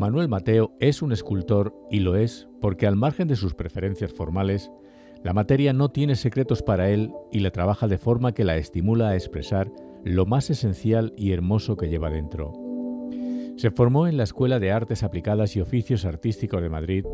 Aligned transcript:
Manuel 0.00 0.30
Mateo 0.30 0.72
es 0.80 1.02
un 1.02 1.12
escultor 1.12 1.74
y 1.90 2.00
lo 2.00 2.16
es 2.16 2.48
porque 2.62 2.86
al 2.86 2.96
margen 2.96 3.28
de 3.28 3.36
sus 3.36 3.52
preferencias 3.52 4.14
formales, 4.14 4.72
la 5.22 5.34
materia 5.34 5.74
no 5.74 5.90
tiene 5.90 6.16
secretos 6.16 6.62
para 6.62 6.88
él 6.88 7.12
y 7.30 7.40
la 7.40 7.50
trabaja 7.50 7.86
de 7.86 7.98
forma 7.98 8.32
que 8.32 8.44
la 8.44 8.56
estimula 8.56 9.10
a 9.10 9.14
expresar 9.14 9.70
lo 10.02 10.24
más 10.24 10.48
esencial 10.48 11.12
y 11.18 11.32
hermoso 11.32 11.76
que 11.76 11.90
lleva 11.90 12.08
dentro. 12.08 12.54
Se 13.58 13.70
formó 13.70 14.06
en 14.06 14.16
la 14.16 14.22
Escuela 14.22 14.58
de 14.58 14.72
Artes 14.72 15.02
Aplicadas 15.02 15.54
y 15.54 15.60
Oficios 15.60 16.06
Artísticos 16.06 16.62
de 16.62 16.70
Madrid, 16.70 17.04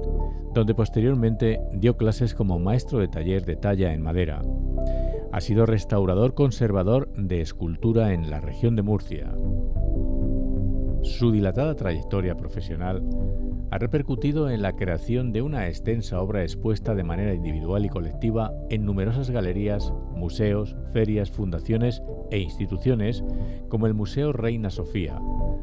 donde 0.54 0.76
posteriormente 0.76 1.58
dio 1.72 1.96
clases 1.96 2.36
como 2.36 2.60
maestro 2.60 3.00
de 3.00 3.08
taller 3.08 3.44
de 3.44 3.56
talla 3.56 3.94
en 3.94 4.00
madera. 4.00 4.42
Ha 5.32 5.40
sido 5.40 5.66
restaurador 5.66 6.34
conservador 6.34 7.12
de 7.16 7.40
escultura 7.40 8.12
en 8.12 8.30
la 8.30 8.40
región 8.40 8.76
de 8.76 8.82
Murcia. 8.82 9.34
Su 11.06 11.30
dilatada 11.30 11.76
trayectoria 11.76 12.36
profesional 12.36 13.02
ha 13.70 13.78
repercutido 13.78 14.50
en 14.50 14.60
la 14.60 14.74
creación 14.74 15.32
de 15.32 15.40
una 15.40 15.68
extensa 15.68 16.20
obra 16.20 16.42
expuesta 16.42 16.94
de 16.94 17.04
manera 17.04 17.32
individual 17.32 17.86
y 17.86 17.88
colectiva 17.88 18.52
en 18.70 18.84
numerosas 18.84 19.30
galerías, 19.30 19.92
museos, 20.14 20.76
ferias, 20.92 21.30
fundaciones 21.30 22.02
e 22.30 22.40
instituciones 22.40 23.24
como 23.68 23.86
el 23.86 23.94
Museo 23.94 24.32
Reina 24.32 24.68
Sofía, 24.68 25.18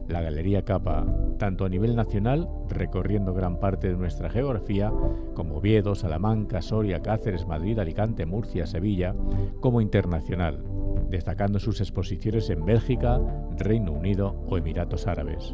la 0.07 0.21
Galería 0.21 0.63
Capa, 0.63 1.05
tanto 1.37 1.65
a 1.65 1.69
nivel 1.69 1.95
nacional, 1.95 2.47
recorriendo 2.69 3.33
gran 3.33 3.59
parte 3.59 3.89
de 3.89 3.97
nuestra 3.97 4.29
geografía, 4.29 4.91
como 5.35 5.57
Oviedo, 5.57 5.93
Salamanca, 5.93 6.61
Soria, 6.61 7.01
Cáceres, 7.01 7.45
Madrid, 7.45 7.77
Alicante, 7.77 8.25
Murcia, 8.25 8.65
Sevilla, 8.65 9.13
como 9.59 9.81
internacional, 9.81 10.63
destacando 11.13 11.59
sus 11.59 11.79
exposiciones 11.79 12.49
en 12.49 12.65
Bélgica, 12.65 13.21
Reino 13.55 13.91
Unido 13.91 14.35
o 14.47 14.57
Emiratos 14.57 15.05
Árabes. 15.05 15.53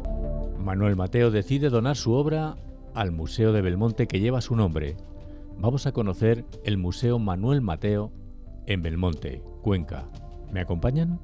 Manuel 0.58 0.96
Mateo 0.96 1.30
decide 1.30 1.68
donar 1.68 1.96
su 1.96 2.14
obra 2.14 2.56
al 2.94 3.12
Museo 3.12 3.52
de 3.52 3.60
Belmonte 3.60 4.06
que 4.08 4.20
lleva 4.20 4.40
su 4.40 4.56
nombre. 4.56 4.96
Vamos 5.58 5.86
a 5.86 5.92
conocer 5.92 6.46
el 6.64 6.78
Museo 6.78 7.18
Manuel 7.18 7.60
Mateo 7.60 8.10
en 8.66 8.80
Belmonte, 8.80 9.42
Cuenca. 9.60 10.08
¿Me 10.50 10.60
acompañan? 10.60 11.20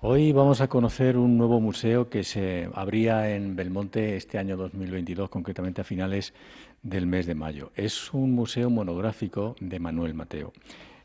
Hoy 0.00 0.30
vamos 0.30 0.60
a 0.60 0.68
conocer 0.68 1.18
un 1.18 1.36
nuevo 1.36 1.60
museo 1.60 2.08
que 2.08 2.22
se 2.22 2.70
abría 2.72 3.34
en 3.34 3.56
Belmonte 3.56 4.14
este 4.14 4.38
año 4.38 4.56
2022, 4.56 5.28
concretamente 5.28 5.80
a 5.80 5.84
finales 5.84 6.34
del 6.82 7.06
mes 7.06 7.26
de 7.26 7.34
mayo. 7.34 7.72
Es 7.74 8.12
un 8.12 8.32
museo 8.32 8.70
monográfico 8.70 9.56
de 9.60 9.78
Manuel 9.78 10.14
Mateo. 10.14 10.52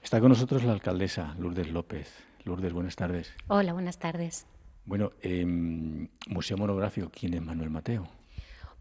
Está 0.01 0.19
con 0.19 0.29
nosotros 0.29 0.63
la 0.63 0.73
alcaldesa 0.73 1.35
Lourdes 1.39 1.71
López. 1.71 2.11
Lourdes, 2.43 2.73
buenas 2.73 2.95
tardes. 2.95 3.33
Hola, 3.47 3.73
buenas 3.73 3.99
tardes. 3.99 4.45
Bueno, 4.85 5.13
em, 5.21 6.09
Museo 6.27 6.57
Monográfico, 6.57 7.09
¿quién 7.09 7.33
es 7.33 7.41
Manuel 7.41 7.69
Mateo? 7.69 8.07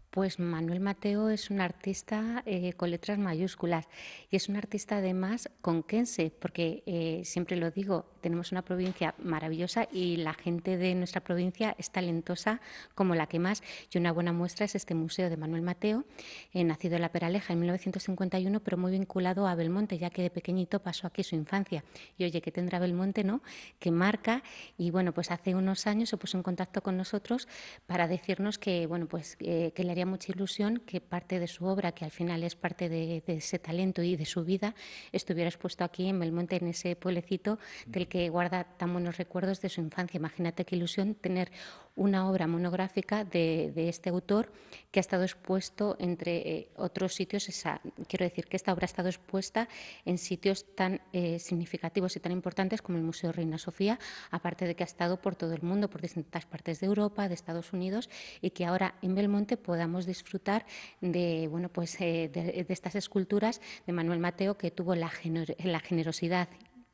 Pues 0.09 0.37
Manuel 0.37 0.79
Mateo 0.79 1.29
es 1.29 1.49
un 1.49 1.61
artista 1.61 2.43
eh, 2.45 2.73
con 2.73 2.91
letras 2.91 3.17
mayúsculas 3.17 3.87
y 4.29 4.35
es 4.35 4.49
un 4.49 4.57
artista 4.57 4.97
además 4.97 5.49
conquense, 5.61 6.29
porque 6.29 6.83
eh, 6.85 7.21
siempre 7.23 7.55
lo 7.55 7.71
digo, 7.71 8.12
tenemos 8.23 8.51
una 8.51 8.63
provincia 8.63 9.13
maravillosa 9.19 9.87
y 9.91 10.15
la 10.15 10.33
gente 10.33 10.77
de 10.77 10.95
nuestra 10.95 11.21
provincia 11.21 11.75
es 11.77 11.91
talentosa 11.91 12.61
como 12.95 13.13
la 13.13 13.27
que 13.27 13.37
más. 13.37 13.61
Y 13.91 13.97
una 13.99 14.11
buena 14.11 14.33
muestra 14.33 14.65
es 14.65 14.73
este 14.75 14.95
museo 14.95 15.29
de 15.29 15.37
Manuel 15.37 15.61
Mateo, 15.61 16.05
eh, 16.53 16.63
nacido 16.63 16.95
en 16.95 17.01
La 17.01 17.11
Peraleja 17.11 17.53
en 17.53 17.59
1951, 17.59 18.61
pero 18.61 18.77
muy 18.77 18.91
vinculado 18.91 19.45
a 19.45 19.55
Belmonte, 19.55 19.97
ya 19.97 20.09
que 20.09 20.23
de 20.23 20.29
pequeñito 20.29 20.81
pasó 20.81 21.05
aquí 21.05 21.23
su 21.23 21.35
infancia. 21.35 21.83
Y 22.17 22.23
oye, 22.23 22.41
¿qué 22.41 22.51
tendrá 22.51 22.79
Belmonte, 22.79 23.23
no? 23.23 23.43
Que 23.77 23.91
marca 23.91 24.41
y 24.77 24.89
bueno, 24.89 25.13
pues 25.13 25.29
hace 25.29 25.53
unos 25.53 25.85
años 25.85 26.09
se 26.09 26.17
puso 26.17 26.37
en 26.37 26.43
contacto 26.43 26.81
con 26.81 26.97
nosotros 26.97 27.47
para 27.85 28.07
decirnos 28.07 28.57
que 28.57 28.87
bueno, 28.87 29.07
pues 29.07 29.35
que 29.35 29.73
le 29.75 29.91
haría 29.91 30.05
mucha 30.05 30.31
ilusión 30.31 30.81
que 30.85 31.01
parte 31.01 31.39
de 31.39 31.47
su 31.47 31.65
obra, 31.65 31.91
que 31.91 32.05
al 32.05 32.11
final 32.11 32.43
es 32.43 32.55
parte 32.55 32.89
de, 32.89 33.21
ese 33.27 33.59
talento 33.59 34.01
y 34.01 34.15
de 34.15 34.25
su 34.25 34.43
vida, 34.45 34.73
estuviera 35.11 35.49
expuesto 35.49 35.83
aquí 35.83 36.07
en 36.07 36.19
Belmonte, 36.19 36.55
en 36.55 36.67
ese 36.67 36.95
pueblecito 36.95 37.59
del 37.85 38.07
que 38.07 38.12
guarda 38.29 38.63
tan 38.63 38.93
buenos 38.93 39.17
recuerdos 39.17 39.61
de 39.61 39.69
su 39.69 39.81
infancia. 39.81 40.17
Imagínate 40.17 40.65
qué 40.65 40.75
ilusión 40.75 41.15
tener 41.15 41.51
una 41.95 42.29
obra 42.29 42.47
monográfica 42.47 43.23
de, 43.23 43.71
este 43.75 44.09
autor 44.09 44.51
que 44.91 44.99
ha 44.99 45.01
estado 45.01 45.23
expuesto 45.23 45.95
entre 45.99 46.37
eh, 46.37 46.69
otros 46.75 47.13
sitios. 47.13 47.49
Esa, 47.49 47.81
quiero 48.07 48.25
decir 48.25 48.47
que 48.47 48.57
esta 48.57 48.73
obra 48.73 48.85
ha 48.85 48.85
estado 48.85 49.09
expuesta 49.09 49.67
en 50.05 50.17
sitios 50.17 50.65
tan 50.75 51.01
eh, 51.11 51.39
significativos 51.39 52.15
y 52.15 52.19
tan 52.19 52.31
importantes 52.31 52.81
como 52.81 52.97
el 52.97 53.03
Museo 53.03 53.31
Reina 53.31 53.57
Sofía, 53.57 53.99
aparte 54.31 54.65
de 54.65 54.75
que 54.75 54.83
ha 54.83 54.85
estado 54.85 55.17
por 55.17 55.35
todo 55.35 55.53
el 55.53 55.61
mundo, 55.61 55.89
por 55.89 56.01
distintas 56.01 56.45
partes 56.45 56.79
de 56.79 56.87
Europa, 56.87 57.27
de 57.27 57.35
Estados 57.35 57.73
Unidos, 57.73 58.09
y 58.41 58.51
que 58.51 58.65
ahora 58.65 58.95
en 59.01 59.13
Belmonte 59.15 59.57
podamos 59.57 60.05
disfrutar 60.05 60.65
de, 61.01 61.47
bueno, 61.49 61.69
pues, 61.69 61.99
eh, 62.01 62.29
de, 62.33 62.65
estas 62.69 62.95
esculturas 62.95 63.61
de 63.85 63.93
Manuel 63.93 64.19
Mateo, 64.19 64.57
que 64.57 64.71
tuvo 64.71 64.95
la 64.95 65.09
generosidad 65.09 66.49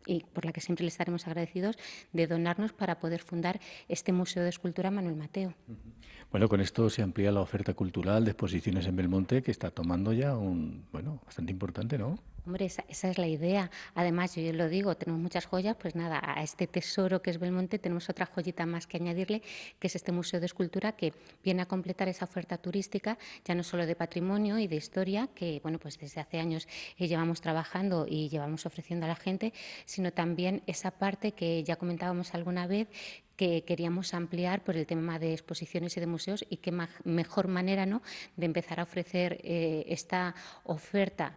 y 0.06 0.24
por 0.34 0.46
la 0.46 0.52
que 0.52 0.62
siempre 0.62 0.84
le 0.84 0.90
estaremos 0.90 1.28
agradecidos, 1.28 1.78
de 2.14 2.28
donarnos 2.28 2.74
para 2.74 3.00
poder 3.00 3.22
fundar 3.22 3.60
este 3.88 4.12
Museo 4.12 4.44
de 4.44 4.50
Escultura 4.50 4.92
Manuel 4.92 5.16
Mateo. 5.16 5.54
Bueno, 6.32 6.48
con 6.48 6.62
esto 6.62 6.90
se 6.90 7.02
amplía 7.02 7.32
la 7.32 7.42
oferta 7.42 7.74
cultural 7.74 8.24
de 8.24 8.32
exposiciones 8.32 8.86
en 8.86 8.96
Belmonte, 8.96 9.42
que 9.42 9.52
está 9.52 9.72
tomando 9.72 10.14
ya 10.14 10.38
un, 10.38 10.86
bueno, 10.92 11.22
bastante 11.26 11.52
importante, 11.52 11.98
¿no? 11.98 12.20
Hombre, 12.50 12.66
esa, 12.66 12.84
es 12.88 13.18
la 13.20 13.28
idea. 13.28 13.70
Además, 13.94 14.36
yo 14.36 14.52
lo 14.54 14.70
digo, 14.70 14.98
tenemos 14.98 15.22
muchas 15.22 15.46
joyas, 15.46 15.76
pues 15.80 15.94
nada, 15.94 16.20
a 16.20 16.42
este 16.42 16.66
tesoro 16.66 17.22
que 17.22 17.30
es 17.30 17.38
Belmonte 17.38 17.78
tenemos 17.78 18.10
otra 18.10 18.26
joyita 18.26 18.66
más 18.66 18.88
que 18.88 18.98
añadirle, 18.98 19.44
que 19.78 19.86
es 19.86 19.96
este 19.96 20.12
Museo 20.12 20.40
de 20.40 20.48
Escultura 20.48 20.94
que 20.94 21.14
viene 21.44 21.62
a 21.62 21.68
completar 21.68 22.08
esa 22.08 22.26
oferta 22.26 22.58
turística, 22.58 23.20
ya 23.46 23.54
no 23.54 23.62
solo 23.62 23.86
de 23.86 23.96
patrimonio 23.96 24.58
y 24.58 24.66
de 24.66 24.78
historia, 24.78 25.30
que 25.36 25.60
bueno, 25.62 25.78
pues 25.78 26.00
desde 26.00 26.22
hace 26.22 26.40
años 26.40 26.68
eh, 26.98 27.08
llevamos 27.08 27.40
trabajando 27.40 28.08
y 28.10 28.30
llevamos 28.30 28.66
ofreciendo 28.66 29.06
a 29.06 29.10
la 29.10 29.16
gente, 29.16 29.54
sino 29.86 30.12
también 30.12 30.64
esa 30.66 30.90
parte 30.90 31.34
que 31.34 31.64
ya 31.64 31.76
comentábamos 31.76 32.34
alguna 32.34 32.66
vez, 32.66 32.88
que 33.36 33.64
queríamos 33.64 34.16
ampliar 34.16 34.64
por 34.64 34.76
el 34.76 34.88
tema 34.88 35.20
de 35.20 35.34
exposiciones 35.34 35.96
y 35.96 36.00
de 36.00 36.08
museos 36.08 36.44
y 36.50 36.58
qué 36.58 36.74
mejor 37.04 37.48
manera 37.48 37.86
¿no? 37.86 38.02
de 38.38 38.48
empezar 38.48 38.80
a 38.80 38.84
ofrecer 38.84 39.40
eh, 39.44 39.86
esta 39.88 40.34
oferta 40.64 41.36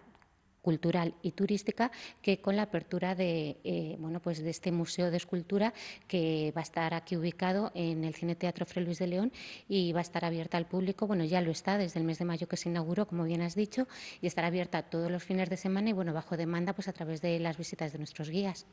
cultural 0.62 1.15
y 1.23 1.33
turística 1.33 1.91
que 2.23 2.41
con 2.41 2.56
la 2.56 2.62
apertura 2.62 3.15
de, 3.15 3.59
eh, 3.65 3.97
bueno, 3.99 4.21
pues 4.21 4.43
de 4.43 4.50
este 4.50 4.73
Museo 4.73 5.11
de 5.11 5.17
Escultura 5.17 5.75
que 6.06 6.53
va 6.56 6.61
a 6.61 6.65
estar 6.65 6.95
aquí 6.95 7.17
ubicado 7.17 7.73
en 7.75 8.05
el 8.05 8.15
Cine 8.15 8.37
Teatro 8.37 8.65
Fray 8.65 8.84
Luis 8.84 8.99
de 8.99 9.09
León 9.09 9.33
y 9.69 9.93
va 9.93 9.99
a 9.99 10.03
estar 10.03 10.25
abierta 10.25 10.56
al 10.56 10.67
público. 10.67 11.06
Bueno, 11.06 11.25
ya 11.25 11.41
lo 11.41 11.50
está 11.50 11.77
desde 11.77 12.00
el 12.00 12.06
mes 12.06 12.19
de 12.19 12.25
mayo 12.25 12.49
que 12.49 12.56
se 12.56 12.69
inauguró, 12.69 13.06
como 13.06 13.25
bien 13.25 13.43
has 13.43 13.55
dicho, 13.55 13.89
y 14.21 14.27
estará 14.27 14.47
abierta 14.49 14.83
todos 14.83 15.11
los 15.11 15.23
fines 15.23 15.50
de 15.50 15.56
semana 15.56 15.91
y 15.91 15.93
bueno, 15.93 16.12
bajo 16.15 16.37
demanda 16.37 16.73
pues 16.73 16.89
a 16.89 16.93
través 16.93 17.21
de 17.21 17.39
las 17.41 17.59
visitas 17.59 17.93
de 17.93 17.99
nuestros 17.99 18.31
guías. 18.31 18.67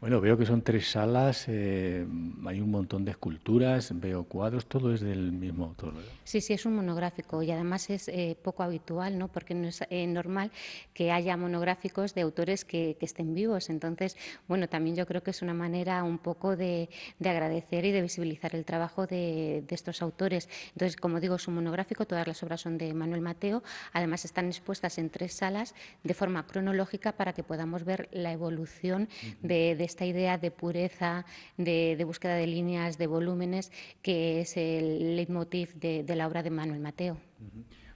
Bueno, 0.00 0.20
veo 0.20 0.38
que 0.38 0.46
son 0.46 0.62
tres 0.62 0.92
salas, 0.92 1.46
eh, 1.48 2.06
hay 2.46 2.60
un 2.60 2.70
montón 2.70 3.04
de 3.04 3.10
esculturas, 3.10 3.90
veo 3.98 4.22
cuadros, 4.22 4.66
todo 4.66 4.94
es 4.94 5.00
del 5.00 5.32
mismo 5.32 5.64
autor. 5.64 5.92
Sí, 6.22 6.40
sí, 6.40 6.52
es 6.52 6.64
un 6.66 6.76
monográfico 6.76 7.42
y 7.42 7.50
además 7.50 7.90
es 7.90 8.06
eh, 8.06 8.36
poco 8.40 8.62
habitual, 8.62 9.18
¿no? 9.18 9.26
porque 9.26 9.54
no 9.54 9.66
es 9.66 9.82
eh, 9.90 10.06
normal 10.06 10.52
que 10.94 11.10
haya 11.10 11.36
monográficos 11.36 12.14
de 12.14 12.20
autores 12.20 12.64
que, 12.64 12.96
estén 13.00 13.34
vivos. 13.34 13.70
Entonces, 13.70 14.16
bueno, 14.46 14.68
también 14.68 14.94
yo 14.94 15.04
creo 15.04 15.24
que 15.24 15.32
es 15.32 15.42
una 15.42 15.54
manera 15.54 16.04
un 16.04 16.18
poco 16.18 16.54
de, 16.54 16.88
agradecer 17.18 17.84
y 17.84 17.90
de 17.90 18.00
visibilizar 18.00 18.54
el 18.54 18.64
trabajo 18.64 19.08
de, 19.08 19.64
estos 19.68 20.00
autores. 20.00 20.48
Entonces, 20.74 20.94
como 20.94 21.18
digo, 21.18 21.34
es 21.34 21.48
un 21.48 21.54
monográfico, 21.54 22.06
todas 22.06 22.28
las 22.28 22.40
obras 22.44 22.60
son 22.60 22.78
de 22.78 22.94
Manuel 22.94 23.20
Mateo, 23.20 23.64
además 23.92 24.24
están 24.24 24.46
expuestas 24.46 24.98
en 24.98 25.10
tres 25.10 25.32
salas 25.32 25.74
de 26.04 26.14
forma 26.14 26.46
cronológica 26.46 27.12
para 27.12 27.32
que 27.32 27.42
podamos 27.42 27.84
ver 27.84 28.08
la 28.12 28.30
evolución 28.30 29.08
de 29.42 29.74
esta 29.88 30.04
idea 30.04 30.38
de 30.38 30.50
pureza, 30.50 31.24
de, 31.56 32.02
búsqueda 32.04 32.34
de 32.34 32.46
líneas, 32.46 32.98
de 32.98 33.06
volúmenes, 33.06 33.72
que 34.02 34.40
es 34.40 34.56
el 34.56 35.16
leitmotiv 35.16 35.74
de, 35.74 36.04
la 36.14 36.26
obra 36.26 36.42
de 36.42 36.50
Manuel 36.50 36.80
Mateo. 36.80 37.16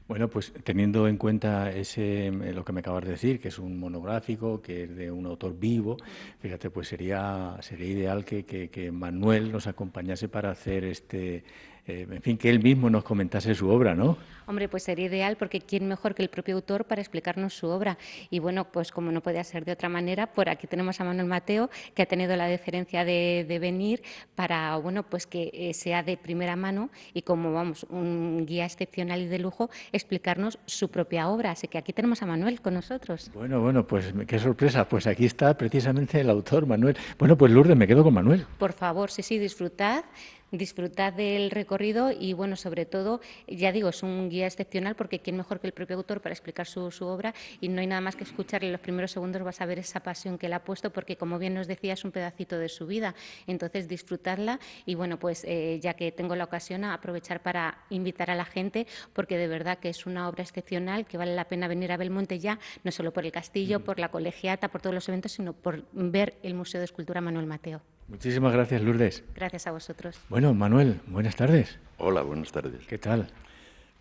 Bueno, 0.09 0.29
pues 0.29 0.53
teniendo 0.65 1.07
en 1.07 1.17
cuenta 1.17 1.71
ese, 1.71 2.27
eh, 2.27 2.53
lo 2.53 2.65
que 2.65 2.73
me 2.73 2.81
acabas 2.81 3.05
de 3.05 3.13
decir, 3.13 3.41
que 3.41 3.49
es 3.49 3.59
un 3.59 3.79
monográfico, 3.79 4.61
que 4.61 4.85
es 4.85 4.97
de 4.97 5.11
un 5.11 5.27
autor 5.27 5.59
vivo, 5.59 5.97
fíjate, 6.41 6.71
pues 6.71 6.89
sería, 6.89 7.57
sería 7.61 7.87
ideal 7.87 8.25
que, 8.25 8.45
que 8.45 8.93
Manuel 8.93 9.53
nos 9.53 9.67
acompañase 9.67 10.29
para 10.29 10.51
hacer 10.51 10.85
este, 10.85 11.45
eh, 11.87 12.07
en 12.09 12.23
fin, 12.23 12.39
que 12.39 12.49
él 12.49 12.63
mismo 12.63 12.89
nos 12.91 13.03
comentase 13.03 13.55
su 13.55 13.69
obra, 13.69 13.95
¿no? 13.95 14.17
Hombre, 14.47 14.69
pues 14.69 14.85
sería 14.85 15.07
ideal 15.07 15.37
porque 15.37 15.61
quién 15.61 15.89
mejor 15.89 16.15
que 16.15 16.23
el 16.23 16.29
propio 16.29 16.55
autor 16.57 16.85
para 16.85 17.01
explicarnos 17.01 17.55
su 17.55 17.67
obra. 17.69 17.99
Y 18.31 18.39
bueno, 18.39 18.71
pues 18.71 18.93
como 18.93 19.11
no 19.11 19.21
podía 19.21 19.43
ser 19.43 19.65
de 19.65 19.73
otra 19.73 19.89
manera, 19.89 20.33
por 20.33 20.49
aquí 20.49 20.67
tenemos 20.67 21.01
a 21.01 21.05
Manuel 21.05 21.27
Mateo, 21.27 21.71
que 21.95 22.03
ha 22.03 22.07
tenido 22.07 22.37
la 22.37 22.47
deferencia 22.47 23.05
de, 23.05 23.59
venir 23.61 24.03
para, 24.35 24.77
bueno, 24.77 25.03
pues 25.03 25.27
que 25.27 25.51
eh, 25.53 25.75
sea 25.75 26.03
de 26.03 26.17
primera 26.17 26.57
mano 26.57 26.91
y 27.15 27.23
como, 27.23 27.53
vamos, 27.53 27.85
un 27.91 28.45
guía 28.47 28.65
excepcional 28.65 29.21
y 29.21 29.27
de 29.27 29.39
lujo, 29.39 29.71
explicarnos 29.93 30.59
su 30.67 30.89
propia 30.89 31.29
obra. 31.29 31.53
Así 31.53 31.69
que 31.69 31.79
aquí 31.79 31.93
tenemos 31.93 32.23
a 32.23 32.27
Manuel 32.27 32.61
con 32.61 32.75
nosotros. 32.75 33.31
Bueno, 33.35 33.61
bueno, 33.61 33.87
pues 33.87 34.13
qué 34.27 34.39
sorpresa. 34.39 34.89
Pues 34.89 35.07
aquí 35.07 35.25
está 35.25 35.57
precisamente 35.57 36.21
el 36.21 36.31
autor, 36.31 36.67
Manuel. 36.67 36.97
Bueno, 37.19 37.37
pues 37.37 37.53
Lourdes, 37.53 37.77
me 37.77 37.87
quedo 37.87 38.05
con 38.05 38.15
Manuel. 38.15 38.47
Por 38.59 38.73
favor, 38.73 39.11
sí, 39.11 39.23
sí, 39.23 39.39
disfrutad 39.39 40.05
disfrutad 40.53 41.13
del 41.13 41.51
recorrido 41.51 42.13
y, 42.13 42.35
bueno, 42.35 42.57
sobre 42.57 42.87
todo, 42.87 43.21
ya 43.49 43.73
digo, 43.73 43.89
es 43.89 44.03
un 44.03 44.29
guía 44.29 44.47
excepcional 44.47 44.95
porque 44.95 45.19
quién 45.19 45.37
mejor 45.37 45.59
que 45.59 45.67
el 45.67 45.73
propio 45.73 45.97
autor 45.97 46.21
para 46.21 46.33
explicar 46.33 46.67
su, 46.67 46.83
obra 47.03 47.35
y 47.61 47.69
no 47.69 47.81
hay 47.81 47.87
nada 47.87 48.01
más 48.01 48.15
que 48.15 48.25
escucharle 48.25 48.71
los 48.71 48.81
primeros 48.81 49.11
segundos 49.11 49.43
vas 49.43 49.61
a 49.61 49.67
ver 49.67 49.79
esa 49.79 50.01
pasión 50.01 50.39
que 50.39 50.47
él 50.47 50.53
ha 50.53 50.63
puesto 50.63 50.93
porque, 50.93 51.17
como 51.17 51.39
bien 51.39 51.55
nos 51.55 51.67
decía, 51.67 51.95
es 51.95 52.05
un 52.05 52.13
pedacito 52.13 52.59
de 52.59 52.69
su 52.69 52.87
vida. 52.87 53.15
Entonces, 53.47 53.89
disfrutarla 53.89 54.61
y, 54.85 54.95
bueno, 54.95 55.19
pues 55.19 55.45
eh, 55.45 55.81
ya 55.83 55.95
que 55.95 56.13
tengo 56.13 56.37
la 56.37 56.45
ocasión, 56.45 56.85
a 56.85 56.95
aprovechar 56.95 57.43
para 57.43 57.79
invitar 57.91 58.31
a 58.31 58.35
la 58.35 58.45
gente 58.45 58.87
porque 59.13 59.37
de 59.37 59.49
verdad 59.49 59.79
que 59.79 59.89
es 59.89 60.07
una 60.07 60.29
obra 60.29 60.43
excepcional 60.43 61.07
que 61.07 61.17
vale 61.17 61.35
la 61.35 61.49
pena 61.49 61.67
venir 61.67 61.93
a 61.93 61.97
Belmonte 61.97 62.39
ya, 62.39 62.59
no 62.85 62.93
solo 62.93 63.13
por 63.13 63.25
el 63.25 63.33
castillo, 63.33 63.81
por 63.81 63.99
la 63.99 64.11
colegiata, 64.11 64.69
por 64.69 64.81
todos 64.83 64.95
los 64.95 65.09
eventos, 65.09 65.33
sino 65.33 65.53
por 65.53 65.85
ver 65.93 66.35
el 66.43 66.55
Museo 66.55 66.81
de 66.81 66.85
Escultura 66.85 67.21
Manuel 67.21 67.47
Mateo. 67.47 67.81
Muchísimas 68.13 68.53
gracias, 68.53 68.83
Lourdes. 68.83 69.25
Gracias 69.35 69.67
a 69.67 69.73
vosotros. 69.73 70.21
Bueno, 70.29 70.53
Manuel, 70.53 71.01
buenas 71.07 71.35
tardes. 71.35 71.79
Hola, 71.97 72.21
buenas 72.21 72.53
tardes. 72.53 72.87
¿Qué 72.87 72.99
tal? 72.99 73.27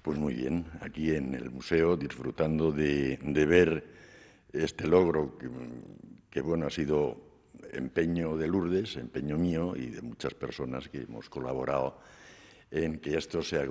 Pues 0.02 0.20
muy 0.20 0.34
bien, 0.34 0.66
aquí 0.82 1.16
en 1.16 1.34
el 1.34 1.50
museo 1.50 1.96
disfrutando 1.96 2.74
de, 2.74 3.18
ver 3.48 3.88
este 4.52 4.86
logro 4.86 5.38
que, 6.30 6.42
bueno, 6.42 6.68
ha 6.68 6.70
sido 6.70 7.22
empeño 7.72 8.36
de 8.36 8.50
Lourdes, 8.50 8.98
empeño 8.98 9.38
mío 9.38 9.78
y 9.78 9.86
de 9.86 10.02
muchas 10.02 10.34
personas 10.34 10.90
que 10.90 11.04
hemos 11.04 11.30
colaborado 11.30 11.98
en 12.70 13.00
que 13.00 13.18
esto 13.18 13.42
sea, 13.42 13.66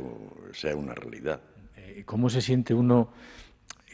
sea 0.54 0.74
una 0.74 0.94
realidad. 0.94 1.42
Eh, 1.76 2.04
¿Cómo 2.06 2.30
se 2.30 2.40
siente 2.40 2.72
uno 2.72 3.12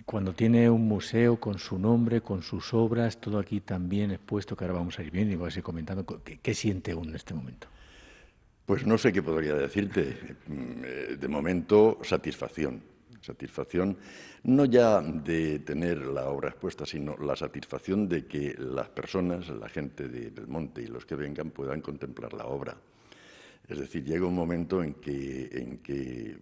cuando 0.04 0.34
tiene 0.34 0.68
un 0.68 0.86
museo 0.86 1.38
con 1.38 1.58
su 1.58 1.78
nombre, 1.78 2.20
con 2.20 2.42
sus 2.42 2.74
obras, 2.74 3.18
todo 3.18 3.38
aquí 3.38 3.60
también 3.60 4.10
expuesto, 4.10 4.56
que 4.56 4.64
ahora 4.64 4.74
vamos 4.74 4.98
a 4.98 5.02
ir 5.02 5.10
viendo 5.10 5.32
y 5.32 5.36
vamos 5.36 5.56
a 5.56 5.58
ir 5.58 5.62
comentando, 5.62 6.04
¿qué, 6.42 6.54
siente 6.54 6.94
uno 6.94 7.10
en 7.10 7.16
este 7.16 7.34
momento? 7.34 7.68
Pues 8.66 8.86
no 8.86 8.98
sé 8.98 9.12
qué 9.12 9.22
podría 9.22 9.54
decirte. 9.54 10.36
Mm, 10.46 11.18
de 11.18 11.28
momento, 11.28 11.98
satisfacción. 12.02 12.82
Satisfacción 13.20 13.96
no 14.44 14.64
ya 14.66 15.00
de 15.00 15.58
tener 15.60 16.06
la 16.06 16.28
obra 16.28 16.50
expuesta, 16.50 16.86
sino 16.86 17.16
la 17.16 17.34
satisfacción 17.34 18.08
de 18.08 18.26
que 18.26 18.54
las 18.58 18.88
personas, 18.88 19.48
la 19.48 19.68
gente 19.68 20.08
de 20.08 20.30
Belmonte 20.30 20.82
y 20.82 20.86
los 20.86 21.04
que 21.04 21.16
vengan 21.16 21.50
puedan 21.50 21.80
contemplar 21.80 22.32
la 22.32 22.46
obra. 22.46 22.76
Es 23.68 23.78
decir, 23.78 24.04
llega 24.04 24.26
un 24.26 24.34
momento 24.34 24.82
en 24.82 24.94
que, 24.94 25.48
en 25.52 25.78
que 25.78 26.36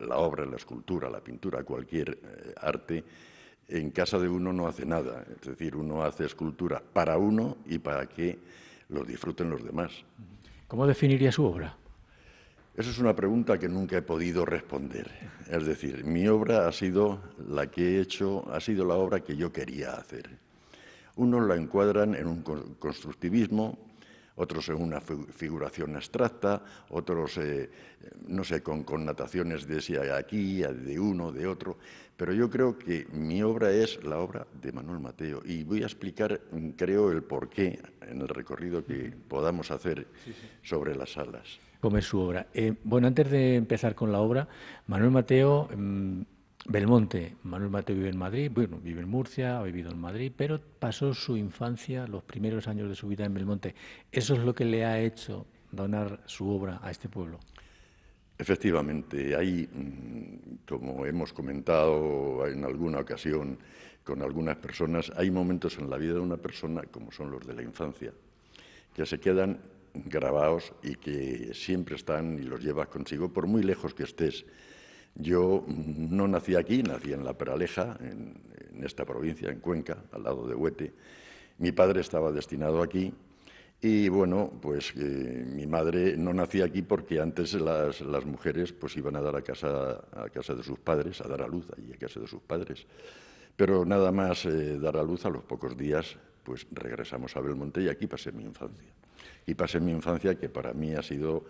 la 0.00 0.16
obra, 0.16 0.44
la 0.44 0.56
escultura, 0.56 1.08
la 1.08 1.20
pintura, 1.20 1.62
cualquier 1.64 2.10
eh, 2.10 2.54
arte, 2.60 3.04
en 3.68 3.90
casa 3.90 4.18
de 4.18 4.28
uno 4.28 4.52
no 4.52 4.66
hace 4.66 4.84
nada. 4.84 5.24
Es 5.40 5.48
decir, 5.48 5.76
uno 5.76 6.02
hace 6.02 6.24
escultura 6.26 6.82
para 6.92 7.16
uno 7.16 7.58
y 7.66 7.78
para 7.78 8.06
que 8.06 8.38
lo 8.88 9.04
disfruten 9.04 9.48
los 9.48 9.64
demás. 9.64 9.92
¿Cómo 10.66 10.86
definiría 10.86 11.32
su 11.32 11.44
obra? 11.44 11.76
Esa 12.76 12.90
es 12.90 12.98
una 12.98 13.14
pregunta 13.14 13.58
que 13.58 13.68
nunca 13.68 13.98
he 13.98 14.02
podido 14.02 14.44
responder. 14.44 15.10
Es 15.48 15.66
decir, 15.66 16.04
mi 16.04 16.28
obra 16.28 16.68
ha 16.68 16.72
sido 16.72 17.20
la 17.48 17.70
que 17.70 17.96
he 17.96 18.00
hecho, 18.00 18.50
ha 18.52 18.60
sido 18.60 18.84
la 18.84 18.94
obra 18.94 19.20
que 19.20 19.36
yo 19.36 19.52
quería 19.52 19.92
hacer. 19.92 20.30
Unos 21.16 21.46
la 21.46 21.56
encuadran 21.56 22.14
en 22.14 22.26
un 22.26 22.42
constructivismo, 22.42 23.78
otros 24.40 24.70
en 24.70 24.80
una 24.80 25.00
figuración 25.00 25.96
abstracta, 25.96 26.62
otros, 26.88 27.36
eh, 27.36 27.70
no 28.26 28.42
sé, 28.42 28.62
con 28.62 28.84
connotaciones 28.84 29.66
de 29.66 29.82
si 29.82 29.96
aquí, 29.96 30.62
de 30.62 30.98
uno, 30.98 31.30
de 31.30 31.46
otro. 31.46 31.76
Pero 32.16 32.32
yo 32.32 32.48
creo 32.48 32.78
que 32.78 33.06
mi 33.12 33.42
obra 33.42 33.70
es 33.70 34.02
la 34.02 34.18
obra 34.18 34.46
de 34.60 34.72
Manuel 34.72 35.00
Mateo 35.00 35.42
y 35.44 35.64
voy 35.64 35.82
a 35.82 35.86
explicar, 35.86 36.40
creo, 36.76 37.12
el 37.12 37.22
porqué 37.22 37.78
en 38.00 38.20
el 38.22 38.28
recorrido 38.28 38.84
que 38.84 39.12
podamos 39.28 39.70
hacer 39.70 40.06
sobre 40.62 40.96
las 40.96 41.12
salas. 41.12 41.58
¿Cómo 41.80 41.98
es 41.98 42.06
su 42.06 42.18
obra? 42.18 42.46
Eh, 42.54 42.74
bueno, 42.84 43.08
antes 43.08 43.30
de 43.30 43.56
empezar 43.56 43.94
con 43.94 44.10
la 44.10 44.20
obra, 44.20 44.48
Manuel 44.86 45.10
Mateo 45.10 45.68
mm, 45.74 46.22
Belmonte, 46.66 47.36
Manuel 47.44 47.70
Mateo 47.70 47.96
vive 47.96 48.10
en 48.10 48.18
Madrid, 48.18 48.50
bueno, 48.54 48.78
vive 48.82 49.00
en 49.00 49.08
Murcia, 49.08 49.58
ha 49.58 49.62
vivido 49.62 49.90
en 49.90 49.98
Madrid, 49.98 50.32
pero 50.36 50.60
pasó 50.78 51.14
su 51.14 51.36
infancia, 51.36 52.06
los 52.06 52.22
primeros 52.22 52.68
años 52.68 52.88
de 52.88 52.94
su 52.94 53.08
vida 53.08 53.24
en 53.24 53.34
Belmonte. 53.34 53.74
¿Eso 54.12 54.34
es 54.34 54.40
lo 54.40 54.54
que 54.54 54.64
le 54.64 54.84
ha 54.84 55.00
hecho 55.00 55.46
donar 55.72 56.20
su 56.26 56.48
obra 56.48 56.80
a 56.82 56.90
este 56.90 57.08
pueblo? 57.08 57.38
Efectivamente, 58.38 59.36
hay, 59.36 59.68
mm, 59.72 60.66
como 60.66 61.04
hemos 61.06 61.32
comentado 61.32 62.46
en 62.46 62.64
alguna 62.64 63.00
ocasión 63.00 63.58
con 64.04 64.22
algunas 64.22 64.56
personas, 64.56 65.12
hay 65.16 65.30
momentos 65.30 65.78
en 65.78 65.90
la 65.90 65.96
vida 65.96 66.14
de 66.14 66.20
una 66.20 66.36
persona, 66.36 66.82
como 66.90 67.12
son 67.12 67.30
los 67.30 67.46
de 67.46 67.54
la 67.54 67.62
infancia, 67.62 68.12
que 68.94 69.06
se 69.06 69.20
quedan 69.20 69.60
grabados 69.94 70.72
y 70.82 70.94
que 70.96 71.52
siempre 71.52 71.96
están 71.96 72.38
y 72.38 72.42
los 72.42 72.62
llevas 72.62 72.88
consigo, 72.88 73.32
por 73.32 73.46
muy 73.46 73.62
lejos 73.62 73.94
que 73.94 74.04
estés 74.04 74.44
yo 75.14 75.64
no 75.66 76.28
nací 76.28 76.54
aquí, 76.54 76.82
nací 76.82 77.12
en 77.12 77.24
La 77.24 77.34
Peraleja, 77.34 77.96
en, 78.00 78.50
esta 78.82 79.04
provincia, 79.04 79.50
en 79.50 79.60
Cuenca, 79.60 80.04
al 80.12 80.22
lado 80.22 80.48
de 80.48 80.54
Huete. 80.54 80.92
Mi 81.58 81.72
padre 81.72 82.00
estaba 82.00 82.32
destinado 82.32 82.82
aquí 82.82 83.12
y 83.82 84.08
bueno, 84.08 84.50
pues 84.60 84.92
eh, 84.96 85.44
mi 85.46 85.66
madre 85.66 86.16
no 86.16 86.32
nacía 86.32 86.66
aquí 86.66 86.82
porque 86.82 87.20
antes 87.20 87.54
las, 87.54 88.00
mujeres 88.24 88.72
pues 88.72 88.96
iban 88.96 89.16
a 89.16 89.20
dar 89.20 89.36
a 89.36 89.42
casa, 89.42 90.02
a 90.12 90.28
casa 90.30 90.54
de 90.54 90.62
sus 90.62 90.78
padres, 90.78 91.20
a 91.20 91.28
dar 91.28 91.42
a 91.42 91.48
luz 91.48 91.66
allí 91.76 91.92
a 91.92 91.96
casa 91.96 92.20
de 92.20 92.26
sus 92.26 92.40
padres. 92.40 92.86
Pero 93.56 93.84
nada 93.84 94.12
más 94.12 94.44
eh, 94.46 94.78
dar 94.78 94.96
a 94.96 95.02
luz 95.02 95.26
a 95.26 95.30
los 95.30 95.44
pocos 95.44 95.76
días, 95.76 96.16
pues 96.42 96.66
regresamos 96.72 97.36
a 97.36 97.40
Belmonte 97.40 97.82
y 97.82 97.88
aquí 97.88 98.06
pasé 98.06 98.32
mi 98.32 98.44
infancia. 98.44 98.92
Y 99.46 99.54
pasé 99.54 99.80
mi 99.80 99.92
infancia 99.92 100.34
que 100.34 100.48
para 100.48 100.72
mí 100.72 100.94
ha 100.94 101.02
sido 101.02 101.44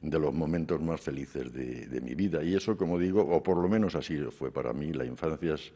de 0.00 0.18
los 0.18 0.32
momentos 0.32 0.80
más 0.80 1.00
felices 1.00 1.52
de, 1.52 2.00
mi 2.00 2.14
vida. 2.14 2.42
Y 2.42 2.54
eso, 2.54 2.76
como 2.76 2.98
digo, 2.98 3.22
o 3.22 3.42
por 3.42 3.56
lo 3.58 3.68
menos 3.68 3.94
así 3.94 4.16
fue 4.30 4.50
para 4.50 4.72
mí, 4.72 4.92
la 4.92 5.04
infancia 5.04 5.54
es 5.54 5.72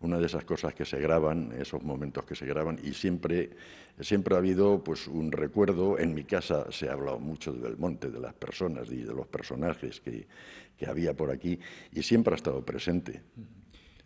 una 0.00 0.18
de 0.18 0.26
esas 0.26 0.44
cosas 0.44 0.74
que 0.74 0.84
se 0.84 1.00
graban, 1.00 1.52
esos 1.58 1.82
momentos 1.82 2.24
que 2.24 2.34
se 2.34 2.46
graban, 2.46 2.78
y 2.82 2.94
siempre, 2.94 3.50
siempre 4.00 4.34
ha 4.34 4.38
habido 4.38 4.82
pues, 4.82 5.08
un 5.08 5.32
recuerdo. 5.32 5.98
En 5.98 6.14
mi 6.14 6.24
casa 6.24 6.70
se 6.70 6.88
ha 6.88 6.92
hablado 6.92 7.18
mucho 7.18 7.52
de 7.52 7.60
Belmonte, 7.60 8.10
de 8.10 8.20
las 8.20 8.34
personas 8.34 8.90
y 8.90 9.02
de 9.02 9.12
los 9.12 9.26
personajes 9.26 10.00
que, 10.00 10.26
que 10.76 10.86
había 10.86 11.14
por 11.14 11.30
aquí, 11.30 11.58
y 11.92 12.02
siempre 12.02 12.34
ha 12.34 12.36
estado 12.36 12.64
presente. 12.64 13.22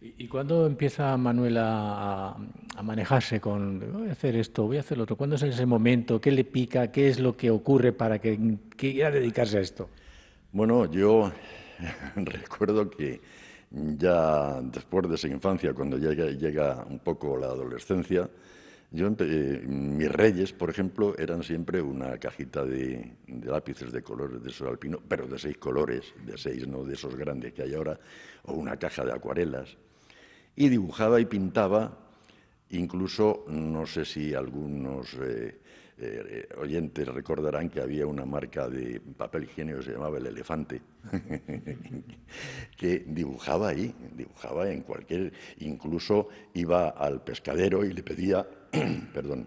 ¿Y 0.04 0.26
cuándo 0.26 0.66
empieza 0.66 1.16
Manuel 1.16 1.56
a, 1.58 2.36
manejarse 2.82 3.40
con, 3.40 3.78
voy 3.92 4.08
a 4.08 4.12
hacer 4.12 4.34
esto, 4.34 4.64
voy 4.64 4.78
a 4.78 4.80
hacer 4.80 4.98
lo 4.98 5.04
otro? 5.04 5.14
¿Cuándo 5.14 5.36
es 5.36 5.42
ese 5.44 5.64
momento? 5.64 6.20
¿Qué 6.20 6.32
le 6.32 6.42
pica? 6.42 6.90
¿Qué 6.90 7.08
es 7.08 7.20
lo 7.20 7.36
que 7.36 7.52
ocurre 7.52 7.92
para 7.92 8.18
que 8.18 8.58
quiera 8.76 9.12
dedicarse 9.12 9.58
a 9.58 9.60
esto? 9.60 9.88
Bueno, 10.50 10.90
yo 10.90 11.30
recuerdo 12.16 12.90
que 12.90 13.20
ya 13.70 14.60
después 14.60 15.08
de 15.08 15.14
esa 15.14 15.28
infancia, 15.28 15.72
cuando 15.72 15.98
llega, 15.98 16.26
llega 16.26 16.84
un 16.84 16.98
poco 16.98 17.36
la 17.36 17.46
adolescencia, 17.46 18.28
yo 18.90 19.08
mis 19.08 20.10
reyes, 20.10 20.52
por 20.52 20.68
ejemplo, 20.68 21.16
eran 21.16 21.44
siempre 21.44 21.80
una 21.80 22.18
cajita 22.18 22.64
de, 22.64 23.14
lápices 23.44 23.92
de 23.92 24.02
colores 24.02 24.42
de 24.42 24.50
sol 24.50 24.68
alpino, 24.68 24.98
pero 25.06 25.28
de 25.28 25.38
seis 25.38 25.56
colores, 25.58 26.12
de 26.26 26.36
seis, 26.36 26.66
no 26.66 26.84
de 26.84 26.94
esos 26.94 27.14
grandes 27.14 27.52
que 27.52 27.62
hay 27.62 27.74
ahora, 27.74 27.98
o 28.42 28.54
una 28.54 28.76
caja 28.76 29.04
de 29.04 29.12
acuarelas 29.12 29.78
y 30.56 30.68
dibujaba 30.68 31.20
y 31.20 31.26
pintaba, 31.26 31.98
incluso, 32.70 33.44
no 33.48 33.86
sé 33.86 34.04
si 34.04 34.34
algunos 34.34 35.14
eh, 35.14 35.60
eh, 35.98 36.48
oyentes 36.58 37.06
recordarán 37.08 37.68
que 37.68 37.80
había 37.80 38.06
una 38.06 38.24
marca 38.24 38.68
de 38.68 39.00
papel 39.00 39.44
higiénico 39.44 39.78
que 39.78 39.84
se 39.84 39.92
llamaba 39.92 40.18
El 40.18 40.26
Elefante, 40.26 40.82
que 42.76 43.04
dibujaba 43.06 43.68
ahí, 43.68 43.94
dibujaba 44.14 44.70
en 44.70 44.82
cualquier, 44.82 45.32
incluso 45.60 46.28
iba 46.54 46.88
al 46.88 47.22
pescadero 47.22 47.84
y 47.84 47.92
le 47.92 48.02
pedía, 48.02 48.46
perdón, 49.14 49.46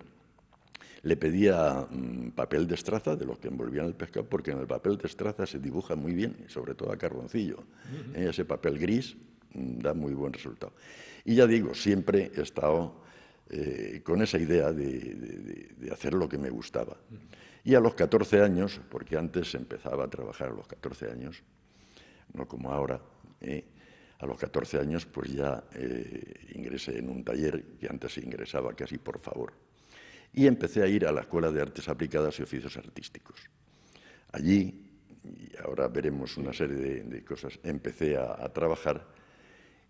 le 1.03 1.17
pedía 1.17 1.87
mm, 1.89 2.31
papel 2.31 2.67
de 2.67 2.75
estraza 2.75 3.15
de 3.15 3.25
los 3.25 3.37
que 3.37 3.47
envolvían 3.47 3.85
el 3.85 3.93
pescado, 3.93 4.25
porque 4.27 4.51
en 4.51 4.59
el 4.59 4.67
papel 4.67 4.97
de 4.97 5.07
estraza 5.07 5.45
se 5.45 5.59
dibuja 5.59 5.95
muy 5.95 6.13
bien, 6.13 6.35
sobre 6.47 6.73
todo 6.73 6.91
a 6.91 6.97
carboncillo. 6.97 7.63
Ese 8.15 8.43
papel 8.43 8.79
gris 8.79 9.15
da 9.55 9.93
muy 9.93 10.13
buen 10.13 10.33
resultado. 10.33 10.73
Y 11.23 11.35
ya 11.35 11.47
digo, 11.47 11.73
siempre 11.73 12.31
he 12.35 12.41
estado 12.41 13.01
eh, 13.49 14.01
con 14.03 14.21
esa 14.21 14.37
idea 14.37 14.71
de, 14.71 15.75
hacer 15.91 16.13
lo 16.13 16.27
que 16.29 16.37
me 16.37 16.49
gustaba. 16.49 16.97
Y 17.63 17.73
a 17.73 17.79
los 17.79 17.95
14 17.95 18.41
años, 18.41 18.79
porque 18.89 19.17
antes 19.17 19.53
empezaba 19.55 20.05
a 20.05 20.09
trabajar 20.09 20.49
a 20.49 20.53
los 20.53 20.67
14 20.67 21.11
años, 21.11 21.43
no 22.33 22.47
como 22.47 22.71
ahora, 22.71 23.01
¿eh? 23.41 23.65
a 24.19 24.25
los 24.25 24.37
14 24.37 24.79
años 24.79 25.05
pues 25.05 25.33
ya 25.33 25.63
eh, 25.73 26.51
ingresé 26.55 26.99
en 26.99 27.09
un 27.09 27.23
taller 27.23 27.63
que 27.79 27.87
antes 27.87 28.17
ingresaba 28.17 28.73
casi 28.73 28.97
por 28.97 29.19
favor. 29.19 29.53
Y 30.33 30.47
empecé 30.47 30.83
a 30.83 30.87
ir 30.87 31.05
a 31.05 31.11
la 31.11 31.21
Escuela 31.21 31.51
de 31.51 31.61
Artes 31.61 31.87
Aplicadas 31.87 32.39
y 32.39 32.43
Oficios 32.43 32.77
Artísticos. 32.77 33.39
Allí, 34.31 34.91
y 35.23 35.51
ahora 35.63 35.87
veremos 35.87 36.37
una 36.37 36.53
serie 36.53 36.77
de, 36.77 37.23
cosas, 37.23 37.57
empecé 37.63 38.17
a 38.17 38.51
trabajar 38.51 39.14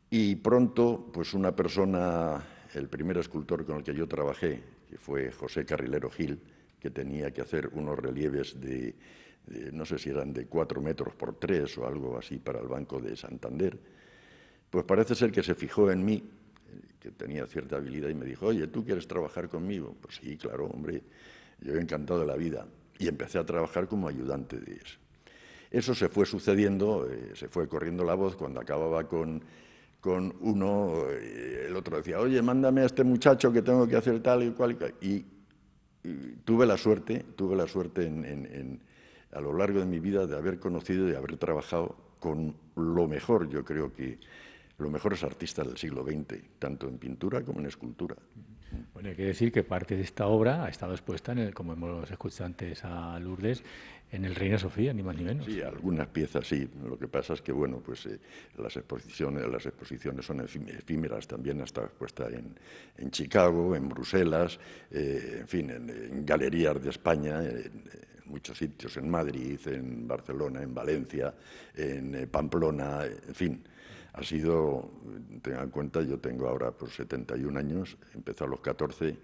y 0.09 0.35
pronto, 0.35 1.09
pues 1.13 1.33
una 1.33 1.55
persona, 1.55 2.43
el 2.74 2.88
primer 2.88 3.17
escultor 3.17 3.65
con 3.65 3.77
el 3.77 3.83
que 3.83 3.93
yo 3.93 4.07
trabajé, 4.07 4.62
que 4.89 4.97
fue 4.97 5.31
José 5.31 5.65
Carrilero 5.65 6.09
Gil, 6.09 6.39
que 6.79 6.89
tenía 6.91 7.31
que 7.31 7.41
hacer 7.41 7.69
unos 7.74 7.97
relieves 7.97 8.59
de, 8.59 8.95
no 9.74 9.85
sé 9.85 9.97
si 9.97 10.09
eran 10.09 10.33
de 10.33 10.45
cuatro 10.45 10.81
metros 10.81 11.15
por 11.15 11.39
tres 11.39 11.77
o 11.77 11.88
algo 11.88 12.17
así 12.17 12.38
para 12.38 12.59
el 12.59 12.67
Banco 12.67 13.00
de 13.00 13.15
Santander, 13.15 13.77
pues 14.69 14.85
parece 14.85 15.15
ser 15.15 15.31
que 15.31 15.41
se 15.41 15.55
fijó 15.55 15.89
en 15.91 16.05
mí, 16.05 16.24
que 17.00 17.12
tenía 17.12 17.45
cierta 17.47 17.77
habilidad, 17.77 18.09
y 18.09 18.15
me 18.15 18.25
dijo, 18.25 18.47
oye, 18.47 18.67
¿tú 18.67 18.83
quieres 18.83 19.07
trabajar 19.07 19.50
conmigo? 19.50 19.95
Pues 20.01 20.15
sí, 20.15 20.38
claro, 20.38 20.65
hombre, 20.67 21.01
yo 21.62 21.75
he 21.75 21.81
encantado 21.81 22.25
la 22.25 22.35
vida. 22.35 22.67
Y 22.97 23.07
empecé 23.07 23.38
a 23.38 23.45
trabajar 23.45 23.88
como 23.88 24.07
ayudante 24.07 24.59
de 24.59 24.75
eso. 24.75 24.97
Eso 25.69 25.93
se 25.93 26.07
fue 26.07 26.25
sucediendo, 26.25 27.07
eh, 27.09 27.31
se 27.35 27.47
fue 27.47 27.67
corriendo 27.67 28.03
la 28.03 28.13
voz 28.13 28.35
cuando 28.35 28.62
acababa 28.62 29.07
con, 29.07 29.43
con 30.05 30.35
uno, 30.41 31.07
eh, 31.09 31.65
el 31.67 31.75
otro 31.75 31.97
decía, 31.97 32.19
oye, 32.19 32.39
mándame 32.39 32.81
a 32.81 32.85
este 32.85 33.03
muchacho 33.03 33.51
que 33.51 33.63
tengo 33.63 33.88
que 33.88 33.95
hacer 33.95 34.21
tal 34.21 34.43
y 34.43 34.51
cual. 34.51 34.77
Y, 35.01 35.25
tuve 36.45 36.67
la 36.67 36.77
suerte, 36.77 37.25
tuve 37.35 37.55
la 37.55 37.65
suerte 37.65 38.07
a 39.31 39.41
lo 39.41 39.57
largo 39.57 39.79
de 39.79 39.88
mi 39.88 40.00
vida 40.00 40.27
de 40.27 40.38
haber 40.38 40.59
conocido 40.59 41.07
y 41.07 41.12
de 41.12 41.17
haber 41.17 41.38
trabajado 41.38 41.95
con 42.19 42.55
lo 42.75 43.07
mejor, 43.07 43.50
yo 43.50 43.65
creo 43.65 43.91
que 43.91 44.19
los 44.77 44.91
mejores 44.91 45.24
artistas 45.24 45.65
del 45.65 45.77
siglo 45.77 46.03
XX, 46.03 46.59
tanto 46.59 46.88
en 46.88 47.00
pintura 47.00 47.43
como 47.43 47.59
en 47.59 47.65
escultura. 47.65 48.15
Bueno, 48.93 49.10
hay 49.10 49.15
que 49.15 49.25
decir 49.25 49.51
que 49.51 49.63
parte 49.63 49.95
de 49.95 50.03
esta 50.03 50.27
obra 50.27 50.65
ha 50.65 50.69
estado 50.69 50.93
expuesta, 50.93 51.31
en 51.31 51.39
el, 51.39 51.53
como 51.53 51.74
hemos 51.74 52.10
escuchado 52.10 52.45
antes 52.45 52.84
a 52.84 53.19
Lourdes, 53.19 53.63
en 54.12 54.25
el 54.25 54.36
Reina 54.36 54.57
Sofía, 54.57 54.93
ni 54.93 55.03
más 55.03 55.15
ni 55.15 55.24
menos. 55.24 55.45
Sí, 55.45 55.62
algunas 55.62 56.07
piezas 56.07 56.48
sí. 56.48 56.67
Lo 56.88 56.98
que 56.98 57.07
pasa 57.07 57.34
es 57.34 57.41
que, 57.41 57.51
bueno, 57.51 57.81
pues 57.86 58.05
eh, 58.05 58.19
las, 58.57 58.75
exposiciones, 58.77 59.48
las 59.48 59.65
exposiciones 59.65 60.25
son 60.25 60.41
efímeras 60.41 61.27
también, 61.27 61.60
ha 61.62 61.65
estado 61.65 61.88
expuesta 61.88 62.27
en, 62.27 62.55
en 62.98 63.12
Chicago, 63.12 63.75
en 63.75 63.89
Bruselas, 63.89 64.60
eh, 64.91 65.39
en 65.41 65.48
fin, 65.48 65.69
en, 65.69 66.25
galerías 66.25 66.81
de 66.81 66.89
España, 66.89 67.43
en, 67.43 67.84
muchos 68.25 68.57
sitios, 68.57 68.98
en 68.98 69.07
Madrid, 69.07 69.60
en 69.67 70.07
Barcelona, 70.07 70.63
en 70.63 70.74
Valencia, 70.74 71.34
en 71.75 72.15
eh, 72.15 72.27
Pamplona, 72.27 73.05
en 73.05 73.36
fin 73.36 73.63
ha 74.17 74.24
sido, 74.24 74.89
tengan 75.41 75.65
en 75.65 75.69
cuenta, 75.69 76.01
yo 76.01 76.17
tengo 76.19 76.48
ahora 76.48 76.72
pues 76.72 76.93
71 76.93 77.60
años, 77.60 77.98
empezó 78.13 78.45
a 78.45 78.48
los 78.48 78.62
14 78.62 79.17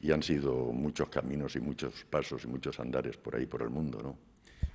y 0.00 0.12
han 0.12 0.22
sido 0.22 0.72
muchos 0.72 1.08
caminos 1.08 1.54
y 1.56 1.60
muchos 1.60 2.06
pasos 2.08 2.44
y 2.44 2.46
muchos 2.46 2.80
andares 2.80 3.16
por 3.18 3.36
ahí, 3.36 3.46
por 3.46 3.62
el 3.62 3.70
mundo, 3.70 4.00
¿no? 4.02 4.16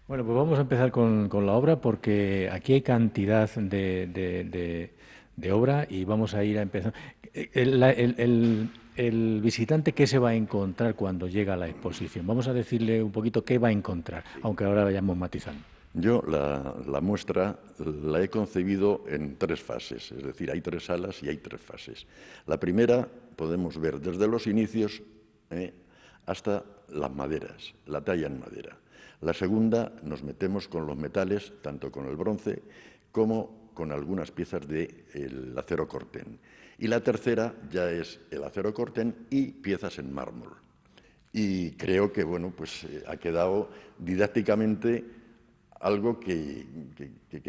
Bueno, 0.08 0.26
pues 0.26 0.36
vamos 0.36 0.60
a 0.60 0.62
empezar 0.64 0.92
con, 0.92 1.30
la 1.32 1.54
obra 1.54 1.80
porque 1.80 2.50
aquí 2.52 2.74
hay 2.74 2.82
cantidad 2.82 3.50
de, 3.50 4.92
obra 5.52 5.88
y 5.90 6.04
vamos 6.04 6.36
a 6.36 6.44
ir 6.44 6.60
a 6.60 6.62
empezar. 6.62 6.94
El, 7.34 8.70
el, 8.96 9.42
visitante, 9.42 9.94
¿qué 9.94 10.06
se 10.06 10.20
va 10.20 10.32
a 10.32 10.36
encontrar 10.36 10.94
cuando 10.96 11.28
llega 11.28 11.54
a 11.54 11.58
la 11.58 11.68
exposición? 11.68 12.28
Vamos 12.28 12.48
a 12.48 12.54
decirle 12.54 13.02
un 13.02 13.12
poquito 13.12 13.44
qué 13.44 13.58
va 13.58 13.70
a 13.70 13.72
encontrar, 13.72 14.24
aunque 14.44 14.66
ahora 14.66 14.84
vayamos 14.84 15.18
matizando. 15.18 15.73
Yo 15.94 16.24
la, 16.28 17.02
muestra 17.02 17.60
la 17.78 18.22
he 18.22 18.30
concebido 18.30 19.04
en 19.08 19.38
tres 19.38 19.62
fases, 19.62 20.12
es 20.12 20.24
decir, 20.24 20.50
hay 20.50 20.62
tres 20.62 20.86
salas 20.86 21.22
y 21.22 21.30
hay 21.30 21.38
tres 21.38 21.62
fases. 21.62 22.08
La 22.48 22.60
primera 22.60 23.08
podemos 23.36 23.78
ver 23.78 24.00
desde 24.00 24.28
los 24.28 24.48
inicios 24.48 25.04
eh, 25.52 25.72
hasta 26.26 26.64
las 26.90 27.14
maderas, 27.14 27.76
la 27.86 28.02
talla 28.02 28.26
en 28.26 28.40
madera. 28.40 28.76
La 29.22 29.34
segunda 29.34 29.94
nos 30.02 30.24
metemos 30.24 30.68
con 30.68 30.88
los 30.88 30.98
metales, 30.98 31.54
tanto 31.62 31.92
con 31.92 32.08
el 32.08 32.16
bronce 32.16 32.64
como 33.12 33.70
con 33.76 33.92
algunas 33.92 34.32
piezas 34.32 34.68
del 34.68 35.56
acero 35.56 35.88
corten. 35.88 36.40
Y 36.80 36.88
la 36.88 37.02
tercera 37.02 37.54
ya 37.72 37.90
es 37.92 38.20
el 38.32 38.44
acero 38.44 38.74
corten 38.74 39.28
y 39.30 39.52
piezas 39.52 40.00
en 40.00 40.12
mármol. 40.12 40.54
Y 41.32 41.72
creo 41.72 42.12
que 42.12 42.24
bueno, 42.24 42.52
pues 42.56 42.84
eh, 42.84 43.04
ha 43.08 43.18
quedado 43.18 43.70
didácticamente 44.00 45.23
algo 45.84 46.18
que, 46.18 46.66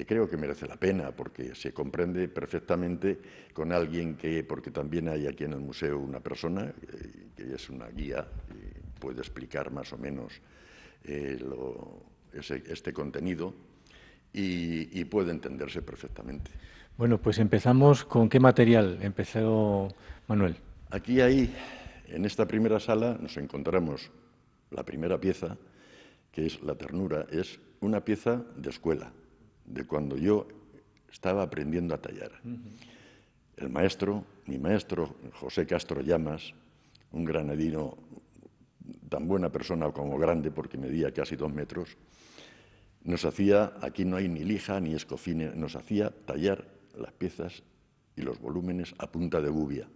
creo 0.06 0.28
que 0.28 0.36
merece 0.36 0.66
la 0.66 0.76
pena, 0.76 1.12
porque 1.12 1.54
se 1.54 1.72
comprende 1.72 2.26
perfectamente 2.28 3.18
con 3.52 3.72
alguien 3.72 4.16
que, 4.16 4.42
porque 4.42 4.72
también 4.72 5.08
hay 5.08 5.28
aquí 5.28 5.44
en 5.44 5.52
el 5.52 5.60
museo 5.60 5.98
una 5.98 6.18
persona 6.18 6.64
eh, 6.64 7.28
que 7.36 7.54
es 7.54 7.70
una 7.70 7.88
guía, 7.88 8.26
y 8.50 9.00
puede 9.00 9.20
explicar 9.20 9.70
más 9.70 9.92
o 9.92 9.98
menos 9.98 10.32
eh, 11.04 11.38
este 12.32 12.92
contenido 12.92 13.54
y, 14.32 15.04
puede 15.04 15.30
entenderse 15.30 15.80
perfectamente. 15.80 16.50
Bueno, 16.98 17.18
pues 17.18 17.38
empezamos 17.38 18.04
con 18.04 18.28
qué 18.28 18.40
material 18.40 18.98
empezó 19.00 19.94
Manuel. 20.26 20.56
Aquí 20.90 21.20
hay, 21.20 21.54
en 22.08 22.24
esta 22.24 22.48
primera 22.48 22.80
sala, 22.80 23.16
nos 23.20 23.36
encontramos 23.36 24.10
la 24.72 24.84
primera 24.84 25.20
pieza, 25.20 25.56
que 26.34 26.46
es 26.46 26.60
la 26.64 26.74
ternura, 26.74 27.26
es 27.30 27.60
una 27.80 28.04
pieza 28.04 28.42
de 28.56 28.68
escuela, 28.68 29.12
de 29.64 29.86
cuando 29.86 30.16
yo 30.16 30.48
estaba 31.10 31.44
aprendiendo 31.44 31.94
a 31.94 31.98
tallar. 31.98 32.32
El 33.56 33.70
maestro, 33.70 34.24
mi 34.46 34.58
maestro, 34.58 35.14
José 35.34 35.64
Castro 35.64 36.00
Llamas, 36.00 36.52
un 37.12 37.24
granadino 37.24 37.96
tan 39.08 39.28
buena 39.28 39.52
persona 39.52 39.92
como 39.92 40.18
grande, 40.18 40.50
porque 40.50 40.76
medía 40.76 41.12
casi 41.14 41.36
dos 41.36 41.54
metros, 41.54 41.96
nos 43.04 43.24
hacía, 43.24 43.74
aquí 43.80 44.04
no 44.04 44.16
hay 44.16 44.28
ni 44.28 44.42
lija 44.42 44.80
ni 44.80 44.92
escofine, 44.92 45.54
nos 45.54 45.76
hacía 45.76 46.10
tallar 46.10 46.66
las 46.98 47.12
piezas 47.12 47.62
y 48.16 48.22
los 48.22 48.40
volúmenes 48.40 48.92
a 48.98 49.06
punta 49.12 49.40
de 49.40 49.50
gubia 49.50 49.88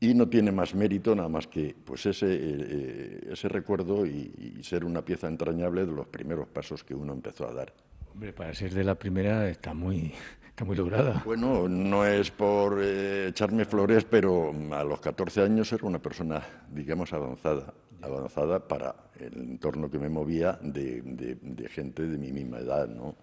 y 0.00 0.14
no 0.14 0.28
tiene 0.28 0.52
más 0.52 0.74
mérito 0.74 1.14
nada 1.14 1.28
más 1.28 1.46
que 1.46 1.74
pues 1.84 2.06
ese, 2.06 2.26
eh, 2.30 3.28
ese 3.32 3.48
recuerdo 3.48 4.06
y, 4.06 4.62
ser 4.62 4.84
una 4.84 5.04
pieza 5.04 5.28
entrañable 5.28 5.86
de 5.86 5.92
los 5.92 6.06
primeros 6.08 6.48
pasos 6.48 6.82
que 6.82 6.94
uno 6.94 7.12
empezó 7.12 7.48
a 7.48 7.52
dar. 7.52 7.72
Hombre, 8.12 8.32
para 8.32 8.52
ser 8.54 8.74
de 8.74 8.82
la 8.82 8.96
primera 8.96 9.48
está 9.48 9.74
muy, 9.74 10.12
está 10.48 10.64
muy 10.64 10.76
lograda. 10.76 11.22
Bueno, 11.24 11.68
no 11.68 12.04
es 12.04 12.30
por 12.30 12.80
eh, 12.82 13.28
echarme 13.28 13.64
flores, 13.64 14.04
pero 14.04 14.52
a 14.72 14.84
los 14.84 15.00
14 15.00 15.42
años 15.42 15.72
era 15.72 15.86
una 15.86 16.00
persona, 16.00 16.42
digamos, 16.70 17.12
avanzada, 17.12 17.72
avanzada 18.02 18.66
para 18.66 18.94
el 19.20 19.34
entorno 19.34 19.90
que 19.90 19.98
me 19.98 20.08
movía 20.08 20.58
de, 20.62 21.00
de 21.02 21.68
gente 21.68 22.06
de 22.06 22.18
mi 22.18 22.32
misma 22.32 22.58
edad, 22.58 22.88
¿no? 22.88 23.14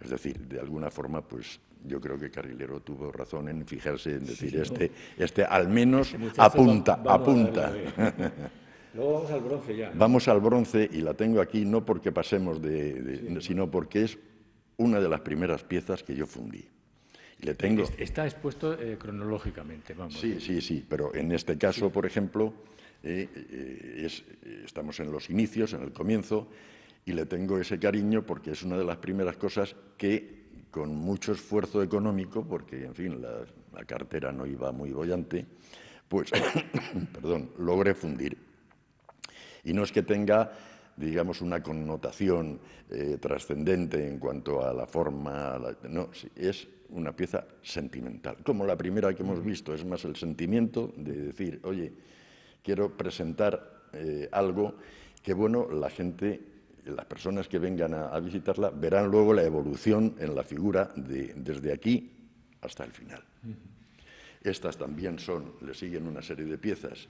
Es 0.00 0.10
decir, 0.10 0.38
de 0.48 0.60
alguna 0.60 0.90
forma, 0.90 1.22
pues 1.22 1.60
yo 1.84 2.00
creo 2.00 2.18
que 2.18 2.30
Carrilero 2.30 2.80
tuvo 2.80 3.12
razón 3.12 3.48
en 3.48 3.66
fijarse 3.66 4.12
en 4.14 4.26
decir 4.26 4.56
este, 4.56 4.90
este 5.18 5.44
al 5.44 5.68
menos 5.68 6.14
apunta, 6.38 7.00
apunta. 7.06 7.72
Luego 8.94 9.14
vamos 9.14 9.30
al 9.30 9.40
bronce 9.40 9.76
ya. 9.76 9.92
Vamos 9.94 10.28
al 10.28 10.40
bronce 10.40 10.88
y 10.92 11.00
la 11.00 11.14
tengo 11.14 11.40
aquí 11.40 11.64
no 11.64 11.84
porque 11.84 12.12
pasemos 12.12 12.62
de, 12.62 13.36
sino 13.40 13.70
porque 13.70 14.04
es 14.04 14.18
una 14.76 15.00
de 15.00 15.08
las 15.08 15.20
primeras 15.20 15.64
piezas 15.64 16.02
que 16.02 16.14
yo 16.14 16.26
fundí. 16.26 16.64
Le 17.40 17.54
tengo... 17.54 17.84
Está 17.98 18.24
expuesto 18.24 18.80
eh, 18.80 18.96
cronológicamente, 18.98 19.94
vamos. 19.94 20.18
Sí, 20.18 20.40
sí, 20.40 20.60
sí, 20.60 20.84
pero 20.88 21.14
en 21.14 21.32
este 21.32 21.58
caso, 21.58 21.90
por 21.90 22.06
ejemplo, 22.06 22.54
eh, 23.02 23.28
eh, 23.34 24.08
estamos 24.64 25.00
en 25.00 25.10
los 25.10 25.28
inicios, 25.28 25.72
en 25.74 25.82
el 25.82 25.92
comienzo, 25.92 26.48
y 27.04 27.12
le 27.12 27.26
tengo 27.26 27.58
ese 27.58 27.78
cariño 27.78 28.24
porque 28.24 28.52
es 28.52 28.62
una 28.62 28.78
de 28.78 28.84
las 28.84 28.98
primeras 28.98 29.36
cosas 29.36 29.74
que 29.98 30.43
con 30.74 30.92
mucho 30.92 31.30
esfuerzo 31.30 31.84
económico, 31.84 32.44
porque, 32.44 32.84
en 32.84 32.96
fin, 32.96 33.22
la, 33.22 33.84
cartera 33.84 34.32
no 34.32 34.44
iba 34.44 34.72
muy 34.72 34.90
bollante, 34.90 35.46
pues, 36.08 36.32
perdón, 37.12 37.52
logré 37.58 37.94
fundir. 37.94 38.36
Y 39.62 39.72
no 39.72 39.84
es 39.84 39.92
que 39.92 40.02
tenga, 40.02 40.50
digamos, 40.96 41.42
una 41.42 41.62
connotación 41.62 42.58
eh, 42.90 43.18
trascendente 43.20 44.04
en 44.04 44.18
cuanto 44.18 44.66
a 44.66 44.72
la 44.72 44.88
forma, 44.88 45.60
no, 45.88 46.10
es 46.34 46.66
una 46.88 47.14
pieza 47.14 47.46
sentimental, 47.62 48.38
como 48.42 48.66
la 48.66 48.76
primera 48.76 49.14
que 49.14 49.22
hemos 49.22 49.44
visto, 49.44 49.74
es 49.74 49.84
más 49.84 50.04
el 50.04 50.16
sentimiento 50.16 50.92
de 50.96 51.12
decir, 51.12 51.60
oye, 51.62 51.92
quiero 52.64 52.96
presentar 52.96 53.84
eh, 53.92 54.28
algo 54.32 54.74
que, 55.22 55.34
bueno, 55.34 55.70
la 55.70 55.88
gente 55.88 56.53
las 56.84 57.04
personas 57.06 57.48
que 57.48 57.58
vengan 57.58 57.94
a, 57.94 58.18
visitarla 58.20 58.70
verán 58.70 59.10
luego 59.10 59.32
la 59.32 59.42
evolución 59.42 60.14
en 60.18 60.34
la 60.34 60.42
figura 60.42 60.92
desde 60.94 61.72
aquí 61.72 62.12
hasta 62.60 62.84
el 62.84 62.92
final. 62.92 63.22
Estas 64.42 64.76
también 64.76 65.18
son, 65.18 65.54
le 65.62 65.74
siguen 65.74 66.06
una 66.06 66.22
serie 66.22 66.44
de 66.44 66.58
piezas 66.58 67.08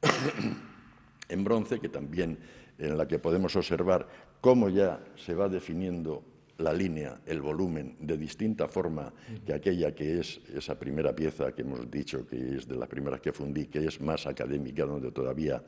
en 1.28 1.44
bronce 1.44 1.78
que 1.78 1.88
también 1.88 2.38
en 2.78 2.96
la 2.96 3.06
que 3.06 3.18
podemos 3.18 3.54
observar 3.56 4.08
cómo 4.40 4.68
ya 4.68 5.00
se 5.16 5.34
va 5.34 5.48
definiendo 5.48 6.24
la 6.58 6.72
línea, 6.72 7.20
el 7.26 7.40
volumen, 7.40 7.96
de 8.00 8.16
distinta 8.16 8.68
forma 8.68 9.12
que 9.44 9.52
aquella 9.52 9.94
que 9.94 10.20
es 10.20 10.40
esa 10.54 10.78
primera 10.78 11.14
pieza 11.14 11.52
que 11.52 11.62
hemos 11.62 11.90
dicho 11.90 12.26
que 12.26 12.56
es 12.56 12.68
de 12.68 12.76
las 12.76 12.88
primeras 12.88 13.20
que 13.20 13.32
fundí, 13.32 13.66
que 13.66 13.86
es 13.86 14.00
más 14.00 14.26
académica, 14.26 14.84
donde 14.84 15.10
todavía 15.10 15.62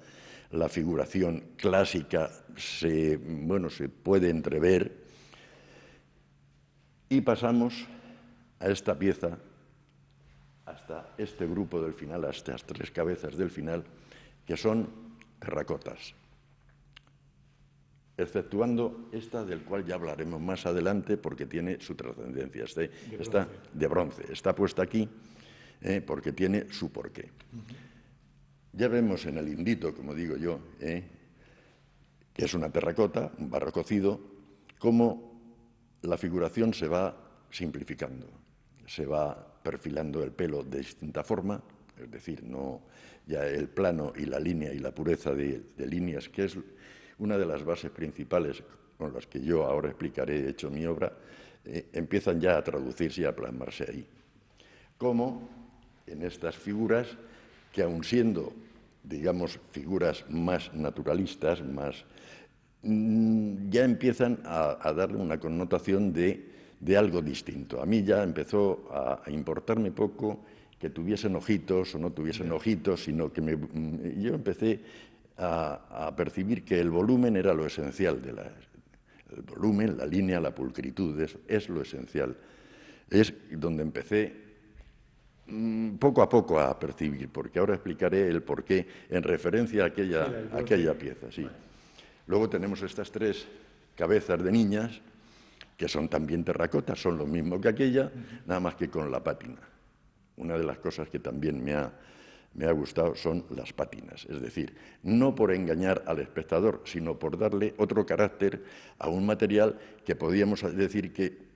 la 0.51 0.69
figuración 0.69 1.43
clásica 1.57 2.31
se, 2.57 3.17
bueno, 3.17 3.71
se 3.71 3.89
puede 3.89 4.31
entrever. 4.31 5.05
Y 7.09 7.21
pasamos 7.21 7.87
a 8.59 8.69
esta 8.69 8.99
pieza, 8.99 9.39
hasta 10.65 11.15
este 11.19 11.47
grupo 11.47 11.81
del 11.81 11.95
final, 11.95 12.25
hasta 12.25 12.55
estas 12.55 12.65
tres 12.65 12.91
cabezas 12.91 13.37
del 13.37 13.51
final, 13.51 13.85
que 14.45 14.57
son 14.57 14.89
terracotas, 15.39 16.15
exceptuando 18.17 19.09
esta 19.13 19.45
del 19.45 19.63
cual 19.63 19.85
ya 19.85 19.95
hablaremos 19.95 20.41
más 20.41 20.67
adelante 20.67 21.17
porque 21.17 21.47
tiene 21.47 21.81
su 21.81 21.95
trascendencia. 21.95 22.65
Este, 22.65 22.91
está 23.19 23.47
de 23.73 23.87
bronce, 23.87 24.25
está 24.33 24.55
puesta 24.55 24.83
aquí 24.83 25.09
eh, 25.83 26.01
porque 26.01 26.33
tiene 26.33 26.73
su 26.73 26.91
porqué. 26.91 27.31
Ya 28.77 28.89
vemos 28.89 29.25
en 29.25 29.39
el 29.39 29.49
indito, 29.49 29.95
como 29.95 30.15
digo 30.15 30.37
yo, 30.37 30.61
eh, 30.81 31.03
que 32.35 32.45
es 32.45 32.53
una 32.53 32.69
terracota, 32.69 33.33
un 33.39 33.49
barro 33.49 33.73
cocido, 33.73 34.21
cómo 34.79 35.41
la 36.03 36.19
figuración 36.19 36.75
se 36.75 36.87
va 36.87 37.17
simplificando, 37.51 38.27
se 38.87 39.07
va 39.07 39.35
perfilando 39.63 40.23
el 40.23 40.31
pelo 40.33 40.63
de 40.63 40.81
distinta 40.81 41.25
forma, 41.25 41.63
es 41.99 42.11
decir, 42.11 42.45
no 42.45 42.83
ya 43.27 43.47
el 43.47 43.71
plano 43.71 44.13
y 44.15 44.27
la 44.27 44.39
línea 44.39 44.75
y 44.75 44.79
la 44.79 44.95
pureza 44.95 45.33
de, 45.33 45.63
líneas, 45.79 46.29
que 46.29 46.45
es 46.45 46.59
una 47.19 47.39
de 47.39 47.47
las 47.47 47.65
bases 47.65 47.91
principales 47.91 48.63
con 48.99 49.15
las 49.15 49.27
que 49.27 49.41
yo 49.41 49.65
ahora 49.65 49.89
explicaré, 49.89 50.51
hecho 50.51 50.71
mi 50.71 50.85
obra, 50.85 51.11
eh, 51.65 51.87
empiezan 51.95 52.39
ya 52.43 52.59
a 52.59 52.63
traducirse 52.63 53.23
y 53.23 53.25
a 53.25 53.35
plasmarse 53.35 53.87
ahí. 53.89 54.07
Como 54.99 55.49
en 56.07 56.23
estas 56.23 56.57
figuras, 56.57 57.17
que 57.73 57.83
aun 57.83 58.05
siendo, 58.05 58.53
digamos, 59.09 59.61
figuras 59.71 60.25
más 60.29 60.73
naturalistas, 60.75 61.63
más 61.63 62.05
mm, 62.83 63.71
ya 63.71 63.85
empiezan 63.85 64.41
a, 64.45 64.93
darle 64.93 65.19
una 65.19 65.39
connotación 65.39 66.13
de, 66.13 66.55
algo 66.97 67.23
distinto. 67.23 67.81
A 67.81 67.87
mí 67.87 68.03
ya 68.03 68.23
empezó 68.23 68.89
a, 68.91 69.31
importarme 69.31 69.91
poco 69.93 70.45
que 70.79 70.91
tuviesen 70.91 71.37
ojitos 71.37 71.95
o 71.95 71.99
no 71.99 72.13
tuviesen 72.13 72.53
ojitos, 72.53 73.05
sino 73.05 73.33
que 73.33 73.41
mm, 73.41 74.21
yo 74.21 74.35
empecé 74.35 74.81
a, 75.39 76.13
percibir 76.17 76.65
que 76.65 76.81
el 76.81 76.91
volumen 76.91 77.37
era 77.37 77.55
lo 77.55 77.67
esencial 77.67 78.21
de 78.23 78.33
la, 78.33 78.43
el 79.35 79.43
volumen, 79.43 79.97
la 79.97 80.07
línea, 80.07 80.41
la 80.41 80.55
pulcritud, 80.55 81.21
es 81.47 81.69
lo 81.69 81.83
esencial. 81.83 82.37
Es 83.09 83.33
donde 83.53 83.83
empecé 83.83 84.46
poco 85.99 86.23
a 86.23 86.29
poco 86.29 86.59
a 86.59 86.79
percibir, 86.79 87.29
porque 87.29 87.59
ahora 87.59 87.75
explicaré 87.75 88.29
el 88.29 88.43
porqué 88.43 88.87
en 89.09 89.23
referencia 89.23 89.85
a 89.85 89.87
aquella, 89.87 90.49
aquella 90.53 90.95
pieza. 90.95 91.31
Sí. 91.31 91.47
Luego 92.27 92.49
tenemos 92.49 92.83
estas 92.83 93.11
tres 93.11 93.47
cabezas 93.95 94.43
de 94.43 94.51
niñas, 94.51 95.01
que 95.77 95.89
son 95.89 96.09
también 96.09 96.45
terracotas, 96.45 97.01
son 97.01 97.19
lo 97.19 97.27
mismo 97.27 97.61
que 97.61 97.69
aquella, 97.69 98.11
nada 98.47 98.61
más 98.61 98.75
que 98.75 98.89
con 98.89 99.11
la 99.11 99.23
pátina. 99.23 99.61
Una 100.37 100.59
de 100.59 100.65
las 100.65 100.79
cosas 100.79 101.09
que 101.09 101.19
también 101.19 101.63
me 101.63 101.75
ha, 101.75 101.93
me 102.55 102.67
ha 102.67 102.73
gustado 102.73 103.15
son 103.15 103.45
las 103.51 103.73
pátinas, 103.73 104.27
es 104.29 104.41
decir, 104.41 104.75
no 105.03 105.35
por 105.35 105.53
engañar 105.53 106.03
al 106.07 106.19
espectador, 106.19 106.83
sino 106.85 107.19
por 107.19 107.39
darle 107.39 107.75
otro 107.77 108.05
carácter 108.05 108.65
a 108.99 109.09
un 109.09 109.27
material 109.27 109.79
que 110.05 110.17
podríamos 110.17 110.63
decir 110.75 111.13
que 111.13 111.47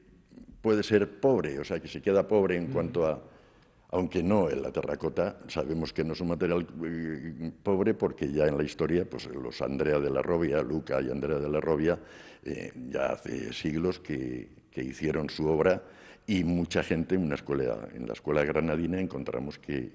puede 0.61 0.83
ser 0.83 1.21
pobre, 1.21 1.59
o 1.59 1.65
sea, 1.65 1.81
que 1.81 1.89
se 1.89 2.03
queda 2.03 2.29
pobre 2.29 2.57
en 2.57 2.69
cuanto 2.69 3.07
a 3.07 3.23
aunque 3.93 4.23
no 4.23 4.49
en 4.49 4.63
la 4.63 4.71
terracota 4.71 5.39
sabemos 5.49 5.93
que 5.93 6.05
no 6.05 6.13
es 6.13 6.21
un 6.21 6.29
material 6.29 6.67
eh, 6.85 7.53
pobre 7.63 7.95
porque 7.95 8.31
ya 8.31 8.47
en 8.47 8.57
la 8.57 8.63
historia 8.63 9.09
pues 9.09 9.27
los 9.27 9.61
Andrea 9.63 9.99
de 9.99 10.11
la 10.11 10.23
Robia, 10.23 10.63
Luca 10.63 11.01
y 11.01 11.11
Andrea 11.11 11.39
de 11.39 11.49
la 11.49 11.61
Robia, 11.61 11.99
eh, 12.45 12.73
ya 12.89 13.07
hace 13.07 13.53
siglos 13.53 13.99
que, 14.01 14.61
hicieron 14.81 15.29
su 15.29 15.47
obra 15.47 15.83
y 16.27 16.43
mucha 16.43 16.83
gente 16.83 17.15
en, 17.15 17.25
una 17.25 17.35
escuela, 17.35 17.87
en 17.93 18.07
la 18.07 18.15
escuela 18.15 18.43
granadina 18.45 18.99
encontramos 18.99 19.59
que 19.59 19.93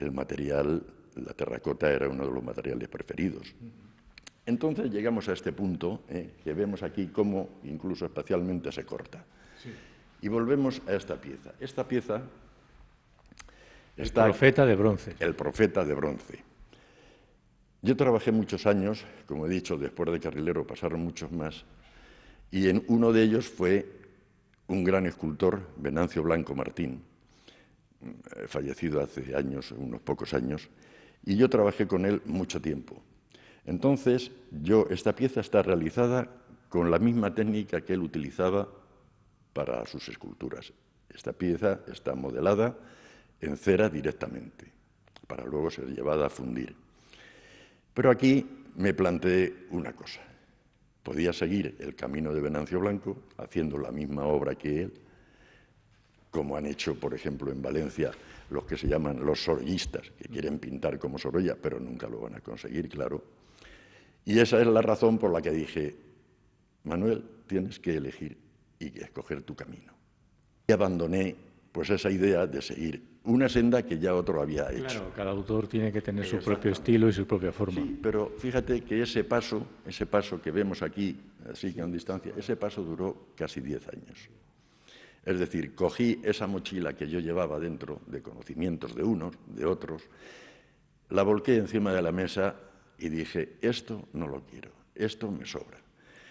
el, 0.00 0.10
material, 0.10 0.82
la 1.14 1.32
terracota 1.34 1.88
era 1.88 2.08
uno 2.08 2.26
de 2.26 2.32
los 2.32 2.42
materiales 2.42 2.88
preferidos. 2.88 3.54
Entonces 4.44 4.90
llegamos 4.90 5.28
a 5.28 5.34
este 5.34 5.52
punto 5.52 6.02
eh, 6.08 6.32
que 6.42 6.52
vemos 6.52 6.82
aquí 6.82 7.06
cómo 7.06 7.60
incluso 7.62 8.06
espacialmente 8.06 8.72
se 8.72 8.84
corta. 8.84 9.24
Y 10.20 10.26
volvemos 10.26 10.82
a 10.88 10.94
esta 10.94 11.14
pieza. 11.20 11.52
Esta 11.60 11.86
pieza 11.86 12.22
el 13.96 14.12
profeta 14.12 14.66
de 14.66 14.76
bronce. 14.76 15.16
El 15.18 15.34
profeta 15.34 15.84
de 15.84 15.94
bronce. 15.94 16.44
Yo 17.82 17.96
trabajé 17.96 18.32
muchos 18.32 18.66
años, 18.66 19.04
como 19.26 19.46
he 19.46 19.48
dicho, 19.48 19.76
después 19.76 20.10
de 20.10 20.20
carrilero 20.20 20.66
pasaron 20.66 21.02
muchos 21.02 21.30
más, 21.32 21.64
y 22.50 22.68
en 22.68 22.84
uno 22.88 23.12
de 23.12 23.22
ellos 23.22 23.48
fue 23.48 23.86
un 24.66 24.84
gran 24.84 25.06
escultor, 25.06 25.62
Venancio 25.76 26.22
Blanco 26.22 26.54
Martín, 26.54 27.02
eh, 28.02 28.46
fallecido 28.48 29.00
hace 29.00 29.34
años, 29.36 29.72
unos 29.72 30.00
pocos 30.00 30.34
años, 30.34 30.68
y 31.24 31.36
yo 31.36 31.48
trabajé 31.48 31.86
con 31.86 32.04
él 32.06 32.22
mucho 32.24 32.60
tiempo. 32.60 33.02
Entonces, 33.64 34.30
yo, 34.50 34.86
esta 34.90 35.14
pieza 35.14 35.40
está 35.40 35.62
realizada 35.62 36.28
con 36.68 36.90
la 36.90 36.98
misma 36.98 37.34
técnica 37.34 37.80
que 37.80 37.94
él 37.94 38.00
utilizaba 38.00 38.68
para 39.52 39.86
sus 39.86 40.08
esculturas. 40.08 40.72
Esta 41.08 41.32
pieza 41.32 41.80
está 41.90 42.14
modelada 42.14 42.76
en 43.40 43.56
cera 43.56 43.88
directamente, 43.88 44.66
para 45.26 45.44
luego 45.44 45.70
ser 45.70 45.86
llevada 45.86 46.26
a 46.26 46.30
fundir. 46.30 46.74
Pero 47.94 48.10
aquí 48.10 48.46
me 48.76 48.94
planteé 48.94 49.66
una 49.70 49.92
cosa. 49.92 50.20
Podía 51.02 51.32
seguir 51.32 51.76
el 51.78 51.94
camino 51.94 52.34
de 52.34 52.40
Venancio 52.40 52.80
Blanco, 52.80 53.24
haciendo 53.38 53.78
la 53.78 53.90
misma 53.90 54.24
obra 54.24 54.54
que 54.54 54.82
él, 54.82 54.92
como 56.30 56.56
han 56.56 56.66
hecho, 56.66 56.98
por 56.98 57.14
ejemplo, 57.14 57.50
en 57.50 57.62
Valencia 57.62 58.10
los 58.50 58.64
que 58.64 58.76
se 58.76 58.86
llaman 58.86 59.24
los 59.24 59.42
sorollistas, 59.42 60.10
que 60.10 60.28
quieren 60.28 60.58
pintar 60.58 60.98
como 60.98 61.18
Sorolla, 61.18 61.56
pero 61.60 61.80
nunca 61.80 62.08
lo 62.08 62.20
van 62.20 62.34
a 62.34 62.40
conseguir, 62.40 62.88
claro. 62.88 63.24
Y 64.24 64.38
esa 64.38 64.60
es 64.60 64.66
la 64.66 64.82
razón 64.82 65.18
por 65.18 65.32
la 65.32 65.40
que 65.40 65.50
dije, 65.50 65.96
Manuel, 66.84 67.24
tienes 67.46 67.80
que 67.80 67.96
elegir 67.96 68.36
y 68.78 69.00
escoger 69.00 69.42
tu 69.42 69.54
camino. 69.54 69.92
Y 70.66 70.72
abandoné 70.72 71.36
pues 71.76 71.90
esa 71.90 72.10
idea 72.10 72.46
de 72.46 72.62
seguir 72.62 73.02
una 73.24 73.50
senda 73.50 73.82
que 73.82 73.98
ya 73.98 74.14
otro 74.14 74.40
había 74.40 74.72
hecho. 74.72 74.86
Claro, 74.86 75.12
cada 75.14 75.30
autor 75.30 75.68
tiene 75.68 75.92
que 75.92 76.00
tener 76.00 76.24
su 76.24 76.38
propio 76.38 76.72
estilo 76.72 77.06
y 77.06 77.12
su 77.12 77.26
propia 77.26 77.52
forma. 77.52 77.82
Sí, 77.82 78.00
pero 78.02 78.32
fíjate 78.38 78.80
que 78.80 79.02
ese 79.02 79.24
paso, 79.24 79.66
ese 79.84 80.06
paso 80.06 80.40
que 80.40 80.50
vemos 80.50 80.80
aquí, 80.80 81.20
así 81.52 81.74
que 81.74 81.82
a 81.82 81.86
distancia, 81.86 82.32
ese 82.34 82.56
paso 82.56 82.82
duró 82.82 83.26
casi 83.36 83.60
diez 83.60 83.86
años. 83.88 84.30
Es 85.22 85.38
decir, 85.38 85.74
cogí 85.74 86.18
esa 86.24 86.46
mochila 86.46 86.94
que 86.94 87.10
yo 87.10 87.20
llevaba 87.20 87.60
dentro 87.60 88.00
de 88.06 88.22
conocimientos 88.22 88.94
de 88.94 89.02
unos, 89.02 89.34
de 89.46 89.66
otros, 89.66 90.02
la 91.10 91.24
volqué 91.24 91.56
encima 91.56 91.92
de 91.92 92.00
la 92.00 92.10
mesa 92.10 92.56
y 92.98 93.10
dije, 93.10 93.58
esto 93.60 94.08
no 94.14 94.28
lo 94.28 94.46
quiero, 94.46 94.70
esto 94.94 95.30
me 95.30 95.44
sobra. 95.44 95.76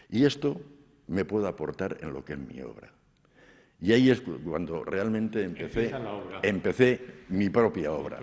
Y 0.10 0.26
esto 0.26 0.60
me 1.06 1.24
puede 1.24 1.48
aportar 1.48 2.00
en 2.02 2.14
lo 2.14 2.26
que 2.26 2.34
es 2.34 2.40
mi 2.40 2.62
obra. 2.62 2.95
Y 3.82 3.92
ahí 3.92 4.10
es 4.10 4.22
cuando 4.22 4.84
realmente 4.84 5.44
empecé, 5.44 5.92
empecé 6.42 7.02
mi 7.30 7.50
propia 7.50 7.92
obra. 7.92 8.20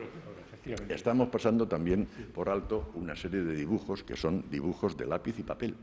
Estamos 0.88 1.28
pasando 1.28 1.66
también 1.66 2.06
por 2.32 2.48
alto 2.48 2.92
una 2.94 3.16
serie 3.16 3.42
de 3.42 3.54
dibujos 3.54 4.04
que 4.04 4.16
son 4.16 4.48
dibujos 4.50 4.96
de 4.96 5.06
lápiz 5.06 5.38
y 5.38 5.42
papel. 5.42 5.74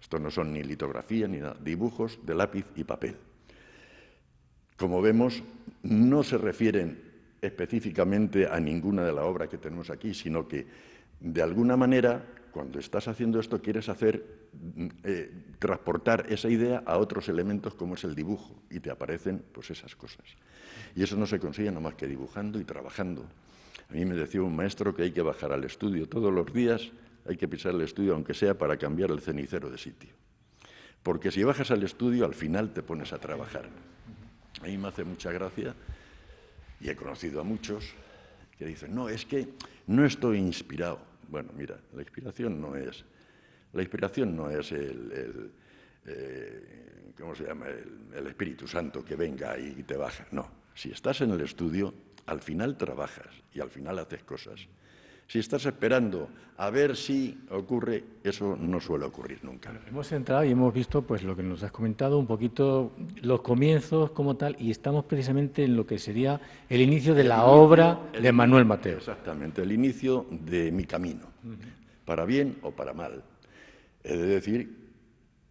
Esto 0.00 0.18
no 0.18 0.30
son 0.30 0.52
ni 0.52 0.62
litografía 0.62 1.28
ni 1.28 1.38
nada, 1.38 1.56
dibujos 1.62 2.18
de 2.24 2.34
lápiz 2.34 2.66
y 2.74 2.84
papel. 2.84 3.16
Como 4.76 5.00
vemos, 5.00 5.42
no 5.82 6.22
se 6.22 6.38
refieren 6.38 7.12
específicamente 7.40 8.46
a 8.46 8.58
ninguna 8.58 9.04
de 9.04 9.12
la 9.12 9.24
obra 9.24 9.48
que 9.48 9.58
tenemos 9.58 9.90
aquí, 9.90 10.14
sino 10.14 10.48
que 10.48 10.66
de 11.20 11.42
alguna 11.42 11.76
manera 11.76 12.24
cuando 12.52 12.78
estás 12.78 13.08
haciendo 13.08 13.40
esto 13.40 13.60
quieres 13.60 13.88
hacer, 13.88 14.24
mm, 14.52 14.86
eh, 15.04 15.32
transportar 15.58 16.26
esa 16.28 16.48
idea 16.48 16.82
a 16.86 16.98
otros 16.98 17.28
elementos 17.28 17.74
como 17.74 17.94
es 17.94 18.04
el 18.04 18.14
dibujo 18.14 18.62
y 18.70 18.80
te 18.80 18.90
aparecen 18.90 19.42
pues 19.52 19.70
esas 19.70 19.96
cosas. 19.96 20.24
Y 20.94 21.02
eso 21.02 21.16
no 21.16 21.26
se 21.26 21.40
consigue 21.40 21.70
nada 21.70 21.80
más 21.80 21.94
que 21.94 22.06
dibujando 22.06 22.60
y 22.60 22.64
trabajando. 22.64 23.24
A 23.88 23.94
mí 23.94 24.04
me 24.04 24.14
decía 24.14 24.42
un 24.42 24.54
maestro 24.54 24.94
que 24.94 25.02
hay 25.02 25.12
que 25.12 25.22
bajar 25.22 25.52
al 25.52 25.64
estudio 25.64 26.08
todos 26.08 26.32
los 26.32 26.52
días, 26.52 26.92
hay 27.26 27.36
que 27.36 27.48
pisar 27.48 27.74
el 27.74 27.80
estudio 27.80 28.14
aunque 28.14 28.34
sea 28.34 28.56
para 28.56 28.76
cambiar 28.76 29.10
el 29.10 29.20
cenicero 29.20 29.70
de 29.70 29.78
sitio. 29.78 30.10
Porque 31.02 31.30
si 31.30 31.42
bajas 31.42 31.70
al 31.70 31.82
estudio 31.82 32.24
al 32.24 32.34
final 32.34 32.72
te 32.72 32.82
pones 32.82 33.12
a 33.12 33.18
trabajar. 33.18 33.68
A 34.60 34.66
mí 34.66 34.78
me 34.78 34.88
hace 34.88 35.04
mucha 35.04 35.32
gracia 35.32 35.74
y 36.80 36.88
he 36.90 36.96
conocido 36.96 37.40
a 37.40 37.44
muchos 37.44 37.94
que 38.58 38.66
dicen, 38.66 38.94
no, 38.94 39.08
es 39.08 39.24
que 39.24 39.48
no 39.86 40.04
estoy 40.04 40.38
inspirado. 40.38 41.11
Bueno, 41.32 41.50
mira, 41.56 41.80
la 41.94 42.02
inspiración 42.02 42.60
no 42.60 42.76
es, 42.76 43.06
la 43.72 43.80
inspiración 43.80 44.36
no 44.36 44.50
es 44.50 44.70
el, 44.70 45.50
eh, 46.04 47.14
¿cómo 47.18 47.34
se 47.34 47.44
llama? 47.44 47.68
El, 47.68 48.26
Espíritu 48.26 48.68
Santo 48.68 49.02
que 49.02 49.16
venga 49.16 49.58
y 49.58 49.82
te 49.82 49.96
baja. 49.96 50.26
No, 50.30 50.50
si 50.74 50.90
estás 50.90 51.22
en 51.22 51.30
el 51.30 51.40
estudio, 51.40 51.94
al 52.26 52.42
final 52.42 52.76
trabajas 52.76 53.34
y 53.54 53.60
al 53.60 53.70
final 53.70 53.98
haces 53.98 54.22
cosas. 54.24 54.60
Si 55.26 55.38
estás 55.38 55.64
esperando 55.66 56.28
a 56.58 56.70
ver 56.70 56.96
si 56.96 57.38
ocurre, 57.50 58.04
eso 58.22 58.56
no 58.56 58.80
suele 58.80 59.06
ocurrir 59.06 59.42
nunca. 59.42 59.72
hemos 59.88 60.12
entrado 60.12 60.44
y 60.44 60.50
hemos 60.50 60.72
visto 60.72 61.02
pues 61.02 61.22
lo 61.22 61.34
que 61.34 61.42
nos 61.42 61.62
has 61.62 61.72
comentado, 61.72 62.18
un 62.18 62.26
poquito 62.26 62.92
los 63.22 63.40
comienzos 63.40 64.10
como 64.10 64.36
tal, 64.36 64.56
y 64.58 64.70
estamos 64.70 65.04
precisamente 65.04 65.64
en 65.64 65.74
lo 65.74 65.86
que 65.86 65.98
sería 65.98 66.40
el 66.68 66.80
inicio 66.80 67.14
de 67.14 67.24
la 67.24 67.44
obra 67.46 67.98
de 68.12 68.30
Manuel 68.30 68.64
Mateo. 68.64 68.98
Exactamente, 68.98 69.62
el 69.62 69.72
inicio 69.72 70.26
de 70.30 70.70
mi 70.70 70.84
camino, 70.84 71.26
para 72.04 72.24
bien 72.24 72.58
o 72.62 72.70
para 72.70 72.92
mal. 72.92 73.24
He 74.04 74.16
de 74.16 74.26
decir 74.26 74.76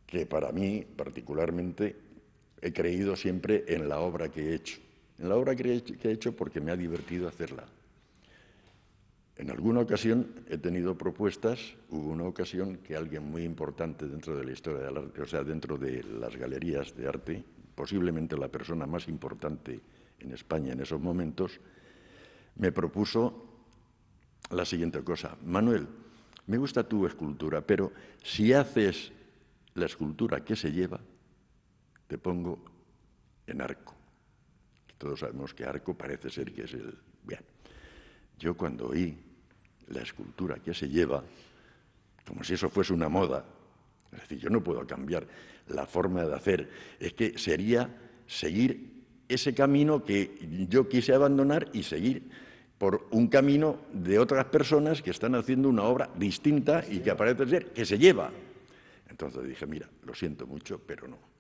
que 0.06 0.26
para 0.26 0.52
mí, 0.52 0.86
particularmente, 0.96 1.96
he 2.62 2.72
creído 2.72 3.16
siempre 3.16 3.66
en 3.68 3.90
la 3.90 4.00
obra 4.00 4.30
que 4.30 4.50
he 4.50 4.56
hecho. 4.56 4.80
En 5.18 5.30
la 5.30 5.36
obra 5.36 5.56
que 5.56 5.74
he 5.74 6.12
hecho 6.12 6.36
porque 6.36 6.62
me 6.62 6.72
ha 6.72 6.76
divertido 6.76 7.28
hacerla. 7.28 7.66
En 9.38 9.50
alguna 9.50 9.80
ocasión 9.80 10.44
he 10.50 10.58
tenido 10.58 10.98
propuestas, 10.98 11.76
hubo 11.90 12.10
una 12.10 12.26
ocasión 12.26 12.78
que 12.78 12.96
alguien 12.96 13.24
muy 13.24 13.44
importante 13.44 14.08
dentro 14.08 14.36
de 14.36 14.44
la 14.44 14.52
historia 14.52 14.82
del 14.82 14.98
arte, 14.98 15.22
o 15.22 15.26
sea, 15.26 15.44
dentro 15.44 15.78
de 15.78 16.04
las 16.04 16.36
galerías 16.36 16.96
de 16.96 17.08
arte, 17.08 17.44
posiblemente 17.74 18.38
la 18.38 18.50
persona 18.50 18.86
más 18.86 19.08
importante 19.08 19.82
en 20.20 20.32
España 20.32 20.74
en 20.74 20.82
esos 20.82 21.02
momentos, 21.02 21.60
me 22.56 22.72
propuso 22.72 23.48
la 24.52 24.66
siguiente 24.66 25.02
cosa. 25.04 25.36
Manuel, 25.46 25.88
me 26.48 26.58
gusta 26.58 26.84
tu 26.84 27.06
escultura, 27.06 27.62
pero 27.66 27.92
si 28.22 28.54
haces 28.54 29.12
la 29.74 29.86
escultura 29.86 30.44
que 30.44 30.56
se 30.56 30.72
lleva, 30.72 31.00
te 32.08 32.18
pongo 32.18 32.64
en 33.48 33.62
arco. 33.62 33.96
Todos 34.98 35.22
sabemos 35.22 35.54
que 35.54 35.64
arco 35.64 35.98
parece 35.98 36.30
ser 36.30 36.54
que 36.54 36.64
es 36.64 36.74
el... 36.74 36.98
Yo 38.42 38.56
cuando 38.56 38.88
oí 38.88 39.16
la 39.90 40.02
escultura 40.02 40.56
que 40.56 40.74
se 40.74 40.90
lleva, 40.90 41.24
como 42.28 42.44
si 42.44 42.56
eso 42.56 42.70
fuese 42.70 42.92
una 42.92 43.08
moda. 43.08 43.46
Es 44.12 44.22
decir, 44.22 44.40
yo 44.40 44.50
no 44.50 44.64
puedo 44.64 44.86
cambiar 44.88 45.28
la 45.68 45.86
forma 45.86 46.26
de 46.26 46.34
hacer. 46.34 46.70
Es 47.00 47.14
que 47.14 47.38
sería 47.38 47.88
seguir 48.26 49.04
ese 49.30 49.54
camino 49.54 50.04
que 50.04 50.66
yo 50.68 50.90
quise 50.90 51.14
abandonar 51.14 51.70
y 51.72 51.84
seguir 51.84 52.30
por 52.80 53.08
un 53.12 53.28
camino 53.28 53.78
de 53.94 54.18
otras 54.18 54.46
personas 54.46 55.04
que 55.04 55.12
están 55.12 55.36
haciendo 55.36 55.70
una 55.70 55.84
obra 55.84 56.10
distinta 56.16 56.84
y 56.90 57.00
que 57.00 57.14
parece 57.14 57.48
ser 57.48 57.66
que 57.68 57.86
se 57.86 58.00
lleva. 58.00 58.32
Entonces 59.08 59.48
dije, 59.48 59.68
mira, 59.68 59.88
lo 60.04 60.16
siento 60.16 60.48
mucho, 60.48 60.82
pero 60.84 61.08
no. 61.08 61.31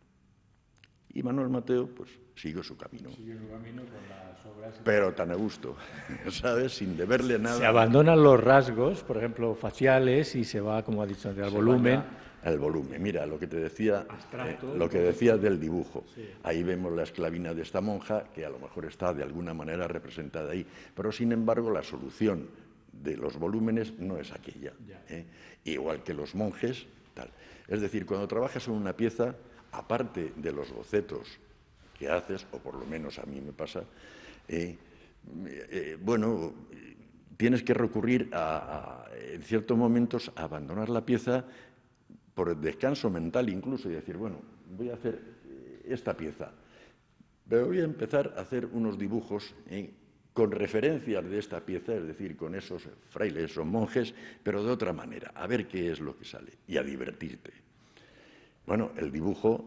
Y 1.14 1.24
Manuel 1.24 1.50
Mateo, 1.50 1.88
pues, 1.88 2.10
sigue 2.36 2.64
su 2.64 2.78
camino. 2.78 3.10
Sigue 3.12 3.38
su 3.38 3.50
camino 3.50 3.84
con 3.84 4.10
las 4.10 4.46
obras. 4.46 4.82
Pero 4.84 5.14
tan 5.14 5.32
a 5.32 5.36
gusto, 5.36 5.76
¿sabes? 6.30 6.74
Sin 6.74 6.96
deberle 6.96 7.38
nada. 7.38 7.58
Se 7.58 7.66
abandonan 7.66 8.24
los 8.24 8.42
rasgos, 8.42 9.04
por 9.04 9.18
ejemplo, 9.18 9.54
faciales, 9.56 10.36
y 10.36 10.44
se 10.44 10.62
va, 10.62 10.84
como 10.84 11.02
ha 11.02 11.06
dicho 11.06 11.30
antes, 11.30 11.44
al 11.44 11.52
volumen. 11.52 12.02
Al 12.44 12.58
volumen. 12.58 13.02
Mira, 13.04 13.26
lo 13.26 13.38
que 13.38 13.46
te 13.46 13.58
decía, 13.58 14.08
eh, 14.34 14.58
lo 14.76 14.90
que 14.90 15.00
decía 15.00 15.38
del 15.38 15.60
dibujo. 15.60 16.06
Ahí 16.44 16.64
vemos 16.64 16.92
la 16.94 17.04
esclavina 17.04 17.54
de 17.54 17.62
esta 17.62 17.82
monja, 17.82 18.24
que 18.34 18.46
a 18.46 18.50
lo 18.50 18.58
mejor 18.58 18.86
está 18.86 19.14
de 19.14 19.22
alguna 19.22 19.54
manera 19.54 19.88
representada 19.88 20.52
ahí. 20.52 20.66
Pero, 20.96 21.12
sin 21.12 21.32
embargo, 21.34 21.70
la 21.72 21.84
solución 21.84 22.48
de 22.92 23.18
los 23.18 23.38
volúmenes 23.38 24.00
no 24.00 24.18
es 24.18 24.32
aquella. 24.32 24.74
¿eh? 25.10 25.26
Igual 25.66 26.04
que 26.04 26.14
los 26.14 26.34
monjes, 26.34 26.88
tal. 27.14 27.30
Es 27.68 27.82
decir, 27.82 28.06
cuando 28.06 28.28
trabajas 28.28 28.68
en 28.68 28.74
una 28.74 28.94
pieza 28.94 29.36
aparte 29.72 30.34
de 30.36 30.52
los 30.52 30.72
bocetos 30.72 31.40
que 31.98 32.10
haces, 32.10 32.46
o 32.52 32.60
por 32.60 32.76
lo 32.76 32.86
menos 32.86 33.20
a 33.20 33.26
mí 33.26 33.40
me 33.42 33.54
pasa, 33.54 33.84
eh, 34.48 34.78
eh, 35.46 35.98
bueno, 36.02 36.54
tienes 37.38 37.64
que 37.64 37.74
recurrir 37.74 38.30
en 38.32 39.44
ciertos 39.44 39.78
momentos 39.78 40.32
a 40.36 40.44
abandonar 40.44 40.90
la 40.90 41.06
pieza 41.06 41.46
por 42.34 42.50
el 42.50 42.62
descanso 42.62 43.10
mental 43.10 43.50
incluso 43.50 43.90
y 43.90 43.94
decir, 43.94 44.18
bueno, 44.18 44.42
voy 44.78 44.90
a 44.90 44.96
hacer 44.96 45.20
eh, 45.46 45.86
esta 45.90 46.16
pieza, 46.16 46.52
pero 47.48 47.68
voy 47.68 47.82
a 47.82 47.84
empezar 47.84 48.34
a 48.38 48.42
hacer 48.42 48.66
unos 48.66 48.98
dibujos 48.98 49.54
con 50.34 50.52
referencias 50.52 51.30
de 51.30 51.38
esta 51.38 51.60
pieza, 51.62 51.94
es 51.94 52.08
decir, 52.08 52.38
con 52.38 52.56
esos 52.56 52.88
frailes 53.10 53.58
o 53.58 53.66
monjes, 53.66 54.14
pero 54.42 54.64
de 54.64 54.72
otra 54.72 54.94
manera, 54.94 55.32
a 55.36 55.46
ver 55.46 55.68
qué 55.68 55.92
es 55.92 56.00
lo 56.00 56.18
que 56.18 56.26
sale 56.26 56.54
y 56.68 56.78
a 56.78 56.84
divertirte. 56.84 57.52
Bueno, 58.66 58.92
el 58.98 59.12
dibujo, 59.12 59.64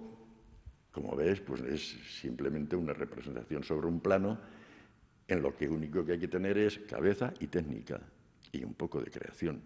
como 0.92 1.16
ves, 1.16 1.40
pues 1.40 1.60
es 1.62 1.96
simplemente 2.20 2.76
una 2.76 2.92
representación 2.92 3.64
sobre 3.64 3.86
un 3.86 4.00
plano 4.00 4.38
en 5.26 5.42
lo 5.42 5.56
que 5.56 5.68
único 5.68 6.04
que 6.04 6.12
hay 6.12 6.18
que 6.18 6.28
tener 6.28 6.58
es 6.58 6.78
cabeza 6.80 7.32
y 7.40 7.46
técnica 7.46 8.00
y 8.52 8.64
un 8.64 8.74
poco 8.74 9.00
de 9.00 9.10
creación. 9.10 9.62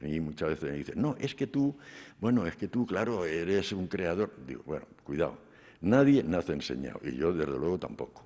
Y 0.00 0.20
muchas 0.20 0.50
veces 0.50 0.70
me 0.70 0.76
dicen, 0.76 1.00
no, 1.00 1.16
es 1.18 1.34
que 1.34 1.46
tú, 1.46 1.76
bueno, 2.20 2.46
es 2.46 2.56
que 2.56 2.68
tú, 2.68 2.86
claro, 2.86 3.24
eres 3.24 3.72
un 3.72 3.86
creador. 3.86 4.32
Digo, 4.46 4.62
bueno, 4.66 4.86
cuidado, 5.04 5.38
nadie 5.80 6.22
nace 6.22 6.52
enseñado, 6.52 7.00
y 7.02 7.16
yo 7.16 7.32
desde 7.32 7.58
luego 7.58 7.78
tampoco. 7.78 8.24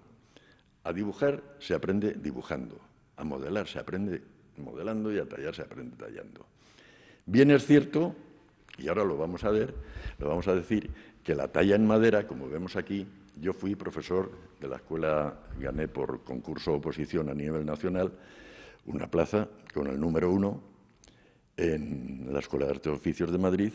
A 0.84 0.92
dibujar 0.92 1.42
se 1.58 1.74
aprende 1.74 2.14
dibujando, 2.14 2.80
a 3.16 3.24
modelar 3.24 3.66
se 3.66 3.78
aprende 3.78 4.22
modelando 4.56 5.12
y 5.12 5.18
a 5.18 5.28
tallar 5.28 5.54
se 5.54 5.62
aprende 5.62 5.96
tallando. 5.96 6.46
Bien 7.26 7.50
es 7.50 7.66
cierto 7.66 8.14
y 8.78 8.88
ahora 8.88 9.04
lo 9.04 9.16
vamos 9.16 9.44
a 9.44 9.50
ver, 9.50 9.74
lo 10.18 10.28
vamos 10.28 10.48
a 10.48 10.54
decir, 10.54 10.90
que 11.22 11.34
la 11.34 11.48
talla 11.48 11.74
en 11.74 11.86
madera, 11.86 12.26
como 12.26 12.48
vemos 12.48 12.76
aquí, 12.76 13.06
yo 13.40 13.52
fui 13.52 13.74
profesor 13.74 14.30
de 14.60 14.68
la 14.68 14.76
escuela, 14.76 15.38
gané 15.58 15.88
por 15.88 16.24
concurso 16.24 16.74
oposición 16.74 17.28
a 17.28 17.34
nivel 17.34 17.66
nacional 17.66 18.12
una 18.86 19.10
plaza 19.10 19.48
con 19.74 19.86
el 19.88 20.00
número 20.00 20.30
uno 20.30 20.62
en 21.56 22.32
la 22.32 22.38
Escuela 22.38 22.66
de 22.66 22.72
Artes 22.72 22.92
y 22.92 22.96
Oficios 22.96 23.30
de 23.30 23.38
Madrid 23.38 23.72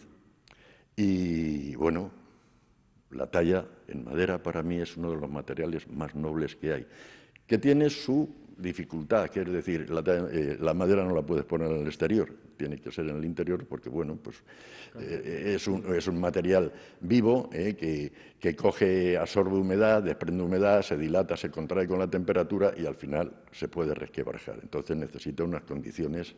y 0.95 1.75
bueno, 1.75 2.11
la 3.11 3.27
talla 3.27 3.65
en 3.87 4.03
madera 4.03 4.41
para 4.41 4.63
mí 4.63 4.77
es 4.77 4.97
uno 4.97 5.11
de 5.11 5.17
los 5.17 5.29
materiales 5.29 5.87
más 5.89 6.15
nobles 6.15 6.55
que 6.55 6.73
hay, 6.73 6.87
que 7.45 7.57
tiene 7.57 7.89
su 7.89 8.42
dificultad, 8.57 9.29
que 9.29 9.41
es 9.41 9.51
decir, 9.51 9.87
eh, 9.89 10.57
la, 10.59 10.73
madera 10.73 11.03
no 11.03 11.15
la 11.15 11.21
puedes 11.21 11.45
poner 11.45 11.71
en 11.71 11.81
el 11.81 11.87
exterior, 11.87 12.29
tiene 12.57 12.77
que 12.77 12.91
ser 12.91 13.07
en 13.07 13.17
el 13.17 13.25
interior 13.25 13.65
porque, 13.65 13.89
bueno, 13.89 14.17
pues 14.21 14.43
eh, 14.99 15.53
es, 15.55 15.67
un, 15.67 16.19
material 16.19 16.71
vivo 17.01 17.49
eh, 17.51 17.75
que, 17.75 18.11
que, 18.39 18.55
coge, 18.55 19.17
absorbe 19.17 19.57
humedad, 19.57 20.03
desprende 20.03 20.43
humedad, 20.43 20.81
se 20.81 20.97
dilata, 20.97 21.35
se 21.35 21.49
contrae 21.49 21.87
con 21.87 21.99
la 21.99 22.07
temperatura 22.07 22.73
y 22.77 22.85
al 22.85 22.95
final 22.95 23.31
se 23.51 23.67
puede 23.67 23.93
resquebrajar. 23.93 24.59
Entonces 24.61 24.95
necesita 24.95 25.43
unas 25.43 25.63
condiciones 25.63 26.35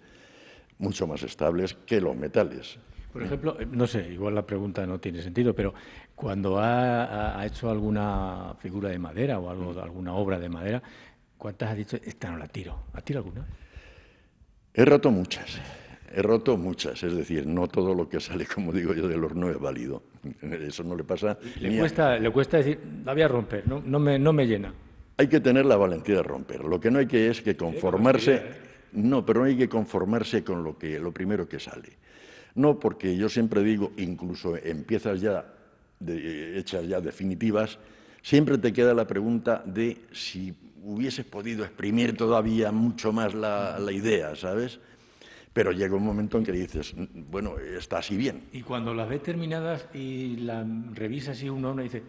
mucho 0.78 1.08
más 1.08 1.23
estables 1.23 1.75
que 1.86 2.01
los 2.01 2.15
metales. 2.15 2.78
Por 3.15 3.23
ejemplo, 3.23 3.58
no 3.71 3.88
sé, 3.88 4.12
igual 4.12 4.36
la 4.36 4.45
pregunta 4.45 4.86
no 4.86 4.99
tiene 4.99 5.21
sentido, 5.21 5.56
pero 5.56 5.73
cuando 6.15 6.60
ha, 6.60 7.39
ha 7.39 7.45
hecho 7.45 7.69
alguna 7.69 8.56
figura 8.60 8.89
de 8.89 8.99
madera 8.99 9.39
o 9.39 9.49
algo, 9.49 9.82
alguna 9.82 10.13
obra 10.15 10.38
de 10.38 10.49
madera, 10.49 10.84
¿Cuántas 11.45 11.69
has 11.69 11.77
dicho? 11.77 11.97
Esta 12.03 12.31
no 12.31 12.39
la 12.39 12.47
tiro. 12.47 12.75
¿Has 12.91 13.03
tirado 13.03 13.23
alguna? 13.23 13.45
He 14.73 14.84
roto 14.84 15.12
muchas. 15.12 15.62
He 16.12 16.19
roto 16.23 16.58
muchas, 16.58 17.03
es 17.03 17.15
decir, 17.15 17.45
no 17.45 17.67
todo 17.67 17.93
lo 17.93 18.10
que 18.10 18.19
sale, 18.19 18.47
como 18.47 18.73
digo 18.73 18.95
yo, 18.95 19.08
del 19.08 19.23
horno 19.23 19.51
es 19.51 19.60
válido. 19.60 20.01
Eso 20.41 20.84
no 20.84 20.95
le 20.95 21.03
pasa. 21.03 21.38
Le, 21.60 21.77
cuesta, 21.77 22.17
le 22.17 22.31
cuesta 22.31 22.58
decir, 22.58 22.79
la 23.05 23.13
voy 23.13 23.21
a 23.21 23.27
romper, 23.27 23.67
no, 23.67 23.79
no, 23.79 23.99
me, 23.99 24.17
no 24.17 24.34
me 24.34 24.47
llena. 24.47 24.73
Hay 25.17 25.27
que 25.27 25.39
tener 25.39 25.67
la 25.67 25.75
valentía 25.75 26.15
de 26.15 26.23
romper. 26.23 26.65
Lo 26.65 26.79
que 26.79 26.89
no 26.89 26.97
hay 26.97 27.05
que 27.05 27.29
es 27.29 27.43
que 27.43 27.55
conformarse. 27.55 28.34
¿eh? 28.38 28.41
No, 28.93 29.23
pero 29.23 29.41
no 29.41 29.45
hay 29.45 29.55
que 29.55 29.69
conformarse 29.69 30.43
con 30.43 30.63
lo, 30.63 30.79
que, 30.79 30.99
lo 30.99 31.12
primero 31.12 31.47
que 31.47 31.60
sale. 31.60 31.89
No, 32.55 32.79
porque 32.79 33.15
yo 33.15 33.29
siempre 33.29 33.62
digo, 33.62 33.91
incluso 33.97 34.58
en 34.58 34.84
piezas 34.84 35.21
ya 35.21 35.45
hechas 36.08 36.88
ya 36.88 36.99
definitivas, 37.01 37.77
siempre 38.23 38.58
te 38.58 38.73
queda 38.73 38.95
la 38.95 39.05
pregunta 39.05 39.62
de 39.63 39.99
si 40.12 40.51
hubieses 40.86 41.26
podido 41.26 41.65
exprimir 41.65 42.15
todavía 42.15 42.71
mucho 42.71 43.12
más 43.12 43.34
la, 43.34 43.78
idea, 43.91 44.36
¿sabes? 44.36 44.80
Pero 45.52 45.71
llega 45.71 45.95
un 45.95 46.04
momento 46.04 46.38
en 46.38 46.43
que 46.43 46.52
dices, 46.52 46.93
bueno, 47.30 47.58
está 47.58 48.00
así 48.00 48.15
bien. 48.15 48.43
Y 48.54 48.62
cuando 48.62 48.93
las 48.93 49.10
ves 49.10 49.24
terminadas 49.24 49.88
y 49.93 50.38
las 50.38 50.65
revisas 50.93 51.41
y 51.41 51.50
uno, 51.50 51.71
uno 51.71 51.82
dice, 51.82 52.04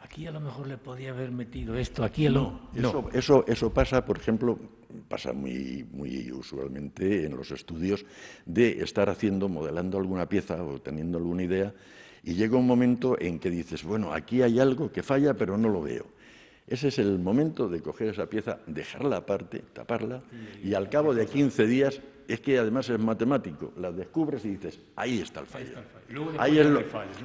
aquí 0.00 0.26
a 0.26 0.30
lo 0.30 0.40
mejor 0.40 0.66
le 0.66 0.76
podía 0.76 1.10
haber 1.10 1.30
metido 1.30 1.76
esto, 1.76 2.04
aquí 2.04 2.28
no. 2.28 2.68
Eso, 2.74 3.08
eso, 3.12 3.44
eso 3.48 3.72
pasa, 3.72 4.04
por 4.04 4.18
ejemplo, 4.18 4.58
pasa 5.08 5.32
muy, 5.32 5.86
muy 5.90 6.30
usualmente 6.30 7.24
en 7.24 7.36
los 7.36 7.50
estudios 7.50 8.04
de 8.44 8.82
estar 8.82 9.08
haciendo, 9.08 9.48
modelando 9.48 9.98
alguna 9.98 10.28
pieza 10.28 10.62
o 10.62 10.80
teniendo 10.80 11.18
alguna 11.18 11.42
idea 11.42 11.74
y 12.24 12.34
llega 12.34 12.56
un 12.56 12.66
momento 12.66 13.20
en 13.20 13.38
que 13.38 13.50
dices, 13.50 13.84
bueno, 13.84 14.12
aquí 14.12 14.40
hay 14.40 14.58
algo 14.58 14.90
que 14.90 15.02
falla, 15.02 15.34
pero 15.34 15.58
no 15.58 15.68
lo 15.68 15.82
veo. 15.82 16.06
Ese 16.66 16.88
es 16.88 16.98
el 16.98 17.18
momento 17.18 17.68
de 17.68 17.80
coger 17.82 18.08
esa 18.08 18.26
pieza, 18.26 18.58
dejarla 18.66 19.18
aparte, 19.18 19.62
taparla, 19.72 20.22
y 20.62 20.74
al 20.74 20.88
cabo 20.88 21.14
de 21.14 21.26
15 21.26 21.66
días, 21.66 22.00
es 22.26 22.40
que 22.40 22.58
además 22.58 22.88
es 22.88 22.98
matemático, 22.98 23.72
la 23.76 23.92
descubres 23.92 24.44
y 24.46 24.50
dices, 24.50 24.80
ahí 24.96 25.20
está 25.20 25.40
el 25.40 25.46
fallo. 25.46 25.74
Ahí, 26.38 26.58
es 26.58 26.66
lo, 26.66 26.82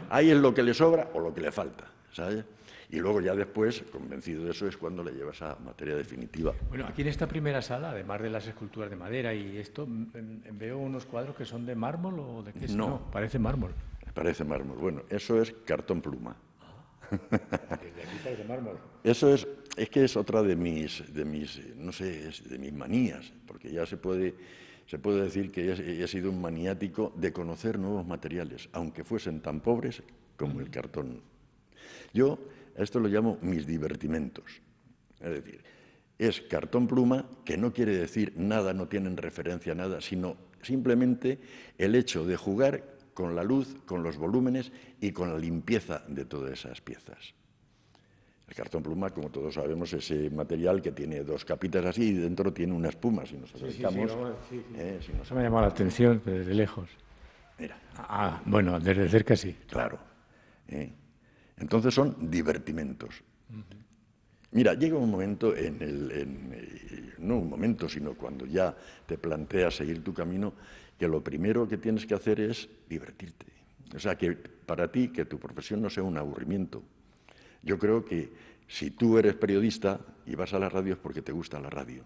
ahí 0.09 0.29
es 0.31 0.37
lo 0.37 0.53
que 0.53 0.61
le 0.61 0.73
sobra 0.73 1.09
o 1.13 1.21
lo 1.21 1.33
que 1.33 1.41
le 1.41 1.51
falta. 1.51 1.85
¿sabes? 2.11 2.43
Y 2.89 2.99
luego 2.99 3.21
ya 3.21 3.35
después, 3.35 3.83
convencido 3.91 4.43
de 4.43 4.51
eso, 4.51 4.67
es 4.67 4.75
cuando 4.75 5.03
le 5.03 5.11
llevas 5.11 5.41
a 5.41 5.55
materia 5.63 5.95
definitiva. 5.95 6.53
Bueno, 6.69 6.85
aquí 6.87 7.03
en 7.03 7.09
esta 7.09 7.27
primera 7.27 7.61
sala, 7.61 7.91
además 7.91 8.21
de 8.21 8.29
las 8.29 8.47
esculturas 8.47 8.89
de 8.89 8.95
madera 8.95 9.33
y 9.33 9.57
esto, 9.57 9.87
veo 9.87 10.79
unos 10.79 11.05
cuadros 11.05 11.35
que 11.35 11.45
son 11.45 11.65
de 11.65 11.75
mármol 11.75 12.19
o 12.19 12.43
de 12.43 12.53
qué 12.53 12.65
es. 12.65 12.75
No, 12.75 13.11
parece 13.11 13.37
mármol. 13.37 13.71
Parece 14.13 14.43
mármol. 14.43 14.77
Bueno, 14.77 15.03
eso 15.09 15.39
es 15.39 15.53
cartón 15.65 16.01
pluma. 16.01 16.35
Eso 19.03 19.33
es, 19.33 19.47
es 19.77 19.89
que 19.89 20.03
es 20.03 20.15
otra 20.17 20.43
de 20.43 20.55
mis, 20.55 21.13
de 21.13 21.25
mis, 21.25 21.61
no 21.75 21.91
sé, 21.91 22.31
de 22.49 22.57
mis 22.57 22.73
manías, 22.73 23.31
porque 23.45 23.71
ya 23.71 23.85
se 23.85 23.97
puede, 23.97 24.35
se 24.85 24.99
puede 24.99 25.23
decir 25.23 25.51
que 25.51 25.71
he, 25.71 26.03
he 26.03 26.07
sido 26.07 26.29
un 26.29 26.41
maniático 26.41 27.13
de 27.15 27.31
conocer 27.31 27.79
nuevos 27.79 28.05
materiales, 28.05 28.69
aunque 28.73 29.03
fuesen 29.03 29.41
tan 29.41 29.61
pobres 29.61 30.03
como 30.37 30.59
el 30.59 30.69
cartón. 30.69 31.21
Yo 32.13 32.39
esto 32.75 32.99
lo 32.99 33.09
llamo 33.09 33.37
mis 33.41 33.67
divertimentos. 33.67 34.61
Es 35.19 35.29
decir, 35.29 35.61
es 36.17 36.41
cartón 36.41 36.87
pluma, 36.87 37.29
que 37.45 37.57
no 37.57 37.73
quiere 37.73 37.97
decir 37.97 38.33
nada, 38.35 38.73
no 38.73 38.87
tienen 38.87 39.17
referencia 39.17 39.73
a 39.73 39.75
nada, 39.75 40.01
sino 40.01 40.37
simplemente 40.61 41.39
el 41.77 41.95
hecho 41.95 42.25
de 42.25 42.37
jugar 42.37 42.98
con 43.19 43.35
la 43.35 43.43
luz, 43.43 43.75
con 43.85 44.01
los 44.01 44.15
volúmenes 44.15 44.71
y 45.01 45.11
con 45.11 45.29
la 45.29 45.37
limpieza 45.37 46.01
de 46.07 46.23
todas 46.23 46.53
esas 46.53 46.79
piezas. 46.79 47.33
El 48.47 48.55
cartón 48.55 48.81
pluma, 48.81 49.09
como 49.09 49.29
todos 49.29 49.55
sabemos, 49.55 49.91
es 49.91 50.09
ese 50.09 50.29
material 50.29 50.81
que 50.81 50.93
tiene 50.93 51.25
dos 51.25 51.43
capitas 51.43 51.85
así 51.85 52.11
y 52.11 52.13
dentro 52.13 52.53
tiene 52.53 52.71
una 52.71 52.87
espuma. 52.87 53.25
Si 53.25 53.35
nos 53.35 53.53
acercamos, 53.53 54.15
eh, 54.73 55.01
me 55.33 55.39
ha 55.41 55.43
llamado 55.43 55.63
la 55.63 55.67
atención 55.67 56.21
desde 56.23 56.53
lejos. 56.53 56.89
Mira. 57.57 57.77
Ah, 57.97 58.41
bueno, 58.45 58.79
desde 58.79 59.09
cerca 59.09 59.35
sí. 59.35 59.53
Claro. 59.67 59.99
Eh. 60.69 60.89
Entonces 61.57 61.93
son 61.93 62.31
divertimentos. 62.31 63.21
Mira, 64.51 64.75
llega 64.75 64.97
un 64.97 65.11
momento 65.11 65.53
en 65.55 65.81
el, 65.81 66.11
eh, 66.13 67.13
no 67.17 67.37
un 67.39 67.49
momento, 67.49 67.89
sino 67.89 68.13
cuando 68.13 68.45
ya 68.45 68.73
te 69.05 69.17
planteas 69.17 69.75
seguir 69.75 70.03
tu 70.03 70.13
camino, 70.13 70.53
que 70.99 71.07
lo 71.07 71.23
primero 71.23 71.67
que 71.67 71.77
tienes 71.77 72.05
que 72.05 72.13
hacer 72.13 72.41
es 72.41 72.67
divertirte. 72.89 73.45
O 73.95 73.99
sea, 73.99 74.17
que 74.17 74.33
para 74.33 74.91
ti, 74.91 75.07
que 75.07 75.25
tu 75.25 75.39
profesión 75.39 75.81
no 75.81 75.89
sea 75.89 76.03
un 76.03 76.17
aburrimiento. 76.17 76.83
Yo 77.63 77.79
creo 77.79 78.03
que 78.03 78.29
si 78.67 78.91
tú 78.91 79.17
eres 79.17 79.35
periodista 79.35 79.99
y 80.25 80.35
vas 80.35 80.53
a 80.53 80.59
la 80.59 80.69
radio 80.69 80.93
es 80.93 80.99
porque 80.99 81.21
te 81.21 81.31
gusta 81.31 81.59
la 81.59 81.69
radio. 81.69 82.03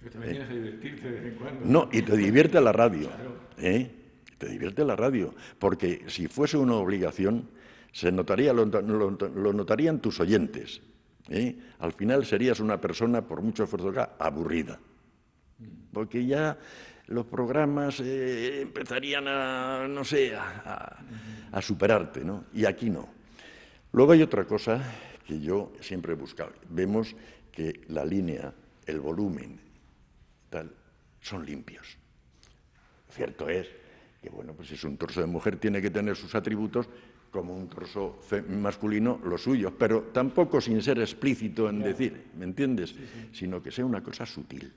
Pero 0.00 0.12
también 0.12 0.32
tienes 0.32 0.48
que 0.48 0.54
divertirte 0.54 1.10
de 1.10 1.20
vez 1.20 1.32
en 1.32 1.38
cuando. 1.38 1.64
No, 1.64 1.88
y 1.92 2.02
te 2.02 2.16
divierte 2.16 2.60
la 2.60 2.72
radio. 2.72 3.08
¿eh? 3.56 3.90
Te 4.36 4.48
divierte 4.48 4.84
la 4.84 4.96
radio. 4.96 5.34
Porque 5.58 6.04
si 6.08 6.26
fuese 6.28 6.56
una 6.56 6.74
obligación, 6.74 7.48
se 7.92 8.12
notaría, 8.12 8.52
lo, 8.52 8.66
notarían 8.66 10.00
tus 10.00 10.20
oyentes. 10.20 10.82
¿eh? 11.30 11.56
Al 11.78 11.92
final 11.92 12.26
serías 12.26 12.60
una 12.60 12.80
persona, 12.80 13.22
por 13.22 13.42
mucho 13.42 13.64
esfuerzo 13.64 13.92
que 13.92 14.04
aburrida. 14.18 14.78
Porque 15.92 16.26
ya 16.26 16.58
los 17.08 17.26
programas 17.26 18.00
eh, 18.00 18.60
empezarían 18.62 19.26
a, 19.28 19.86
no 19.88 20.04
sé, 20.04 20.34
a, 20.34 20.96
superarte, 21.60 22.24
¿no? 22.24 22.44
Y 22.54 22.64
aquí 22.66 22.90
no. 22.90 23.08
Luego 23.92 24.12
hay 24.12 24.22
otra 24.22 24.44
cosa 24.44 24.82
que 25.26 25.40
yo 25.40 25.72
siempre 25.80 26.12
he 26.12 26.16
buscado. 26.16 26.52
Vemos 26.68 27.16
que 27.50 27.80
la 27.88 28.04
línea, 28.04 28.52
el 28.86 29.00
volumen, 29.00 29.58
tal, 30.50 30.70
son 31.20 31.44
limpios. 31.44 31.96
Cierto 33.10 33.48
es 33.48 33.66
que, 34.22 34.28
bueno, 34.28 34.52
pues 34.52 34.68
si 34.68 34.74
es 34.74 34.84
un 34.84 34.96
torso 34.96 35.20
de 35.20 35.26
mujer, 35.26 35.56
tiene 35.56 35.82
que 35.82 35.90
tener 35.90 36.16
sus 36.16 36.34
atributos, 36.34 36.88
como 37.30 37.56
un 37.56 37.68
torso 37.68 38.20
masculino 38.48 39.20
los 39.24 39.42
suyos, 39.42 39.72
pero 39.78 40.04
tampoco 40.12 40.60
sin 40.60 40.80
ser 40.82 40.98
explícito 40.98 41.68
en 41.68 41.80
decir, 41.80 42.30
¿me 42.36 42.44
entiendes? 42.44 42.94
Sino 43.32 43.62
que 43.62 43.70
sea 43.70 43.84
una 43.84 44.02
cosa 44.02 44.24
sutil. 44.24 44.72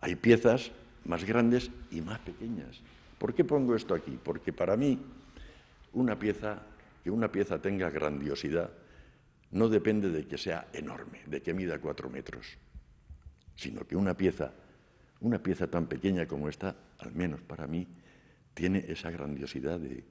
Hay 0.00 0.14
piezas 0.16 0.70
más 1.04 1.24
grandes 1.24 1.70
y 1.90 2.00
más 2.00 2.18
pequeñas. 2.20 2.80
¿Por 3.18 3.34
qué 3.34 3.44
pongo 3.44 3.74
esto 3.74 3.94
aquí? 3.94 4.18
Porque 4.22 4.52
para 4.52 4.76
mí 4.76 4.98
una 5.92 6.18
pieza, 6.18 6.62
que 7.02 7.10
una 7.10 7.30
pieza 7.30 7.60
tenga 7.60 7.90
grandiosidad, 7.90 8.70
no 9.52 9.68
depende 9.68 10.10
de 10.10 10.26
que 10.26 10.36
sea 10.36 10.68
enorme, 10.72 11.20
de 11.26 11.40
que 11.40 11.54
mida 11.54 11.78
cuatro 11.78 12.10
metros, 12.10 12.58
sino 13.54 13.86
que 13.86 13.96
una 13.96 14.16
pieza, 14.16 14.52
una 15.20 15.42
pieza 15.42 15.68
tan 15.68 15.86
pequeña 15.86 16.26
como 16.26 16.48
esta, 16.48 16.74
al 16.98 17.12
menos 17.12 17.40
para 17.40 17.66
mí, 17.66 17.86
tiene 18.52 18.84
esa 18.88 19.10
grandiosidad 19.10 19.78
de, 19.78 20.04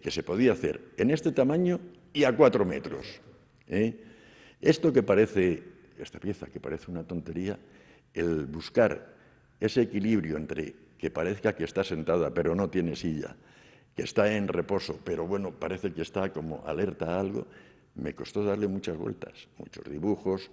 que 0.00 0.10
se 0.10 0.22
podía 0.22 0.52
hacer 0.52 0.92
en 0.96 1.10
este 1.10 1.32
tamaño 1.32 1.80
y 2.12 2.24
a 2.24 2.36
cuatro 2.36 2.64
metros. 2.64 3.20
¿eh? 3.66 3.98
Esto 4.60 4.92
que 4.92 5.02
parece, 5.02 5.62
esta 5.98 6.20
pieza 6.20 6.46
que 6.46 6.60
parece 6.60 6.90
una 6.90 7.04
tontería, 7.04 7.58
el 8.12 8.46
buscar 8.46 9.13
ese 9.66 9.82
equilibrio 9.82 10.36
entre 10.36 10.74
que 10.98 11.10
parezca 11.10 11.54
que 11.54 11.64
está 11.64 11.84
sentada 11.84 12.32
pero 12.32 12.54
no 12.54 12.68
tiene 12.68 12.96
silla, 12.96 13.36
que 13.94 14.02
está 14.02 14.34
en 14.34 14.48
reposo, 14.48 14.98
pero 15.04 15.26
bueno, 15.26 15.52
parece 15.52 15.92
que 15.92 16.02
está 16.02 16.32
como 16.32 16.62
alerta 16.66 17.16
a 17.16 17.20
algo, 17.20 17.46
me 17.94 18.14
costó 18.14 18.44
darle 18.44 18.66
muchas 18.68 18.96
vueltas, 18.96 19.48
muchos 19.58 19.84
dibujos. 19.84 20.50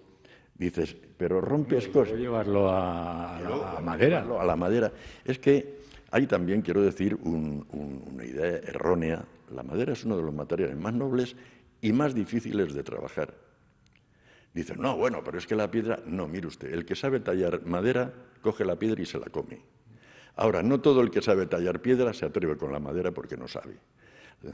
Dices, 0.54 0.96
pero 1.18 1.42
rompes 1.42 1.88
cosas. 1.88 2.20
llevarlo 2.20 2.70
a, 2.70 3.40
la 3.74 3.82
madera. 3.82 4.28
A 4.40 4.46
la 4.46 4.56
madera. 4.56 4.92
Es 5.26 5.40
que 5.40 5.80
hay 6.12 6.28
también, 6.28 6.62
quiero 6.62 6.84
decir, 6.84 7.16
una 7.16 8.24
idea 8.24 8.58
errónea. 8.58 9.26
La 9.56 9.64
madera 9.64 9.94
es 9.94 10.06
uno 10.06 10.18
de 10.18 10.24
los 10.24 10.34
materiales 10.34 10.78
más 10.78 10.94
nobles 10.94 11.36
y 11.82 11.92
más 11.94 12.14
difíciles 12.14 12.76
de 12.76 12.84
trabajar. 12.84 13.34
Dicen, 14.54 14.82
no, 14.82 14.98
bueno, 14.98 15.22
pero 15.24 15.38
es 15.38 15.48
que 15.48 15.56
la 15.56 15.72
piedra... 15.72 16.00
No, 16.06 16.28
mire 16.28 16.48
usted, 16.48 16.74
el 16.74 16.86
que 16.86 16.96
sabe 16.96 17.20
tallar 17.20 17.66
madera 17.66 18.14
coge 18.42 18.66
la 18.66 18.78
piedra 18.78 19.02
y 19.02 19.06
se 19.06 19.20
la 19.20 19.28
come. 19.28 19.60
Ahora, 20.36 20.62
no 20.64 20.82
todo 20.82 21.02
el 21.02 21.12
que 21.12 21.22
sabe 21.22 21.46
tallar 21.46 21.82
piedra 21.82 22.14
se 22.14 22.26
atreve 22.26 22.58
con 22.58 22.72
la 22.72 22.80
madera 22.80 23.12
porque 23.12 23.38
no 23.38 23.48
sabe. 23.48 23.76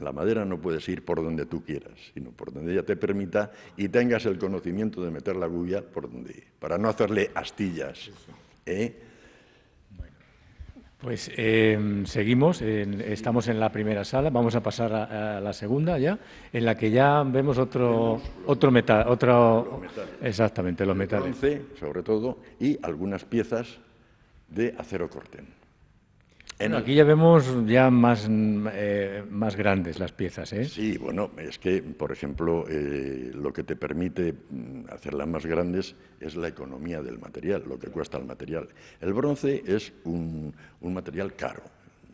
La 0.00 0.12
madera 0.12 0.44
no 0.44 0.60
puedes 0.60 0.86
ir 0.88 1.04
por 1.04 1.22
donde 1.22 1.46
tú 1.46 1.64
quieras, 1.64 1.94
sino 2.12 2.30
por 2.30 2.52
donde 2.52 2.72
ella 2.72 2.84
te 2.84 2.94
permita 2.96 3.52
y 3.76 3.88
tengas 3.88 4.26
el 4.26 4.38
conocimiento 4.38 5.02
de 5.02 5.10
meter 5.10 5.34
la 5.36 5.46
gubia 5.46 5.82
por 5.82 6.10
donde, 6.10 6.44
para 6.58 6.76
no 6.76 6.88
hacerle 6.88 7.30
astillas. 7.34 8.10
¿eh? 8.66 9.07
Pues 11.00 11.30
em, 11.36 12.04
seguimos, 12.06 12.60
estamos 12.60 13.46
en 13.46 13.60
la 13.60 13.70
primera 13.70 14.04
sala, 14.04 14.30
vamos 14.30 14.56
a 14.56 14.62
pasar 14.62 14.92
a, 14.92 15.40
la 15.40 15.52
segunda 15.52 15.96
ya, 15.96 16.18
en 16.52 16.64
la 16.64 16.76
que 16.76 16.90
ya 16.90 17.22
vemos 17.22 17.56
otro, 17.56 18.20
otro 18.46 18.70
metal, 18.72 19.06
otro, 19.08 19.82
exactamente, 20.20 20.84
los 20.84 20.96
metales. 20.96 21.36
sobre 21.78 22.02
todo, 22.02 22.38
y 22.58 22.78
algunas 22.82 23.24
piezas 23.24 23.78
de 24.48 24.74
acero 24.76 25.08
corten 25.08 25.57
aquí 26.58 26.94
ya 26.94 27.04
vemos 27.04 27.66
ya 27.66 27.90
más, 27.90 28.26
eh, 28.28 29.24
más 29.30 29.56
grandes 29.56 29.98
las 29.98 30.12
piezas. 30.12 30.52
¿eh? 30.52 30.64
Sí, 30.64 30.98
bueno, 30.98 31.30
es 31.38 31.58
que, 31.58 31.82
por 31.82 32.12
ejemplo, 32.12 32.64
eh, 32.68 33.30
lo 33.34 33.52
que 33.52 33.62
te 33.62 33.76
permite 33.76 34.32
mm, 34.32 34.84
hacerlas 34.90 35.28
más 35.28 35.46
grandes 35.46 35.94
es 36.20 36.36
la 36.36 36.48
economía 36.48 37.02
del 37.02 37.18
material, 37.18 37.64
lo 37.66 37.78
que 37.78 37.88
cuesta 37.88 38.18
el 38.18 38.24
material. 38.24 38.68
El 39.00 39.12
bronce 39.12 39.62
es 39.66 39.92
un, 40.04 40.52
un 40.80 40.94
material 40.94 41.34
caro. 41.34 41.62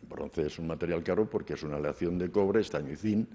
El 0.01 0.07
bronce 0.09 0.45
es 0.45 0.59
un 0.59 0.67
material 0.67 1.03
caro 1.03 1.29
porque 1.29 1.53
es 1.53 1.63
una 1.63 1.77
aleación 1.77 2.19
de 2.19 2.29
cobre, 2.29 2.61
estaño 2.61 2.91
y 2.91 2.95
zinc, 2.95 3.27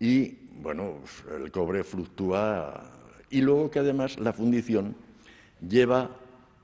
y, 0.00 0.36
bueno, 0.60 0.96
el 1.34 1.50
cobre 1.50 1.84
fluctúa. 1.84 2.82
Y 3.30 3.40
luego 3.40 3.70
que 3.70 3.78
además 3.78 4.18
la 4.18 4.32
fundición 4.32 4.96
lleva 5.66 6.10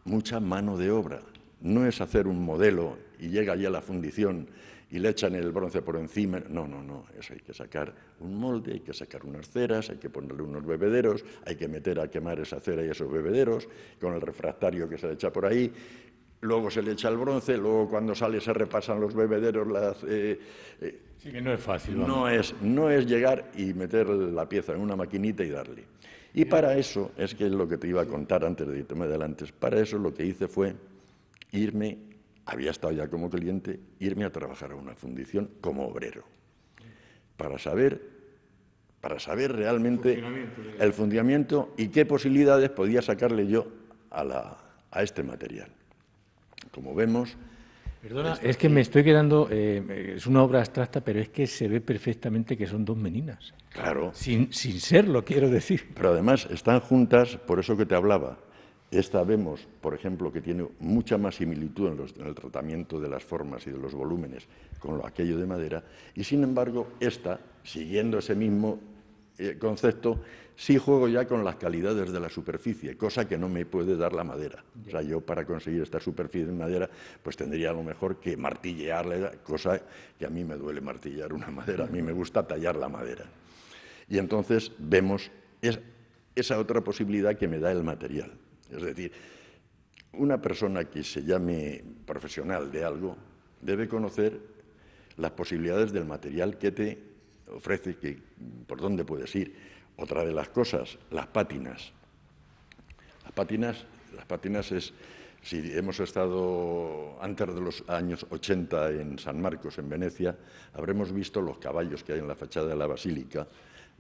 mucha 0.05 0.40
mano 0.40 0.77
de 0.77 0.90
obra. 0.90 1.20
No 1.61 1.87
es 1.87 2.01
hacer 2.01 2.27
un 2.27 2.44
modelo 2.44 2.96
y 3.20 3.28
llega 3.28 3.52
allí 3.52 3.66
a 3.66 3.70
la 3.70 3.83
fundición 3.83 4.48
y 4.90 4.98
le 4.98 5.11
echan 5.11 5.35
el 5.35 5.52
bronce 5.52 5.83
por 5.83 5.96
encima. 5.96 6.42
No, 6.48 6.66
no, 6.66 6.83
no, 6.83 7.04
eso 7.18 7.33
hay 7.33 7.40
que 7.40 7.54
sacar 7.54 7.94
un 8.20 8.37
molde, 8.37 8.72
hay 8.72 8.80
que 8.80 8.92
sacar 8.92 9.24
unas 9.24 9.48
ceras, 9.48 9.90
hay 9.90 9.98
que 9.98 10.11
ponerle 10.11 10.42
unos 10.42 10.66
bebederos, 10.66 11.24
hay 11.46 11.54
que 11.54 11.68
meter 11.68 12.00
a 12.00 12.09
quemar 12.09 12.40
esa 12.40 12.59
cera 12.59 12.85
y 12.85 12.88
esos 12.88 13.11
bebederos 13.11 13.68
con 14.00 14.14
el 14.14 14.20
refractario 14.20 14.88
que 14.88 14.98
se 14.98 15.06
le 15.06 15.14
echa 15.14 15.33
por 15.33 15.46
ahí. 15.46 15.72
Luego 16.42 16.70
se 16.70 16.83
le 16.83 16.92
echa 16.92 17.09
el 17.09 17.18
bronce, 17.18 17.56
luego 17.56 17.88
cuando 17.88 18.14
sale 18.14 18.40
se 18.40 18.52
repasan 18.52 18.98
los 18.98 19.14
bebederos. 19.14 19.68
Las, 19.68 20.02
eh, 20.04 20.40
eh, 20.80 21.00
sí 21.18 21.30
que 21.30 21.40
no 21.40 21.52
es 21.52 21.61
fácil. 21.61 21.98
No 21.98 22.28
es, 22.28 22.54
no 22.62 22.90
es 22.90 23.06
llegar 23.06 23.52
y 23.56 23.74
meter 23.74 24.09
la 24.09 24.48
pieza 24.48 24.72
en 24.72 24.80
una 24.80 24.96
maquinita 24.96 25.44
y 25.44 25.50
darle. 25.50 25.85
Y 26.33 26.46
para 26.46 26.76
eso, 26.76 27.12
es 27.16 27.35
que 27.35 27.46
es 27.46 27.52
lo 27.52 27.68
que 27.68 27.76
te 27.76 27.88
iba 27.88 28.02
a 28.02 28.06
contar 28.06 28.44
antes 28.44 28.66
de 28.66 28.78
irme 28.78 29.04
adelante, 29.04 29.44
para 29.59 29.80
eso 29.80 29.98
lo 29.98 30.14
que 30.14 30.24
hice 30.24 30.48
fue 30.48 30.74
irme 31.52 32.10
había 32.51 32.73
estado 32.73 32.93
ya 32.93 33.07
como 33.07 33.31
cliente, 33.31 33.79
irme 34.01 34.25
a 34.25 34.31
trabajar 34.31 34.73
a 34.73 34.75
una 34.75 34.97
fundición 34.97 35.51
como 35.61 35.87
obrero, 35.87 36.25
para 37.37 37.59
saber, 37.59 38.03
para 39.01 39.21
saber 39.21 39.53
realmente 39.53 40.21
el 40.81 40.93
fundamento 40.93 41.73
y 41.77 41.89
qué 41.89 42.05
posibilidades 42.05 42.71
podía 42.71 43.03
sacarle 43.03 43.47
yo 43.47 43.69
a, 44.11 44.59
a 44.91 45.03
este 45.03 45.23
material. 45.23 45.71
Como 46.73 46.93
vemos, 46.93 47.37
Perdona, 48.03 48.39
es 48.43 48.57
que 48.57 48.69
me 48.69 48.81
estoy 48.81 49.05
quedando, 49.05 49.47
eh, 49.51 50.15
es 50.17 50.27
una 50.27 50.43
obra 50.43 50.61
abstracta, 50.61 51.03
pero 51.03 51.21
es 51.21 51.29
que 51.29 51.47
se 51.47 51.69
ve 51.69 51.81
perfectamente 51.83 52.57
que 52.57 52.67
son 52.67 52.85
dos 52.85 52.97
meninas. 52.97 53.53
Claro. 53.69 54.11
Sin, 54.15 54.53
sin 54.53 54.81
serlo, 54.81 55.23
quiero 55.23 55.51
decir. 55.51 55.91
Pero 55.95 56.09
además 56.09 56.49
están 56.51 56.81
juntas, 56.81 57.37
por 57.37 57.61
eso 57.61 57.77
que 57.77 57.85
te 57.85 57.95
hablaba. 57.95 58.39
Esta 58.90 59.22
vemos, 59.22 59.68
por 59.81 59.94
ejemplo, 59.94 60.33
que 60.33 60.40
tiene 60.40 60.66
mucha 60.81 61.16
más 61.16 61.37
similitud 61.37 61.88
en, 61.88 62.26
el 62.26 62.35
tratamiento 62.35 63.00
de 63.00 63.09
las 63.09 63.22
formas 63.22 63.64
y 63.66 63.70
de 63.70 63.79
los 63.79 63.94
volúmenes 63.94 64.48
con 64.81 64.98
lo, 64.98 65.07
aquello 65.07 65.38
de 65.38 65.46
madera, 65.46 65.85
y 66.14 66.24
sin 66.24 66.42
embargo, 66.42 66.88
esta, 66.98 67.38
siguiendo 67.62 68.18
ese 68.18 68.35
mismo 68.35 68.81
eh, 69.38 69.57
concepto, 69.59 70.20
sí 70.57 70.76
juego 70.76 71.07
ya 71.07 71.26
con 71.26 71.44
las 71.44 71.57
calidades 71.57 72.12
de 72.12 72.18
la 72.18 72.29
superficie, 72.29 72.96
cosa 72.96 73.29
que 73.29 73.38
no 73.38 73.48
me 73.48 73.64
puede 73.64 73.96
dar 73.96 74.12
la 74.12 74.24
madera. 74.24 74.64
O 74.87 74.90
sea, 74.90 75.03
yo 75.03 75.20
para 75.20 75.46
conseguir 75.46 75.83
esta 75.83 76.00
superficie 76.00 76.46
de 76.46 76.53
madera, 76.53 76.90
pues 77.22 77.37
tendría 77.37 77.70
a 77.70 77.72
lo 77.72 77.85
mejor 77.85 78.16
que 78.16 78.37
martillearle, 78.37 79.38
cosa 79.44 79.81
que 80.18 80.26
a 80.26 80.31
mí 80.31 80.42
me 80.44 80.57
duele 80.57 80.81
martillar 80.81 81.33
una 81.33 81.48
madera, 81.50 81.85
a 81.85 81.88
mí 81.88 82.03
me 82.03 82.12
gusta 82.12 82.46
tallar 82.46 82.74
la 82.74 82.88
madera. 82.88 83.24
Y 84.09 84.18
entonces 84.18 84.72
vemos 84.79 85.31
esa 86.35 86.59
otra 86.59 86.83
posibilidad 86.83 87.37
que 87.37 87.46
me 87.46 87.61
da 87.61 87.70
el 87.70 87.85
material. 87.85 88.33
Es 88.70 88.83
decir, 88.83 89.12
una 90.12 90.40
persona 90.40 90.85
que 90.85 91.04
se 91.04 91.22
llame 91.22 91.83
profesional 92.06 92.70
de 92.70 92.85
algo 92.85 93.16
debe 93.61 93.88
conocer 93.88 94.40
las 95.16 95.33
posibilidades 95.33 95.92
del 95.92 96.04
material 96.04 96.59
que 96.59 96.72
te 96.72 96.98
ofrece, 97.52 97.96
que, 97.96 98.18
por 98.66 98.80
dónde 98.80 99.04
puedes 99.04 99.35
ir 99.35 99.54
otra 99.96 100.24
de 100.24 100.33
las 100.33 100.48
cosas, 100.48 100.98
las 101.11 101.26
pátinas. 101.26 101.92
Las 103.24 103.33
pátinas, 103.33 103.85
las 104.16 104.24
pátinas 104.24 104.72
es, 104.72 104.94
si 105.42 105.72
hemos 105.76 106.00
estado 106.00 107.18
antes 107.20 107.54
de 107.54 107.61
los 107.61 107.85
años 107.88 108.26
80 108.30 108.90
en 108.92 109.18
San 109.18 109.40
Marcos, 109.40 109.78
en 109.78 109.88
Venecia, 109.88 110.37
habremos 110.74 111.12
visto 111.12 111.40
los 111.40 111.59
caballos 111.59 112.02
que 112.02 112.14
hay 112.14 112.18
en 112.18 112.28
la 112.28 112.35
fachada 112.35 112.68
de 112.68 112.76
la 112.76 112.87
basílica 112.87 113.46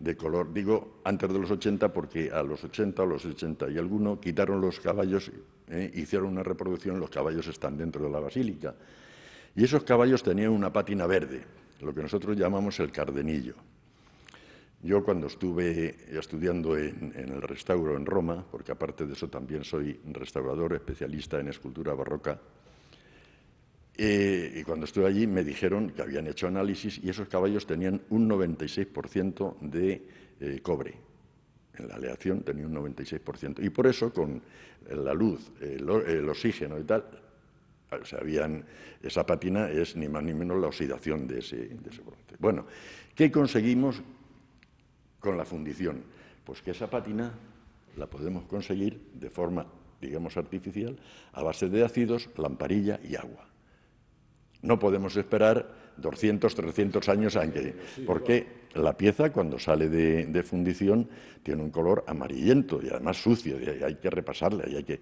de 0.00 0.16
color, 0.16 0.52
digo 0.52 1.02
antes 1.04 1.30
de 1.30 1.38
los 1.38 1.50
80 1.50 1.92
porque 1.92 2.30
a 2.32 2.42
los 2.42 2.64
80 2.64 3.02
o 3.02 3.06
los 3.06 3.24
80 3.24 3.70
y 3.70 3.78
alguno 3.78 4.18
quitaron 4.18 4.60
los 4.60 4.80
caballos, 4.80 5.30
eh, 5.68 5.90
hicieron 5.94 6.28
una 6.28 6.42
reproducción, 6.42 6.98
los 6.98 7.10
caballos 7.10 7.46
están 7.46 7.76
dentro 7.76 8.02
de 8.02 8.10
la 8.10 8.18
basílica. 8.18 8.74
Y 9.54 9.64
esos 9.64 9.84
caballos 9.84 10.22
tenían 10.22 10.50
una 10.50 10.72
pátina 10.72 11.06
verde, 11.06 11.44
lo 11.82 11.94
que 11.94 12.02
nosotros 12.02 12.36
llamamos 12.36 12.80
el 12.80 12.90
cardenillo. 12.90 13.54
Yo 14.82 15.04
cuando 15.04 15.26
estuve 15.26 15.94
estudiando 16.18 16.78
en, 16.78 17.12
el 17.14 17.42
restauro 17.42 17.94
en 17.94 18.06
Roma, 18.06 18.42
porque 18.50 18.72
aparte 18.72 19.04
de 19.04 19.12
eso 19.12 19.28
también 19.28 19.62
soy 19.64 20.00
restaurador 20.10 20.72
especialista 20.72 21.38
en 21.38 21.48
escultura 21.48 21.92
barroca, 21.92 22.40
eh, 24.02 24.54
y 24.56 24.62
cuando 24.62 24.86
estuve 24.86 25.06
allí 25.06 25.26
me 25.26 25.44
dijeron 25.44 25.90
que 25.90 26.00
habían 26.00 26.26
hecho 26.26 26.46
análisis 26.46 26.98
y 27.04 27.10
esos 27.10 27.28
caballos 27.28 27.66
tenían 27.66 28.00
un 28.08 28.30
96% 28.30 29.58
de 29.60 30.06
eh, 30.40 30.60
cobre. 30.62 30.94
En 31.76 31.86
la 31.86 31.96
aleación 31.96 32.40
tenía 32.40 32.64
un 32.66 32.74
96%. 32.74 33.62
Y 33.62 33.68
por 33.68 33.86
eso 33.86 34.10
con 34.10 34.40
la 34.88 35.12
luz, 35.12 35.52
el, 35.60 36.26
oxígeno 36.30 36.78
y 36.78 36.84
tal, 36.84 37.04
sabían, 38.04 38.64
esa 39.02 39.26
patina 39.26 39.68
es 39.68 39.94
ni 39.96 40.08
más 40.08 40.22
ni 40.22 40.32
menos 40.32 40.58
la 40.58 40.68
oxidación 40.68 41.26
de 41.26 41.40
ese, 41.40 41.56
de 41.56 41.90
ese 41.90 42.00
bronce. 42.00 42.36
Bueno, 42.38 42.64
¿qué 43.14 43.30
conseguimos 43.30 44.00
con 45.18 45.36
la 45.36 45.44
fundición? 45.44 46.04
Pues 46.42 46.62
que 46.62 46.70
esa 46.70 46.88
pátina 46.88 47.34
la 47.98 48.06
podemos 48.06 48.44
conseguir 48.44 48.98
de 49.12 49.28
forma, 49.28 49.66
digamos, 50.00 50.38
artificial, 50.38 50.98
a 51.34 51.42
base 51.42 51.68
de 51.68 51.84
ácidos, 51.84 52.30
lamparilla 52.38 52.98
y 53.04 53.16
agua. 53.16 53.49
No 54.62 54.78
podemos 54.78 55.16
esperar 55.16 55.66
200, 55.96 56.54
300 56.54 57.08
años 57.08 57.36
a 57.36 57.50
que... 57.50 57.74
Porque 58.06 58.60
la 58.74 58.96
pieza, 58.96 59.32
cuando 59.32 59.58
sale 59.58 59.88
de, 59.88 60.42
fundición, 60.42 61.08
tiene 61.42 61.62
un 61.62 61.70
color 61.70 62.04
amarillento 62.06 62.80
y 62.82 62.88
además 62.88 63.22
sucio, 63.22 63.60
y 63.60 63.82
hay 63.82 63.94
que 63.96 64.10
repasarla 64.10 64.68
y 64.68 64.76
hay 64.76 64.84
que... 64.84 65.00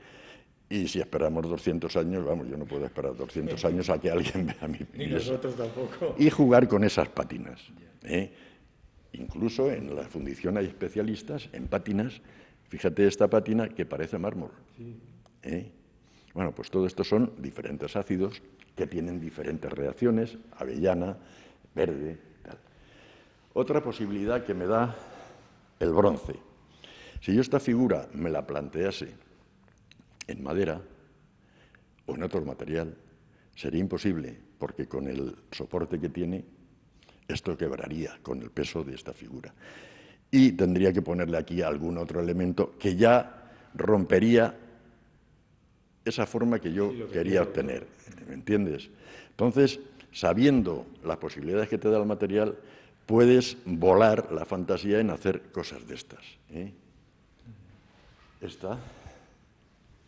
Y 0.70 0.86
si 0.86 1.00
esperamos 1.00 1.48
200 1.48 1.96
años, 1.96 2.24
vamos, 2.24 2.46
yo 2.46 2.58
no 2.58 2.66
puedo 2.66 2.84
esperar 2.84 3.16
200 3.16 3.64
años 3.64 3.88
a 3.88 3.98
que 3.98 4.10
alguien 4.10 4.46
vea 4.46 4.68
mi 4.68 4.80
Ni 4.94 5.06
nosotros 5.06 5.56
tampoco. 5.56 6.14
Y 6.18 6.28
jugar 6.28 6.68
con 6.68 6.84
esas 6.84 7.08
pátinas. 7.08 7.60
¿eh? 8.04 8.30
Incluso 9.14 9.70
en 9.70 9.96
la 9.96 10.02
fundición 10.02 10.58
hay 10.58 10.66
especialistas 10.66 11.48
en 11.52 11.68
pátinas. 11.68 12.20
Fíjate 12.68 13.06
esta 13.06 13.28
pátina 13.28 13.70
que 13.70 13.86
parece 13.86 14.18
mármol. 14.18 14.50
¿Eh? 15.42 15.70
Bueno, 16.34 16.52
pues 16.52 16.70
todo 16.70 16.86
esto 16.86 17.02
son 17.02 17.32
diferentes 17.38 17.96
ácidos 17.96 18.42
que 18.78 18.86
tienen 18.86 19.18
diferentes 19.18 19.72
reacciones, 19.72 20.38
avellana, 20.56 21.16
verde, 21.74 22.16
tal. 22.44 22.56
Otra 23.54 23.82
posibilidad 23.82 24.44
que 24.44 24.54
me 24.54 24.66
da 24.66 24.94
el 25.80 25.92
bronce. 25.92 26.36
Si 27.20 27.34
yo 27.34 27.40
esta 27.40 27.58
figura 27.58 28.08
me 28.14 28.30
la 28.30 28.46
plantease 28.46 29.08
en 30.28 30.42
madera 30.44 30.80
o 32.06 32.14
en 32.14 32.22
otro 32.22 32.44
material, 32.44 32.94
sería 33.56 33.80
imposible, 33.80 34.38
porque 34.58 34.86
con 34.86 35.08
el 35.08 35.34
soporte 35.50 35.98
que 35.98 36.08
tiene 36.08 36.44
esto 37.26 37.58
quebraría 37.58 38.16
con 38.22 38.40
el 38.40 38.50
peso 38.52 38.84
de 38.84 38.94
esta 38.94 39.12
figura. 39.12 39.52
Y 40.30 40.52
tendría 40.52 40.92
que 40.92 41.02
ponerle 41.02 41.36
aquí 41.36 41.62
algún 41.62 41.98
otro 41.98 42.20
elemento 42.20 42.78
que 42.78 42.94
ya 42.94 43.50
rompería 43.74 44.54
esa 46.04 46.26
forma 46.26 46.60
que 46.60 46.72
yo 46.72 47.10
quería 47.10 47.42
obtener. 47.42 47.97
¿Me 48.28 48.34
entiendes? 48.34 48.90
Entonces, 49.30 49.80
sabiendo 50.12 50.86
las 51.02 51.16
posibilidades 51.16 51.68
que 51.68 51.78
te 51.78 51.90
da 51.90 51.98
el 51.98 52.06
material, 52.06 52.56
puedes 53.06 53.56
volar 53.64 54.30
la 54.32 54.44
fantasía 54.44 55.00
en 55.00 55.10
hacer 55.10 55.50
cosas 55.50 55.86
de 55.88 55.94
estas. 55.94 56.24
¿eh? 56.50 56.72
Esta, 58.40 58.78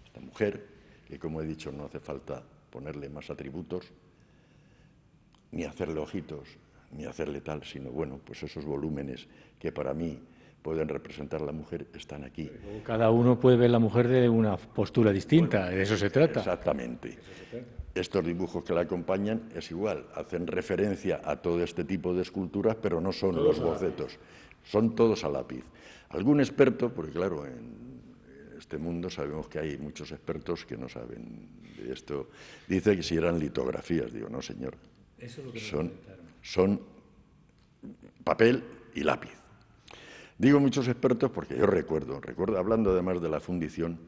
esta 0.05 0.21
mujer, 0.21 0.67
que 1.09 1.19
como 1.19 1.41
he 1.41 1.47
dicho 1.47 1.73
no 1.73 1.87
hace 1.87 1.99
falta 1.99 2.43
ponerle 2.71 3.09
más 3.09 3.31
atributos, 3.31 3.87
ni 5.53 5.65
hacerle 5.65 5.99
ojitos, 5.99 6.47
ni 6.93 7.07
hacerle 7.07 7.41
tal, 7.41 7.65
sino 7.65 7.91
bueno, 7.91 8.21
pues 8.25 8.43
esos 8.43 8.65
volúmenes 8.65 9.27
que 9.59 9.73
para 9.73 9.95
mí 9.95 10.19
pueden 10.63 10.89
representar 10.89 11.43
a 11.43 11.47
la 11.47 11.53
mujer 11.53 11.87
están 11.95 12.25
aquí. 12.25 12.51
Cada 12.85 13.11
uno 13.11 13.39
puede 13.39 13.57
ver 13.57 13.71
la 13.71 13.79
mujer 13.79 14.09
de 14.09 14.29
una 14.29 14.57
postura 14.57 15.13
distinta, 15.13 15.69
de 15.69 15.83
eso 15.83 15.97
se 15.97 16.11
trata. 16.11 16.41
Exactamente. 16.41 17.19
Estos 17.95 18.25
dibujos 18.25 18.63
que 18.63 18.73
la 18.73 18.83
acompañan 18.83 19.51
es 19.55 19.71
igual, 19.71 20.07
hacen 20.15 20.47
referencia 20.47 21.21
a 21.25 21.37
todo 21.37 21.63
este 21.63 21.85
tipo 21.85 22.15
de 22.15 22.23
esculturas, 22.23 22.77
pero 22.81 23.01
no 23.01 23.13
son 23.13 23.37
los 23.37 23.59
bocetos, 23.59 24.19
son 24.63 24.95
todos 24.95 25.25
a 25.25 25.29
lápiz. 25.29 25.65
Algún 26.11 26.41
experto, 26.41 26.91
porque 26.91 27.13
claro, 27.13 27.47
en 27.47 28.01
este 28.59 28.79
mundo 28.79 29.11
sabemos 29.11 29.49
que 29.49 29.59
hay 29.59 29.77
muchos 29.79 30.13
expertos 30.13 30.65
que 30.65 30.77
no 30.77 30.89
saben 30.89 31.49
de 31.77 31.93
esto, 31.93 32.29
dice 32.69 32.97
que 32.97 33.03
si 33.03 33.17
eran 33.17 33.39
litografías, 33.39 34.13
digo, 34.13 34.29
no 34.29 34.41
señor, 34.41 34.77
eso 35.19 35.41
es 35.41 35.47
lo 35.47 35.53
que 35.53 35.61
son 35.61 35.93
son 36.43 36.81
papel 38.25 38.65
y 38.95 39.03
lápiz. 39.03 39.40
Digo 40.41 40.59
muchos 40.59 40.89
expertos 40.89 41.31
porque 41.31 41.55
yo 41.55 41.67
recuerdo, 41.67 42.19
recuerdo 42.19 42.57
hablando 42.57 42.93
además 42.93 43.21
de 43.21 43.29
la 43.29 43.41
fundición, 43.41 43.99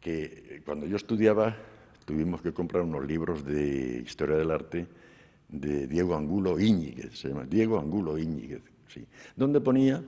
que 0.00 0.62
cuando 0.64 0.86
yo 0.86 0.96
estudiaba 0.96 1.54
tuvimos 2.06 2.40
que 2.40 2.54
comprar 2.54 2.84
unos 2.84 3.04
libros 3.04 3.44
de 3.44 3.98
historia 3.98 4.36
del 4.36 4.50
arte 4.50 4.86
de 5.46 5.86
Diego 5.86 6.16
Angulo 6.16 6.58
Íñiguez, 6.58 7.18
se 7.18 7.28
llama 7.28 7.44
Diego 7.44 7.78
Angulo 7.78 8.16
Íñiguez, 8.16 8.62
sí, 8.86 9.06
donde 9.36 9.60
ponía 9.60 10.02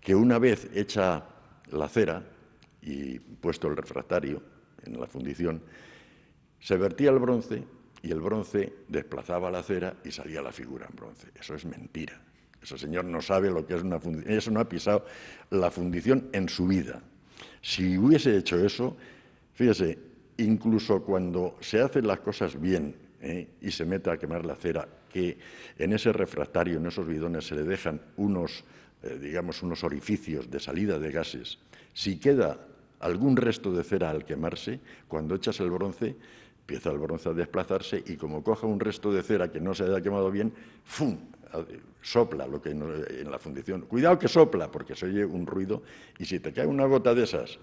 que 0.00 0.14
una 0.14 0.38
vez 0.38 0.70
hecha 0.72 1.24
la 1.72 1.88
cera 1.88 2.22
y 2.80 3.18
puesto 3.18 3.66
el 3.66 3.76
refractario 3.76 4.40
en 4.84 5.00
la 5.00 5.08
fundición, 5.08 5.60
se 6.60 6.76
vertía 6.76 7.10
el 7.10 7.18
bronce 7.18 7.64
y 8.00 8.12
el 8.12 8.20
bronce 8.20 8.72
desplazaba 8.86 9.50
la 9.50 9.64
cera 9.64 9.96
y 10.04 10.12
salía 10.12 10.40
la 10.40 10.52
figura 10.52 10.86
en 10.88 10.94
bronce. 10.94 11.32
Eso 11.34 11.56
es 11.56 11.64
mentira. 11.64 12.20
Ese 12.64 12.78
señor 12.78 13.04
no 13.04 13.20
sabe 13.20 13.50
lo 13.50 13.66
que 13.66 13.74
es 13.74 13.82
una 13.82 14.00
fundición. 14.00 14.32
Eso 14.32 14.50
no 14.50 14.60
ha 14.60 14.68
pisado 14.68 15.04
la 15.50 15.70
fundición 15.70 16.30
en 16.32 16.48
su 16.48 16.66
vida. 16.66 17.02
Si 17.60 17.98
hubiese 17.98 18.36
hecho 18.38 18.58
eso, 18.58 18.96
fíjese, 19.52 19.98
incluso 20.38 21.02
cuando 21.02 21.58
se 21.60 21.82
hacen 21.82 22.06
las 22.06 22.20
cosas 22.20 22.58
bien 22.58 22.94
¿eh? 23.20 23.48
y 23.60 23.70
se 23.70 23.84
mete 23.84 24.10
a 24.10 24.16
quemar 24.16 24.46
la 24.46 24.56
cera, 24.56 24.88
que 25.12 25.36
en 25.78 25.92
ese 25.92 26.10
refractario, 26.12 26.78
en 26.78 26.86
esos 26.86 27.06
bidones, 27.06 27.46
se 27.46 27.54
le 27.54 27.64
dejan 27.64 28.00
unos, 28.16 28.64
eh, 29.02 29.18
digamos, 29.20 29.62
unos 29.62 29.84
orificios 29.84 30.50
de 30.50 30.58
salida 30.58 30.98
de 30.98 31.12
gases, 31.12 31.58
si 31.92 32.18
queda 32.18 32.58
algún 33.00 33.36
resto 33.36 33.72
de 33.72 33.84
cera 33.84 34.08
al 34.08 34.24
quemarse, 34.24 34.80
cuando 35.06 35.34
echas 35.34 35.60
el 35.60 35.70
bronce, 35.70 36.16
empieza 36.60 36.90
el 36.90 36.98
bronce 36.98 37.28
a 37.28 37.34
desplazarse 37.34 38.02
y 38.06 38.16
como 38.16 38.42
coja 38.42 38.66
un 38.66 38.80
resto 38.80 39.12
de 39.12 39.22
cera 39.22 39.52
que 39.52 39.60
no 39.60 39.74
se 39.74 39.84
haya 39.84 40.00
quemado 40.00 40.30
bien, 40.30 40.52
¡fum! 40.84 41.18
Sopla 42.00 42.46
lo 42.46 42.60
que 42.60 42.70
en 42.70 43.30
la 43.30 43.38
fundición. 43.38 43.82
Cuidado 43.82 44.18
que 44.18 44.28
sopla, 44.28 44.70
porque 44.70 44.94
se 44.94 45.06
oye 45.06 45.24
un 45.24 45.46
ruido 45.46 45.82
y 46.18 46.24
si 46.24 46.40
te 46.40 46.52
cae 46.52 46.66
una 46.66 46.86
gota 46.86 47.14
de 47.14 47.24
esas, 47.24 47.58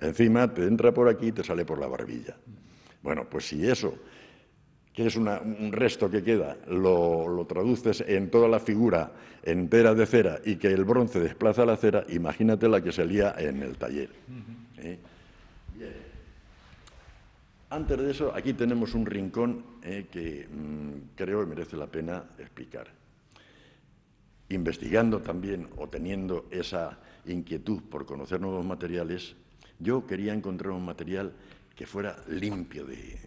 encima 0.00 0.52
te 0.52 0.66
entra 0.66 0.92
por 0.92 1.08
aquí 1.08 1.28
y 1.28 1.32
te 1.32 1.44
sale 1.44 1.64
por 1.64 1.78
la 1.78 1.86
barbilla. 1.86 2.36
Bueno, 3.02 3.26
pues 3.28 3.48
si 3.48 3.66
eso 3.66 3.94
que 4.94 5.06
es 5.06 5.16
un 5.16 5.72
resto 5.72 6.10
que 6.10 6.22
queda, 6.22 6.56
lo, 6.68 7.46
traduces 7.48 8.04
en 8.06 8.30
toda 8.30 8.46
la 8.46 8.60
figura 8.60 9.12
entera 9.42 9.94
de 9.94 10.04
cera 10.06 10.40
y 10.44 10.56
que 10.56 10.68
el 10.68 10.84
bronce 10.84 11.18
desplaza 11.18 11.64
la 11.64 11.76
cera, 11.76 12.04
imagínate 12.10 12.68
la 12.68 12.82
que 12.82 12.92
salía 12.92 13.34
en 13.38 13.62
el 13.62 13.76
taller. 13.76 14.10
¿eh? 14.78 14.98
Antes 17.70 17.98
de 17.98 18.10
eso, 18.10 18.34
aquí 18.34 18.52
tenemos 18.52 18.94
un 18.94 19.06
rincón 19.06 19.64
eh, 19.82 20.08
que 20.12 20.46
mm, 20.46 21.16
creo 21.16 21.40
que 21.40 21.46
merece 21.46 21.76
la 21.78 21.86
pena 21.86 22.24
explicar. 22.38 22.86
Investigando 24.52 25.22
también 25.22 25.66
o 25.78 25.88
teniendo 25.88 26.44
esa 26.50 26.98
inquietud 27.24 27.80
por 27.88 28.04
conocer 28.04 28.38
nuevos 28.38 28.64
materiales, 28.66 29.34
yo 29.78 30.06
quería 30.06 30.34
encontrar 30.34 30.72
un 30.72 30.84
material 30.84 31.32
que 31.74 31.86
fuera 31.86 32.22
limpio 32.28 32.84
de, 32.84 33.18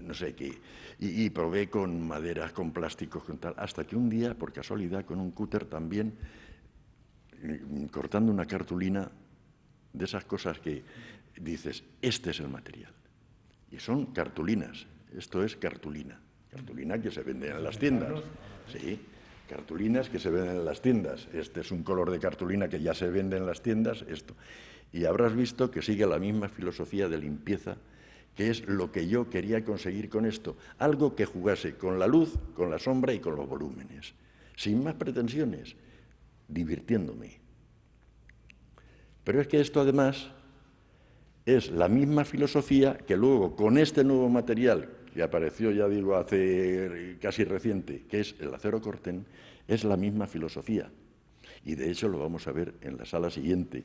no 0.00 0.14
sé 0.14 0.34
qué, 0.34 0.56
y, 0.98 1.28
probé 1.28 1.68
con 1.68 2.00
maderas, 2.08 2.52
con 2.52 2.72
plásticos, 2.72 3.24
con 3.24 3.36
tal, 3.36 3.52
hasta 3.58 3.84
que 3.84 3.96
un 3.96 4.08
día, 4.08 4.32
por 4.32 4.50
casualidad, 4.50 5.04
con 5.04 5.20
un 5.20 5.30
cúter 5.30 5.66
también, 5.66 6.14
mm, 7.42 7.84
cortando 7.86 8.32
una 8.32 8.46
cartulina 8.46 9.10
de 9.92 10.04
esas 10.06 10.24
cosas 10.24 10.58
que 10.58 10.82
dices, 11.38 11.84
este 12.00 12.30
es 12.30 12.40
el 12.40 12.48
material. 12.48 12.92
Y 13.70 13.78
son 13.78 14.06
cartulinas, 14.06 14.86
esto 15.14 15.44
es 15.44 15.54
cartulina, 15.54 16.18
cartulina 16.50 16.98
que 16.98 17.10
se 17.10 17.22
vende 17.22 17.50
en 17.50 17.62
las 17.62 17.78
tiendas. 17.78 18.22
Sí, 18.72 18.98
cartulinas 19.46 20.10
que 20.10 20.18
se 20.18 20.30
venden 20.30 20.58
en 20.58 20.64
las 20.64 20.82
tiendas. 20.82 21.28
Este 21.32 21.60
es 21.60 21.70
un 21.70 21.82
color 21.82 22.10
de 22.10 22.18
cartulina 22.18 22.68
que 22.68 22.80
ya 22.80 22.94
se 22.94 23.10
vende 23.10 23.36
en 23.36 23.46
las 23.46 23.62
tiendas, 23.62 24.04
esto. 24.08 24.34
Y 24.92 25.04
habrás 25.04 25.34
visto 25.34 25.70
que 25.70 25.82
sigue 25.82 26.06
la 26.06 26.18
misma 26.18 26.48
filosofía 26.48 27.08
de 27.08 27.18
limpieza, 27.18 27.76
que 28.34 28.50
es 28.50 28.66
lo 28.66 28.92
que 28.92 29.08
yo 29.08 29.30
quería 29.30 29.64
conseguir 29.64 30.08
con 30.08 30.26
esto. 30.26 30.56
Algo 30.78 31.14
que 31.14 31.24
jugase 31.24 31.76
con 31.76 31.98
la 31.98 32.06
luz, 32.06 32.34
con 32.54 32.70
la 32.70 32.78
sombra 32.78 33.12
y 33.12 33.20
con 33.20 33.36
los 33.36 33.48
volúmenes. 33.48 34.14
Sin 34.56 34.84
más 34.84 34.94
pretensiones, 34.94 35.76
divirtiéndome. 36.48 37.40
Pero 39.24 39.40
es 39.40 39.48
que 39.48 39.60
esto 39.60 39.80
además 39.80 40.30
es 41.46 41.70
la 41.70 41.88
misma 41.88 42.24
filosofía 42.24 42.98
que 42.98 43.16
luego 43.16 43.56
con 43.56 43.78
este 43.78 44.04
nuevo 44.04 44.28
material 44.28 44.95
que 45.16 45.22
apareció, 45.22 45.70
ya 45.70 45.88
digo, 45.88 46.14
hace 46.14 47.16
casi 47.22 47.42
reciente, 47.44 48.02
que 48.08 48.20
es 48.20 48.34
el 48.38 48.54
acero 48.54 48.82
corten, 48.82 49.24
es 49.66 49.82
la 49.82 49.96
misma 49.96 50.26
filosofía. 50.26 50.90
Y 51.64 51.74
de 51.74 51.90
hecho 51.90 52.08
lo 52.08 52.18
vamos 52.18 52.46
a 52.46 52.52
ver 52.52 52.74
en 52.82 52.98
la 52.98 53.06
sala 53.06 53.30
siguiente. 53.30 53.82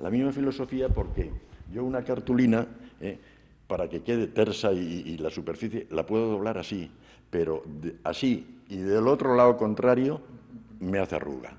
La 0.00 0.08
misma 0.08 0.32
filosofía 0.32 0.88
porque 0.88 1.30
yo 1.70 1.84
una 1.84 2.02
cartulina, 2.02 2.66
eh, 3.02 3.18
para 3.66 3.88
que 3.88 4.02
quede 4.02 4.28
tersa 4.28 4.72
y, 4.72 5.18
la 5.18 5.28
superficie, 5.28 5.86
la 5.90 6.06
puedo 6.06 6.28
doblar 6.28 6.56
así, 6.56 6.90
pero 7.30 7.62
así 8.02 8.60
y 8.68 8.78
del 8.78 9.08
otro 9.08 9.36
lado 9.36 9.58
contrario 9.58 10.22
me 10.80 10.98
hace 10.98 11.16
arruga. 11.16 11.54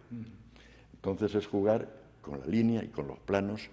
Entonces 0.96 1.36
es 1.36 1.46
jugar 1.46 1.88
con 2.22 2.40
la 2.40 2.48
línea 2.48 2.84
y 2.84 2.88
con 2.88 3.08
los 3.08 3.20
planos 3.20 3.70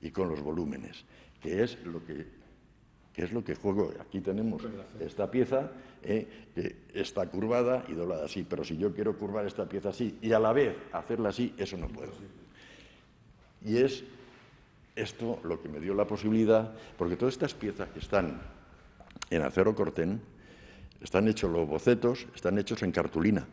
y 0.00 0.10
con 0.10 0.28
los 0.28 0.42
volúmenes, 0.42 1.04
que 1.40 1.62
es 1.62 1.78
lo 1.84 2.04
que, 2.04 2.41
es 3.14 3.32
lo 3.32 3.44
que 3.44 3.54
juego. 3.54 3.92
Aquí 4.00 4.20
tenemos 4.20 4.62
esta 5.00 5.30
pieza 5.30 5.70
eh, 6.02 6.46
que 6.54 6.76
está 6.94 7.26
curvada 7.26 7.84
y 7.88 7.92
doblada 7.92 8.24
así, 8.24 8.44
pero 8.48 8.64
si 8.64 8.76
yo 8.76 8.94
quiero 8.94 9.16
curvar 9.16 9.46
esta 9.46 9.68
pieza 9.68 9.90
así 9.90 10.18
y 10.22 10.32
a 10.32 10.38
la 10.38 10.52
vez 10.52 10.76
hacerla 10.92 11.28
así, 11.28 11.54
eso 11.58 11.76
no 11.76 11.88
puedo. 11.88 12.12
Y 13.64 13.76
es 13.76 14.02
esto 14.96 15.40
lo 15.44 15.60
que 15.60 15.68
me 15.68 15.80
dio 15.80 15.94
la 15.94 16.06
posibilidad, 16.06 16.72
porque 16.96 17.16
todas 17.16 17.34
estas 17.34 17.54
piezas 17.54 17.88
que 17.90 17.98
están 17.98 18.40
en 19.30 19.42
acero 19.42 19.74
corten, 19.74 20.20
están 21.00 21.28
hechos 21.28 21.50
los 21.50 21.68
bocetos, 21.68 22.26
están 22.34 22.58
hechos 22.58 22.82
en 22.82 22.92
cartulina 22.92 23.46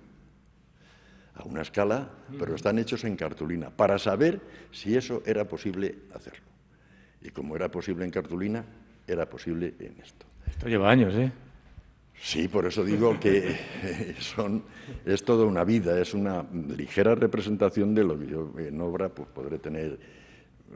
a 1.35 1.43
una 1.43 1.61
escala, 1.61 2.09
pero 2.37 2.55
están 2.55 2.79
hechos 2.79 3.03
en 3.05 3.15
cartulina, 3.15 3.69
para 3.69 3.97
saber 3.97 4.41
si 4.71 4.95
eso 4.95 5.23
era 5.25 5.47
posible 5.47 5.99
hacerlo. 6.13 6.45
Y 7.21 7.29
como 7.29 7.55
era 7.55 7.71
posible 7.71 8.05
en 8.05 8.11
cartulina, 8.11 8.65
era 9.11 9.29
posible 9.29 9.73
en 9.79 9.95
esto. 10.01 10.25
Esto 10.47 10.67
lleva 10.67 10.89
años, 10.89 11.13
¿eh? 11.15 11.31
Sí, 12.21 12.47
por 12.47 12.65
eso 12.65 12.83
digo 12.83 13.17
que 13.19 13.55
son, 14.19 14.63
es 15.05 15.23
toda 15.23 15.45
una 15.45 15.63
vida, 15.63 15.99
es 15.99 16.13
una 16.13 16.45
ligera 16.77 17.15
representación 17.15 17.95
de 17.95 18.03
lo 18.03 18.19
que 18.19 18.27
yo 18.27 18.53
en 18.57 18.81
obra 18.81 19.09
pues, 19.09 19.29
podré 19.29 19.57
tener, 19.57 19.97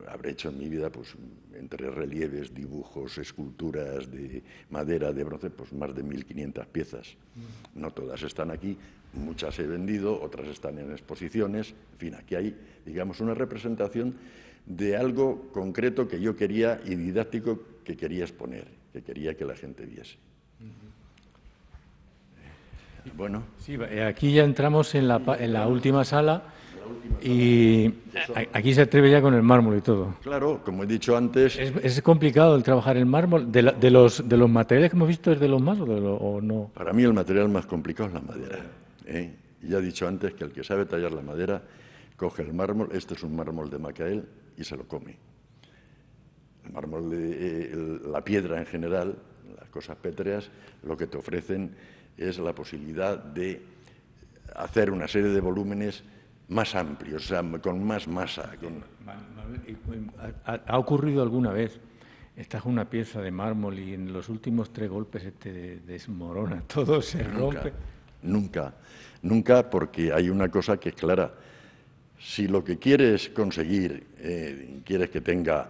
habré 0.07 0.31
hecho 0.31 0.49
en 0.49 0.57
mi 0.57 0.69
vida 0.69 0.89
pues, 0.89 1.15
entre 1.53 1.89
relieves, 1.89 2.53
dibujos, 2.53 3.17
esculturas 3.17 4.09
de 4.09 4.41
madera, 4.69 5.11
de 5.11 5.23
bronce, 5.23 5.49
pues 5.49 5.73
más 5.73 5.93
de 5.93 6.03
1.500 6.03 6.65
piezas. 6.67 7.17
No 7.75 7.91
todas 7.91 8.23
están 8.23 8.49
aquí, 8.49 8.77
Muchas 9.13 9.59
he 9.59 9.67
vendido, 9.67 10.19
otras 10.19 10.47
están 10.47 10.79
en 10.79 10.91
exposiciones. 10.91 11.75
En 11.93 11.97
fin, 11.99 12.15
aquí 12.15 12.33
hay, 12.33 12.57
digamos, 12.83 13.19
una 13.19 13.35
representación 13.35 14.15
de 14.65 14.97
algo 14.97 15.49
concreto 15.51 16.07
que 16.07 16.19
yo 16.19 16.35
quería 16.35 16.81
y 16.83 16.95
didáctico 16.95 17.61
que 17.83 17.95
quería 17.95 18.23
exponer, 18.23 18.67
que 18.91 19.01
quería 19.01 19.35
que 19.35 19.45
la 19.45 19.55
gente 19.55 19.85
viese. 19.85 20.17
Bueno. 23.15 23.43
Sí, 23.59 23.77
eh, 23.89 24.03
aquí 24.03 24.33
ya 24.33 24.43
entramos 24.43 24.95
en 24.95 25.07
la, 25.07 25.21
en 25.39 25.53
la 25.53 25.67
última 25.67 26.03
sala. 26.05 26.43
Y 27.21 27.93
aquí 28.51 28.73
se 28.73 28.81
atreve 28.81 29.09
ya 29.09 29.21
con 29.21 29.33
el 29.33 29.41
mármol 29.41 29.77
y 29.77 29.81
todo. 29.81 30.15
Claro, 30.21 30.61
como 30.63 30.83
he 30.83 30.85
dicho 30.85 31.15
antes. 31.15 31.57
¿Es, 31.57 32.01
complicado 32.01 32.55
el 32.55 32.63
trabajar 32.63 32.97
el 32.97 33.05
mármol? 33.05 33.51
De, 33.51 33.61
los, 33.61 34.27
¿De 34.27 34.37
los 34.37 34.49
materiales 34.49 34.91
que 34.91 34.97
hemos 34.97 35.07
visto 35.07 35.31
es 35.31 35.39
de 35.39 35.47
los 35.47 35.61
más 35.61 35.79
o, 35.79 35.85
o 35.85 36.41
no? 36.41 36.71
Para 36.73 36.91
mí 36.91 37.03
el 37.03 37.13
material 37.13 37.47
más 37.49 37.65
complicado 37.65 38.09
es 38.09 38.13
la 38.13 38.21
madera. 38.21 38.59
¿eh? 39.05 39.33
Ya 39.61 39.77
he 39.77 39.81
dicho 39.81 40.07
antes 40.07 40.33
que 40.33 40.43
el 40.43 40.51
que 40.51 40.63
sabe 40.63 40.85
tallar 40.85 41.13
la 41.13 41.21
madera 41.21 41.61
coge 42.17 42.41
el 42.43 42.53
mármol, 42.53 42.89
este 42.91 43.13
es 43.13 43.23
un 43.23 43.35
mármol 43.35 43.69
de 43.69 43.79
Macael, 43.79 44.25
y 44.57 44.63
se 44.63 44.75
lo 44.75 44.85
come. 44.87 45.17
El 46.65 46.71
mármol, 46.71 47.09
de, 47.09 47.31
eh, 47.31 47.99
la 48.05 48.23
piedra 48.23 48.59
en 48.59 48.65
general, 48.65 49.15
las 49.59 49.69
cosas 49.69 49.97
pétreas, 49.97 50.49
lo 50.83 50.95
que 50.95 51.07
te 51.07 51.17
ofrecen 51.17 51.75
es 52.17 52.37
la 52.39 52.53
posibilidad 52.53 53.17
de 53.17 53.61
hacer 54.55 54.91
una 54.91 55.07
serie 55.07 55.29
de 55.29 55.41
volúmenes 55.41 56.03
más 56.49 56.75
amplios, 56.75 57.25
o 57.25 57.27
sea, 57.27 57.43
con 57.61 57.83
más 57.83 58.07
masa. 58.07 58.51
¿Ha 60.45 60.77
ocurrido 60.77 61.23
alguna 61.23 61.51
vez? 61.51 61.79
Estás 62.35 62.65
una 62.65 62.89
pieza 62.89 63.21
de 63.21 63.31
mármol 63.31 63.77
y 63.77 63.93
en 63.93 64.11
los 64.11 64.27
últimos 64.29 64.73
tres 64.73 64.89
golpes 64.89 65.23
te 65.37 65.79
desmorona, 65.79 66.61
todo 66.67 67.01
se 67.01 67.23
rompe. 67.23 67.73
Nunca, 68.23 68.73
nunca 69.21 69.69
porque 69.69 70.11
hay 70.13 70.29
una 70.29 70.49
cosa 70.49 70.77
que 70.77 70.89
es 70.89 70.95
clara. 70.95 71.33
Si 72.19 72.47
lo 72.47 72.63
que 72.63 72.79
quieres 72.79 73.29
conseguir, 73.29 74.07
eh, 74.17 74.81
quieres 74.85 75.09
que 75.09 75.21
tenga, 75.21 75.67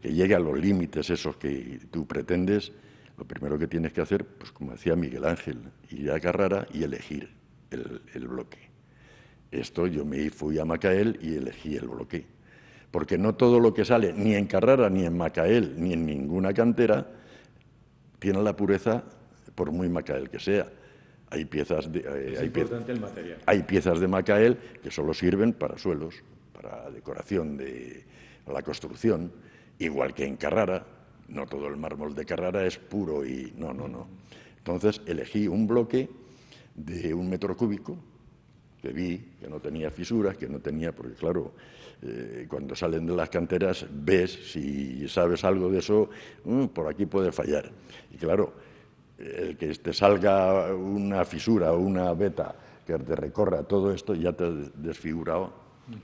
que 0.00 0.12
llegue 0.12 0.34
a 0.34 0.38
los 0.38 0.58
límites 0.58 1.10
esos 1.10 1.36
que 1.36 1.80
tú 1.90 2.06
pretendes, 2.06 2.72
lo 3.16 3.24
primero 3.24 3.58
que 3.58 3.66
tienes 3.66 3.92
que 3.92 4.00
hacer, 4.00 4.24
pues 4.24 4.52
como 4.52 4.72
decía 4.72 4.94
Miguel 4.96 5.24
Ángel, 5.24 5.58
ir 5.90 6.10
a 6.10 6.20
Carrara 6.20 6.66
y 6.72 6.82
elegir 6.82 7.30
el, 7.70 8.00
el 8.14 8.28
bloque. 8.28 8.58
Esto 9.50 9.86
yo 9.86 10.04
me 10.04 10.30
fui 10.30 10.58
a 10.58 10.64
Macael 10.64 11.18
y 11.22 11.36
elegí 11.36 11.76
el 11.76 11.88
bloque. 11.88 12.26
Porque 12.90 13.18
no 13.18 13.34
todo 13.34 13.60
lo 13.60 13.74
que 13.74 13.84
sale, 13.84 14.12
ni 14.12 14.34
en 14.34 14.46
Carrara, 14.46 14.88
ni 14.88 15.04
en 15.04 15.16
Macael, 15.16 15.74
ni 15.76 15.92
en 15.92 16.06
ninguna 16.06 16.54
cantera, 16.54 17.06
tiene 18.18 18.42
la 18.42 18.56
pureza, 18.56 19.04
por 19.54 19.72
muy 19.72 19.88
Macael 19.88 20.30
que 20.30 20.38
sea. 20.38 20.66
Hay 21.30 21.44
piezas 21.44 21.90
de, 21.92 22.00
eh, 22.00 22.38
hay, 22.38 22.48
material. 22.98 23.38
hay 23.44 23.62
piezas 23.64 24.00
de 24.00 24.08
Macael 24.08 24.56
que 24.82 24.90
solo 24.90 25.12
sirven 25.12 25.52
para 25.52 25.76
suelos, 25.76 26.14
para 26.52 26.90
decoración 26.90 27.56
de 27.56 28.04
la 28.46 28.62
construcción, 28.62 29.30
igual 29.78 30.14
que 30.14 30.24
en 30.24 30.36
Carrara. 30.36 30.84
No 31.28 31.46
todo 31.46 31.68
el 31.68 31.76
mármol 31.76 32.14
de 32.14 32.24
Carrara 32.24 32.64
es 32.66 32.78
puro 32.78 33.24
y 33.24 33.52
no, 33.56 33.74
no, 33.74 33.86
no. 33.86 34.06
Entonces 34.56 35.02
elegí 35.06 35.46
un 35.46 35.66
bloque 35.66 36.08
de 36.74 37.12
un 37.12 37.28
metro 37.28 37.56
cúbico 37.56 37.96
que 38.80 38.92
vi 38.92 39.18
que 39.40 39.48
no 39.48 39.60
tenía 39.60 39.90
fisuras, 39.90 40.36
que 40.36 40.48
no 40.48 40.60
tenía, 40.60 40.94
porque 40.94 41.14
claro, 41.14 41.52
eh, 42.02 42.46
cuando 42.48 42.74
salen 42.74 43.06
de 43.06 43.14
las 43.14 43.28
canteras 43.28 43.86
ves 43.90 44.52
si 44.52 45.08
sabes 45.08 45.44
algo 45.44 45.68
de 45.68 45.78
eso, 45.78 46.08
mm, 46.44 46.66
por 46.66 46.88
aquí 46.88 47.06
puede 47.06 47.32
fallar. 47.32 47.70
Y 48.12 48.16
claro, 48.16 48.52
el 49.18 49.56
que 49.56 49.74
te 49.74 49.92
salga 49.92 50.72
una 50.74 51.24
fisura 51.24 51.72
o 51.72 51.78
una 51.78 52.12
veta 52.14 52.54
que 52.86 52.96
te 52.98 53.16
recorra 53.16 53.64
todo 53.64 53.92
esto, 53.92 54.14
ya 54.14 54.32
te 54.32 54.44
ha 54.44 54.50
desfigurado 54.50 55.52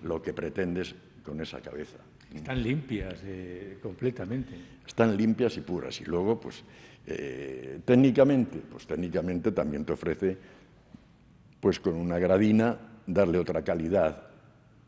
lo 0.02 0.20
que 0.20 0.32
pretendes 0.32 0.94
con 1.24 1.40
esa 1.40 1.60
cabeza. 1.60 1.98
Están 2.34 2.62
limpias 2.62 3.20
eh, 3.24 3.78
completamente. 3.82 4.54
Están 4.86 5.16
limpias 5.16 5.56
y 5.56 5.60
puras. 5.60 6.00
Y 6.00 6.04
luego, 6.04 6.40
pues, 6.40 6.62
eh, 7.06 7.80
técnicamente, 7.84 8.58
pues 8.70 8.86
técnicamente 8.86 9.52
también 9.52 9.84
te 9.84 9.92
ofrece, 9.92 10.36
pues 11.60 11.78
con 11.80 11.94
una 11.94 12.18
gradina, 12.18 12.76
darle 13.06 13.38
otra 13.38 13.62
calidad 13.62 14.28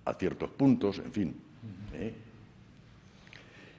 a 0.05 0.15
ciertos 0.15 0.51
puntos, 0.51 0.99
en 0.99 1.13
fin. 1.13 1.37
¿eh? 1.95 2.15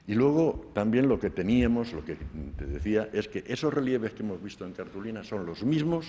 Y 0.06 0.14
luego 0.14 0.70
también 0.72 1.08
lo 1.08 1.20
que 1.20 1.30
teníamos, 1.30 1.92
lo 1.92 2.04
que 2.04 2.16
te 2.56 2.66
decía, 2.66 3.10
es 3.12 3.28
que 3.28 3.44
esos 3.46 3.72
relieves 3.72 4.14
que 4.14 4.22
hemos 4.22 4.42
visto 4.42 4.64
en 4.64 4.72
cartulina 4.72 5.22
son 5.22 5.44
los 5.44 5.62
mismos, 5.62 6.06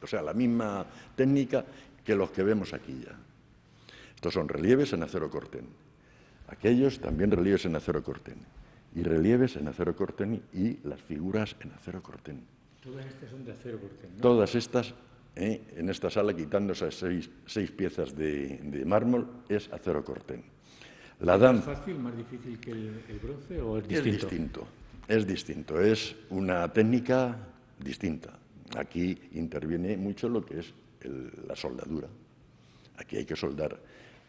o 0.00 0.06
sea, 0.06 0.22
la 0.22 0.32
misma 0.32 0.86
técnica 1.14 1.64
que 2.04 2.14
los 2.14 2.30
que 2.30 2.42
vemos 2.42 2.72
aquí 2.72 3.02
ya. 3.04 3.14
Estos 4.14 4.32
son 4.32 4.48
relieves 4.48 4.92
en 4.92 5.02
acero 5.02 5.30
corten. 5.30 5.87
Aquellos 6.48 6.98
también 7.00 7.30
relieves 7.30 7.64
en 7.66 7.76
acero 7.76 8.02
corten. 8.02 8.38
Y 8.94 9.02
relieves 9.02 9.56
en 9.56 9.68
acero 9.68 9.94
corten 9.94 10.42
y 10.52 10.78
las 10.88 11.00
figuras 11.00 11.56
en 11.60 11.72
acero 11.72 12.02
corten. 12.02 12.42
Todas 12.82 13.06
estas 13.06 13.30
son 13.30 13.44
de 13.44 13.52
acero 13.52 13.78
corten. 13.80 14.10
Todas 14.20 14.54
estas, 14.54 14.94
eh, 15.36 15.60
en 15.76 15.90
esta 15.90 16.10
sala, 16.10 16.34
quitando 16.34 16.72
esas 16.72 16.94
seis, 16.94 17.70
piezas 17.70 18.16
de, 18.16 18.82
mármol, 18.86 19.28
es 19.48 19.70
acero 19.72 20.04
corten. 20.04 20.42
La 21.20 21.34
¿Es 21.34 21.40
más 21.40 21.64
fácil, 21.64 21.98
más 21.98 22.16
difícil 22.16 22.58
que 22.60 22.70
el, 22.70 23.20
bronce 23.22 23.60
o 23.60 23.78
es 23.78 23.88
distinto? 23.88 24.08
Es 24.08 24.30
distinto, 24.30 24.68
es 25.08 25.26
distinto. 25.26 25.80
Es 25.80 26.16
una 26.30 26.72
técnica 26.72 27.36
distinta. 27.78 28.38
Aquí 28.76 29.18
interviene 29.32 29.96
mucho 29.96 30.28
lo 30.28 30.44
que 30.44 30.60
es 30.60 30.72
la 31.46 31.56
soldadura. 31.56 32.08
Aquí 32.96 33.16
hay 33.16 33.24
que 33.24 33.36
soldar. 33.36 33.78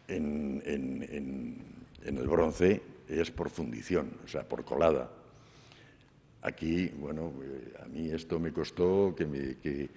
En, 0.08 1.58
el 2.04 2.28
bronce 2.28 2.82
es 3.08 3.30
por 3.30 3.50
fundición, 3.50 4.12
o 4.24 4.28
sea, 4.28 4.48
por 4.48 4.64
colada. 4.64 5.10
Aquí, 6.42 6.88
bueno, 6.88 7.32
eh, 7.42 7.74
a 7.82 7.86
mí 7.86 8.10
esto 8.10 8.38
me 8.38 8.52
costó 8.52 9.14
que, 9.16 9.26
me, 9.26 9.56
que 9.58 9.90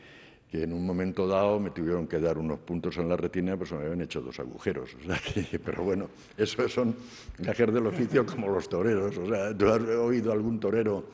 que 0.49 0.63
en 0.63 0.73
un 0.73 0.85
momento 0.85 1.27
dado 1.27 1.59
me 1.59 1.71
tuvieron 1.71 2.07
que 2.07 2.19
dar 2.19 2.37
unos 2.37 2.59
puntos 2.59 2.97
en 2.97 3.09
la 3.09 3.17
retina, 3.17 3.57
pues 3.57 3.71
me 3.71 3.79
habían 3.79 4.01
hecho 4.01 4.21
dos 4.21 4.39
agujeros. 4.39 4.95
O 5.01 5.05
sea 5.05 5.17
que, 5.17 5.59
pero 5.65 5.83
bueno, 5.83 6.09
eso 6.37 6.67
son 6.69 6.95
gajes 7.39 7.73
del 7.73 7.87
oficio 7.87 8.25
como 8.25 8.49
los 8.49 8.69
toreros. 8.69 9.17
O 9.17 9.27
sea, 9.27 9.57
¿tú 9.57 9.67
has 9.67 9.81
oído 9.81 10.31
algún 10.31 10.59
torero 10.59 11.05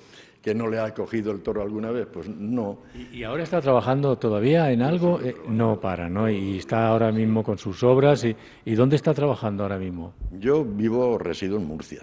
que 0.41 0.53
no 0.53 0.67
le 0.67 0.79
ha 0.79 0.93
cogido 0.93 1.31
el 1.31 1.41
toro 1.41 1.61
alguna 1.61 1.91
vez? 1.91 2.07
Pues 2.11 2.27
no. 2.27 2.79
¿Y, 3.13 3.23
ahora 3.23 3.43
está 3.43 3.61
trabajando 3.61 4.17
todavía 4.17 4.71
en 4.71 4.81
algo? 4.81 5.21
Eh, 5.21 5.35
no 5.47 5.79
para, 5.79 6.09
¿no? 6.09 6.29
Y 6.29 6.57
está 6.57 6.87
ahora 6.87 7.11
mismo 7.11 7.43
con 7.43 7.57
sus 7.57 7.81
obras. 7.83 8.25
¿Y, 8.25 8.35
y 8.65 8.75
dónde 8.75 8.97
está 8.97 9.13
trabajando 9.13 9.63
ahora 9.63 9.77
mismo? 9.77 10.13
Yo 10.39 10.65
vivo, 10.65 11.17
resido 11.17 11.57
en 11.57 11.65
Murcia 11.65 12.01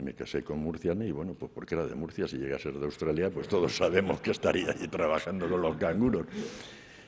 me 0.00 0.14
casé 0.14 0.42
con 0.42 0.58
murciana 0.58 1.04
y 1.04 1.12
bueno, 1.12 1.34
pues 1.34 1.50
porque 1.54 1.74
era 1.74 1.86
de 1.86 1.94
Murcia, 1.94 2.26
si 2.26 2.36
llega 2.36 2.56
a 2.56 2.58
ser 2.58 2.74
de 2.74 2.84
Australia, 2.84 3.30
pues 3.30 3.48
todos 3.48 3.76
sabemos 3.76 4.20
que 4.20 4.30
estaría 4.30 4.70
allí 4.70 4.88
trabajando 4.88 5.48
con 5.48 5.60
los 5.60 5.76
canguros. 5.76 6.26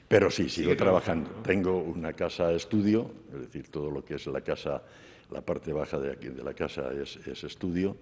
Pero 0.09 0.31
sí, 0.31 0.49
sigo 0.51 0.77
trabajando. 0.77 1.31
Tengo 1.43 1.79
una 1.79 2.13
casa 2.13 2.53
estudio, 2.53 3.11
es 3.33 3.41
decir, 3.41 3.69
todo 3.69 3.91
lo 3.91 4.05
que 4.05 4.17
es 4.17 4.27
la 4.27 4.43
casa, 4.43 4.83
la 5.31 5.41
parte 5.41 5.73
baja 5.73 5.99
de 5.99 6.13
aquí 6.13 6.29
de 6.29 6.45
la 6.45 6.53
casa 6.53 6.91
es, 6.93 7.17
estudio. 7.45 7.97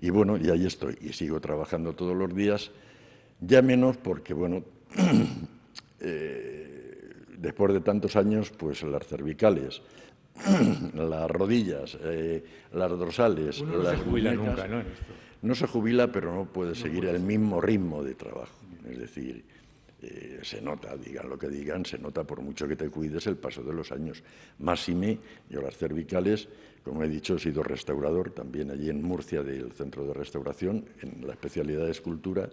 Y 0.00 0.10
bueno, 0.10 0.36
y 0.36 0.50
ahí 0.50 0.66
estoy. 0.66 0.98
Y 1.00 1.12
sigo 1.12 1.40
trabajando 1.40 1.92
todos 1.92 2.16
los 2.16 2.34
días, 2.34 2.72
ya 3.40 3.62
menos 3.62 3.96
porque, 3.96 4.34
bueno, 4.34 4.64
eh, 6.00 7.12
después 7.38 7.72
de 7.72 7.80
tantos 7.80 8.16
años, 8.16 8.50
pues 8.50 8.82
las 8.82 9.06
cervicales, 9.06 9.80
las 10.94 11.30
rodillas, 11.30 11.96
eh, 12.02 12.44
las 12.72 12.90
dorsales. 12.90 13.62
no 13.62 13.78
las 13.78 13.98
se 13.98 14.04
jubila 14.04 14.34
nunca, 14.34 14.66
¿no? 14.66 14.82
No 15.42 15.54
se 15.54 15.66
jubila, 15.66 16.10
pero 16.10 16.34
no 16.34 16.46
puede 16.46 16.74
seguir 16.74 17.04
el 17.06 17.20
mismo 17.20 17.60
ritmo 17.60 18.02
de 18.02 18.14
trabajo. 18.14 18.58
Es 18.88 18.98
decir, 18.98 19.44
eh, 20.06 20.40
se 20.42 20.60
nota, 20.60 20.96
digan 20.96 21.28
lo 21.30 21.38
que 21.38 21.48
digan, 21.48 21.84
se 21.86 21.98
nota 21.98 22.24
por 22.24 22.42
mucho 22.42 22.68
que 22.68 22.76
te 22.76 22.90
cuides 22.90 23.26
el 23.26 23.36
paso 23.36 23.62
de 23.62 23.72
los 23.72 23.90
años. 23.90 24.22
Máxime, 24.58 25.18
yo 25.48 25.62
las 25.62 25.76
cervicales, 25.76 26.48
como 26.82 27.02
he 27.02 27.08
dicho, 27.08 27.36
he 27.36 27.38
sido 27.38 27.62
restaurador 27.62 28.30
también 28.30 28.70
allí 28.70 28.90
en 28.90 29.02
Murcia 29.02 29.42
del 29.42 29.72
Centro 29.72 30.06
de 30.06 30.12
Restauración, 30.12 30.84
en 31.00 31.26
la 31.26 31.32
especialidad 31.32 31.86
de 31.86 31.92
escultura, 31.92 32.50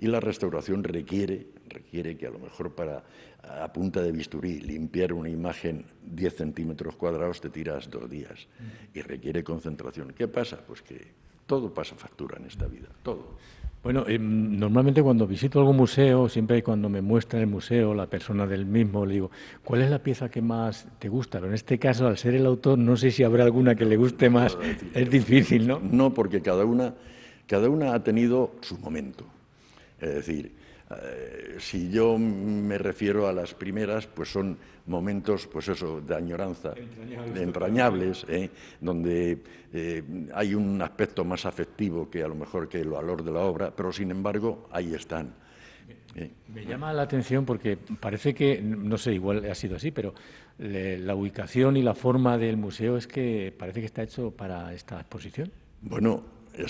y 0.00 0.06
la 0.06 0.18
restauración 0.18 0.82
requiere, 0.82 1.46
requiere 1.68 2.16
que 2.16 2.26
a 2.26 2.30
lo 2.30 2.38
mejor 2.38 2.74
para 2.74 3.04
a 3.42 3.72
punta 3.72 4.02
de 4.02 4.12
bisturí 4.12 4.60
limpiar 4.60 5.12
una 5.12 5.28
imagen 5.28 5.84
10 6.04 6.34
centímetros 6.36 6.96
cuadrados 6.96 7.40
te 7.40 7.50
tiras 7.50 7.90
dos 7.90 8.08
días 8.08 8.48
y 8.94 9.00
requiere 9.00 9.42
concentración. 9.42 10.12
¿Qué 10.16 10.28
pasa? 10.28 10.60
Pues 10.66 10.82
que 10.82 11.08
todo 11.46 11.72
pasa 11.72 11.96
factura 11.96 12.36
en 12.38 12.46
esta 12.46 12.66
vida, 12.66 12.88
todo. 13.02 13.38
Bueno, 13.82 14.04
em, 14.06 14.58
normalmente 14.58 15.02
cuando 15.02 15.26
visito 15.26 15.58
algún 15.58 15.78
museo, 15.78 16.28
siempre 16.28 16.62
cuando 16.62 16.90
me 16.90 17.00
muestra 17.00 17.40
el 17.40 17.46
museo 17.46 17.94
la 17.94 18.06
persona 18.06 18.46
del 18.46 18.66
mismo, 18.66 19.06
le 19.06 19.14
digo, 19.14 19.30
¿cuál 19.64 19.80
es 19.80 19.90
la 19.90 20.00
pieza 20.00 20.30
que 20.30 20.42
más 20.42 20.86
te 20.98 21.08
gusta? 21.08 21.38
Pero 21.38 21.48
en 21.48 21.54
este 21.54 21.78
caso, 21.78 22.06
al 22.06 22.18
ser 22.18 22.34
el 22.34 22.44
autor, 22.44 22.78
no 22.78 22.96
sé 22.96 23.10
si 23.10 23.24
habrá 23.24 23.44
alguna 23.44 23.74
que 23.74 23.86
le 23.86 23.96
guste 23.96 24.28
más. 24.28 24.56
Es 24.94 25.08
difícil, 25.08 25.66
¿no? 25.66 25.80
No, 25.80 26.12
porque 26.12 26.42
cada 26.42 26.66
una, 26.66 26.94
cada 27.46 27.70
una 27.70 27.94
ha 27.94 28.04
tenido 28.04 28.52
su 28.60 28.78
momento. 28.78 29.24
Es 29.98 30.14
decir, 30.14 30.52
eh, 30.90 31.56
si 31.58 31.88
yo 31.88 32.18
me 32.18 32.76
refiero 32.76 33.28
a 33.28 33.32
las 33.32 33.54
primeras, 33.54 34.08
pues 34.08 34.28
son 34.30 34.58
momentos, 34.86 35.46
pues 35.46 35.68
eso, 35.68 36.00
de 36.00 36.16
añoranza, 36.16 36.72
de 36.72 37.42
entrañables, 37.42 38.26
¿eh? 38.28 38.50
donde 38.80 39.38
eh, 39.72 40.02
hay 40.34 40.54
un 40.54 40.82
aspecto 40.82 41.24
más 41.24 41.46
afectivo 41.46 42.10
que 42.10 42.24
a 42.24 42.28
lo 42.28 42.34
mejor 42.34 42.68
que 42.68 42.80
el 42.80 42.88
valor 42.88 43.22
de 43.22 43.30
la 43.30 43.40
obra, 43.40 43.70
pero 43.74 43.92
sin 43.92 44.10
embargo 44.10 44.68
ahí 44.72 44.94
están. 44.94 45.32
Me 46.48 46.64
llama 46.64 46.92
la 46.92 47.02
atención 47.02 47.44
porque 47.44 47.76
parece 47.76 48.34
que, 48.34 48.60
no 48.60 48.98
sé, 48.98 49.12
igual 49.14 49.48
ha 49.48 49.54
sido 49.54 49.76
así, 49.76 49.92
pero 49.92 50.12
la 50.58 51.14
ubicación 51.14 51.76
y 51.76 51.82
la 51.82 51.94
forma 51.94 52.36
del 52.36 52.56
museo 52.56 52.96
es 52.96 53.06
que 53.06 53.54
parece 53.56 53.78
que 53.78 53.86
está 53.86 54.02
hecho 54.02 54.32
para 54.32 54.74
esta 54.74 54.96
exposición. 54.98 55.52
Bueno, 55.82 56.24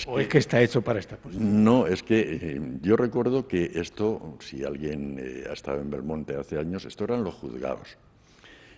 ¿O 0.07 0.19
es 0.19 0.27
que 0.27 0.37
está 0.37 0.61
hecho 0.61 0.81
para 0.81 0.99
esta 0.99 1.17
posición? 1.17 1.63
No, 1.63 1.87
es 1.87 2.03
que 2.03 2.19
eh, 2.19 2.61
yo 2.81 2.95
recuerdo 2.95 3.47
que 3.47 3.71
esto, 3.75 4.37
si 4.39 4.63
alguien 4.63 5.19
eh, 5.19 5.45
ha 5.49 5.53
estado 5.53 5.81
en 5.81 5.89
Belmonte 5.89 6.35
hace 6.35 6.57
años, 6.57 6.85
esto 6.85 7.03
eran 7.03 7.23
los 7.23 7.33
juzgados. 7.35 7.97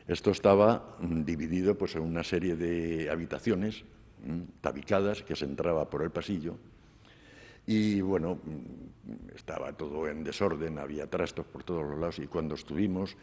Esto 0.08 0.32
estaba 0.32 0.98
mm, 1.00 1.24
dividido 1.24 1.78
pues, 1.78 1.96
en 1.96 2.02
una 2.02 2.24
serie 2.24 2.56
de 2.56 3.10
habitaciones 3.10 3.84
mm, 4.26 4.62
tabicadas 4.62 5.24
que 5.24 5.36
se 5.36 5.46
entraba 5.46 5.90
por 5.90 6.04
el 6.04 6.12
pasillo 6.12 6.58
y 7.66 8.02
bueno, 8.02 8.36
mm, 8.36 9.36
estaba 9.36 9.74
todo 9.74 10.08
en 10.08 10.24
desorden, 10.24 10.80
había 10.80 11.10
trastos 11.10 11.46
por 11.46 11.64
todos 11.64 11.84
los 11.84 12.00
lados 12.00 12.20
y 12.20 12.28
cuando 12.28 12.56
estuvimos 12.56 13.16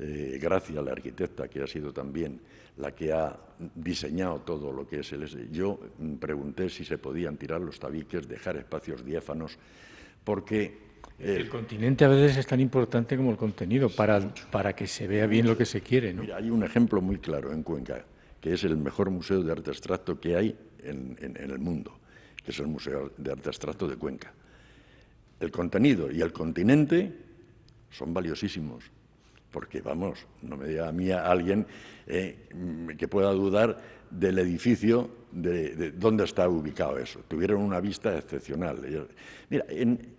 eh, 0.00 0.38
gracias 0.40 0.78
a 0.78 0.82
la 0.82 0.92
arquitecta 0.92 1.48
que 1.48 1.62
ha 1.62 1.66
sido 1.66 1.92
también 1.92 2.40
la 2.78 2.94
que 2.94 3.12
ha 3.12 3.38
diseñado 3.74 4.40
todo 4.40 4.72
lo 4.72 4.88
que 4.88 5.00
es 5.00 5.12
el... 5.12 5.50
Yo 5.50 5.78
pregunté 6.18 6.70
si 6.70 6.84
se 6.84 6.96
podían 6.96 7.36
tirar 7.36 7.60
los 7.60 7.78
tabiques, 7.78 8.26
dejar 8.26 8.56
espacios 8.56 9.04
diáfanos, 9.04 9.58
porque... 10.24 10.90
el 11.18 11.50
continente 11.50 12.06
a 12.06 12.08
veces 12.08 12.38
es 12.38 12.46
tan 12.46 12.60
importante 12.60 13.14
como 13.14 13.30
el 13.30 13.36
contenido 13.36 13.90
para, 13.90 14.20
para 14.50 14.74
que 14.74 14.86
se 14.86 15.06
vea 15.06 15.26
bien 15.26 15.46
lo 15.46 15.58
que 15.58 15.66
se 15.66 15.82
quiere. 15.82 16.14
¿no? 16.14 16.22
hay 16.34 16.48
un 16.48 16.64
ejemplo 16.64 17.02
muy 17.02 17.18
claro 17.18 17.52
en 17.52 17.62
Cuenca, 17.62 18.02
que 18.40 18.54
es 18.54 18.64
el 18.64 18.78
mejor 18.78 19.10
museo 19.10 19.42
de 19.42 19.52
arte 19.52 19.68
abstracto 19.68 20.18
que 20.18 20.34
hay 20.34 20.56
en 20.82 21.36
el 21.36 21.58
mundo, 21.58 22.00
que 22.42 22.52
es 22.52 22.58
el 22.58 22.68
Museo 22.68 23.12
de 23.18 23.32
Arte 23.32 23.50
Abstracto 23.50 23.86
de 23.86 23.96
Cuenca. 23.96 24.32
El 25.38 25.50
contenido 25.50 26.10
y 26.10 26.22
el 26.22 26.32
continente 26.32 27.12
son 27.90 28.14
valiosísimos 28.14 28.90
porque 29.50 29.80
vamos, 29.80 30.26
no 30.42 30.56
me 30.56 30.68
diga 30.68 30.88
a 30.88 30.92
mí 30.92 31.10
alguien 31.10 31.66
eh, 32.06 32.48
que 32.96 33.08
pueda 33.08 33.30
dudar 33.32 33.78
del 34.10 34.38
edificio, 34.38 35.10
de, 35.32 35.92
dónde 35.92 36.24
está 36.24 36.48
ubicado 36.48 36.98
eso. 36.98 37.20
Tuvieron 37.28 37.62
una 37.62 37.80
vista 37.80 38.16
excepcional. 38.16 38.78
Mira, 39.48 39.64
en, 39.68 40.14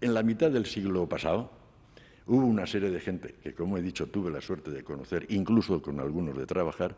en 0.00 0.14
la 0.14 0.22
mitad 0.22 0.50
del 0.50 0.66
siglo 0.66 1.08
pasado 1.08 1.50
hubo 2.26 2.46
una 2.46 2.66
serie 2.66 2.90
de 2.90 3.00
gente 3.00 3.34
que, 3.42 3.54
como 3.54 3.78
he 3.78 3.82
dicho, 3.82 4.08
tuve 4.08 4.30
la 4.30 4.40
suerte 4.40 4.70
de 4.70 4.84
conocer, 4.84 5.26
incluso 5.30 5.80
con 5.82 6.00
algunos 6.00 6.36
de 6.36 6.46
trabajar, 6.46 6.96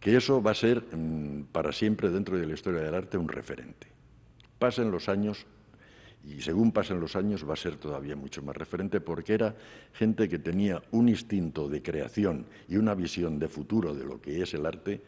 que 0.00 0.16
eso 0.16 0.42
va 0.42 0.50
a 0.50 0.54
ser 0.54 0.82
mm, 0.94 1.44
para 1.52 1.72
siempre 1.72 2.10
dentro 2.10 2.36
de 2.36 2.46
la 2.46 2.54
historia 2.54 2.80
del 2.80 2.94
arte 2.94 3.16
un 3.16 3.28
referente. 3.28 3.86
Pasen 4.58 4.90
los 4.90 5.08
años, 5.08 5.46
y 6.24 6.40
según 6.40 6.70
pasen 6.70 7.00
los 7.00 7.16
años 7.16 7.48
va 7.48 7.54
a 7.54 7.56
ser 7.56 7.76
todavía 7.76 8.14
mucho 8.14 8.42
más 8.42 8.56
referente 8.56 9.00
porque 9.00 9.34
era 9.34 9.56
gente 9.92 10.28
que 10.28 10.38
tenía 10.38 10.82
un 10.92 11.08
instinto 11.08 11.68
de 11.68 11.82
creación 11.82 12.46
y 12.68 12.76
una 12.76 12.94
visión 12.94 13.38
de 13.38 13.48
futuro 13.48 13.94
de 13.94 14.04
lo 14.04 14.20
que 14.20 14.42
es 14.42 14.54
el 14.54 14.64
arte, 14.64 15.02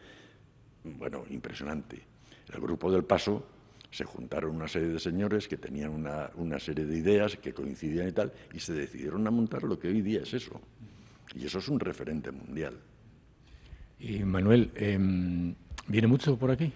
bueno, 0.83 1.23
impresionante. 1.29 2.01
El 2.53 2.59
grupo 2.59 2.91
del 2.91 3.05
Paso 3.05 3.47
se 3.91 4.03
juntaron 4.03 4.55
una 4.55 4.67
serie 4.67 4.89
de 4.89 4.99
señores 4.99 5.47
que 5.47 5.55
tenían 5.55 5.91
una, 5.91 6.59
serie 6.59 6.85
de 6.85 6.97
ideas 6.97 7.37
que 7.37 7.53
coincidían 7.53 8.09
y 8.09 8.11
tal, 8.11 8.33
y 8.53 8.59
se 8.59 8.73
decidieron 8.73 9.25
a 9.25 9.31
montar 9.31 9.63
lo 9.63 9.79
que 9.79 9.87
hoy 9.87 10.01
día 10.01 10.21
es 10.21 10.33
eso. 10.33 10.59
Y 11.33 11.45
eso 11.45 11.59
es 11.59 11.69
un 11.69 11.79
referente 11.79 12.29
mundial. 12.31 12.77
Y 13.99 14.19
Manuel, 14.25 14.71
em, 14.75 15.55
¿viene 15.87 16.07
mucho 16.07 16.37
por 16.37 16.51
aquí? 16.51 16.73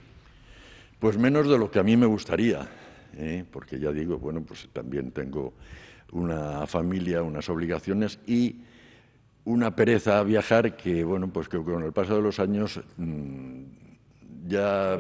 Pues 0.98 1.18
menos 1.18 1.48
de 1.50 1.58
lo 1.58 1.70
que 1.70 1.80
a 1.80 1.84
mí 1.84 1.98
me 1.98 2.06
gustaría. 2.06 2.68
¿Eh? 3.18 3.46
porque 3.50 3.80
ya 3.80 3.92
digo, 3.92 4.18
bueno, 4.18 4.42
pues 4.42 4.68
también 4.74 5.12
tengo 5.12 5.54
una 6.12 6.66
familia, 6.68 7.22
unas 7.22 7.50
obligaciones 7.50 8.20
y 8.26 8.58
una 9.46 9.76
pereza 9.76 10.20
a 10.20 10.24
viajar 10.24 10.76
que, 10.76 11.04
bueno, 11.04 11.30
pues 11.30 11.48
que 11.50 11.58
con 11.58 11.84
el 11.84 11.94
paso 11.94 12.16
de 12.16 12.22
los 12.22 12.40
años 12.40 12.80
mm, 12.98 13.64
ya 14.48 15.00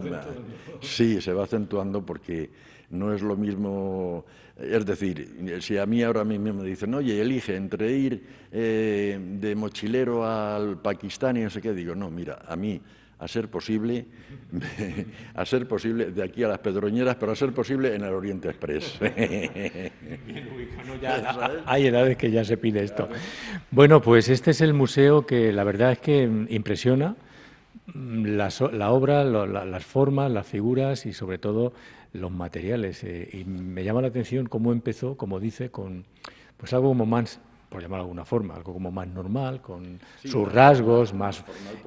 sí, 0.81 1.21
se 1.21 1.33
va 1.33 1.43
acentuando 1.43 2.05
porque 2.05 2.49
no 2.91 3.13
es 3.13 3.21
lo 3.21 3.35
mismo, 3.35 4.25
es 4.57 4.85
decir, 4.85 5.59
si 5.61 5.77
a 5.77 5.85
mí 5.85 6.01
ahora 6.03 6.23
mismo 6.23 6.53
me 6.53 6.63
dicen, 6.63 6.93
oye, 6.93 7.21
elige 7.21 7.55
entre 7.55 7.91
ir 7.91 8.23
eh, 8.51 9.19
de 9.39 9.55
mochilero 9.55 10.25
al 10.25 10.81
Pakistán 10.81 11.37
y 11.37 11.41
no 11.41 11.49
sé 11.49 11.61
qué, 11.61 11.73
digo, 11.73 11.93
no, 11.93 12.09
mira, 12.09 12.39
a 12.47 12.55
mí 12.55 12.81
a 13.19 13.27
ser 13.27 13.49
posible, 13.49 14.05
a 15.35 15.45
ser 15.45 15.67
posible 15.67 16.11
de 16.11 16.23
aquí 16.23 16.43
a 16.43 16.47
las 16.47 16.59
Pedroñeras, 16.59 17.17
pero 17.17 17.33
a 17.33 17.35
ser 17.35 17.51
posible 17.53 17.93
en 17.93 18.03
el 18.03 18.13
Oriente 18.13 18.47
Express. 18.47 18.99
hay 21.65 21.87
edades 21.87 22.17
que 22.17 22.31
ya 22.31 22.45
se 22.45 22.57
pide 22.57 22.83
esto. 22.83 23.09
Bueno, 23.71 24.01
pues 24.01 24.29
este 24.29 24.51
es 24.51 24.61
el 24.61 24.73
museo 24.73 25.25
que 25.25 25.51
la 25.51 25.65
verdad 25.65 25.91
es 25.91 25.99
que 25.99 26.23
impresiona 26.49 27.15
la, 27.93 28.49
la 28.71 28.91
obra, 28.91 29.23
las 29.25 29.85
formas, 29.85 30.31
las 30.31 30.47
figuras 30.47 31.05
y 31.05 31.13
sobre 31.13 31.37
todo 31.37 31.73
los 32.13 32.31
materiales. 32.31 33.03
Eh, 33.03 33.29
y 33.33 33.43
me 33.43 33.83
llama 33.83 34.01
la 34.01 34.07
atención 34.07 34.47
cómo 34.47 34.71
empezó, 34.71 35.17
como 35.17 35.39
dice, 35.39 35.69
con 35.69 36.05
pues 36.57 36.73
algo 36.73 36.89
como 36.89 37.05
más 37.05 37.41
por 37.69 37.81
llamarlo 37.81 38.03
de 38.03 38.07
alguna 38.07 38.25
forma, 38.25 38.55
algo 38.55 38.73
como 38.73 38.91
más 38.91 39.07
normal, 39.07 39.61
con 39.61 39.99
sus 40.23 40.51
rasgos, 40.51 41.13
más... 41.13 41.43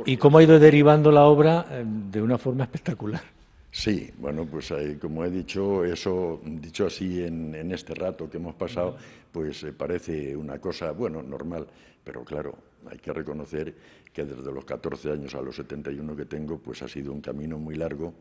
y 0.07 0.17
cómo 0.17 0.39
ha 0.39 0.43
ido 0.43 0.59
derivando 0.59 1.11
la 1.11 1.25
obra 1.25 1.67
eh, 1.71 1.85
de 1.85 2.23
una 2.23 2.39
forma 2.39 2.65
espectacular. 2.65 3.23
Sí, 3.71 4.11
bueno, 4.19 4.47
pues 4.47 4.71
eh, 4.71 4.99
como 5.01 5.25
he 5.25 5.31
dicho, 5.31 5.85
eso, 5.85 6.41
dicho 6.45 6.87
así 6.87 7.25
en, 7.25 7.73
este 7.73 7.95
rato 7.95 8.31
que 8.31 8.37
hemos 8.37 8.55
pasado, 8.55 8.97
pues 9.33 9.65
eh, 9.65 9.73
parece 9.73 10.37
una 10.37 10.59
cosa, 10.61 10.93
bueno, 10.93 11.23
normal, 11.23 11.67
pero 12.05 12.23
claro, 12.23 12.55
hay 12.89 12.99
que 12.99 13.13
reconocer 13.13 13.75
que 14.13 14.25
desde 14.25 14.53
los 14.53 14.65
14 14.65 15.13
años 15.13 15.35
a 15.35 15.41
los 15.41 15.57
71 15.57 16.15
que 16.15 16.27
tengo, 16.27 16.59
pues 16.59 16.83
ha 16.83 16.89
sido 16.89 17.13
un 17.13 17.21
camino 17.21 17.59
muy 17.59 17.75
largo, 17.75 18.13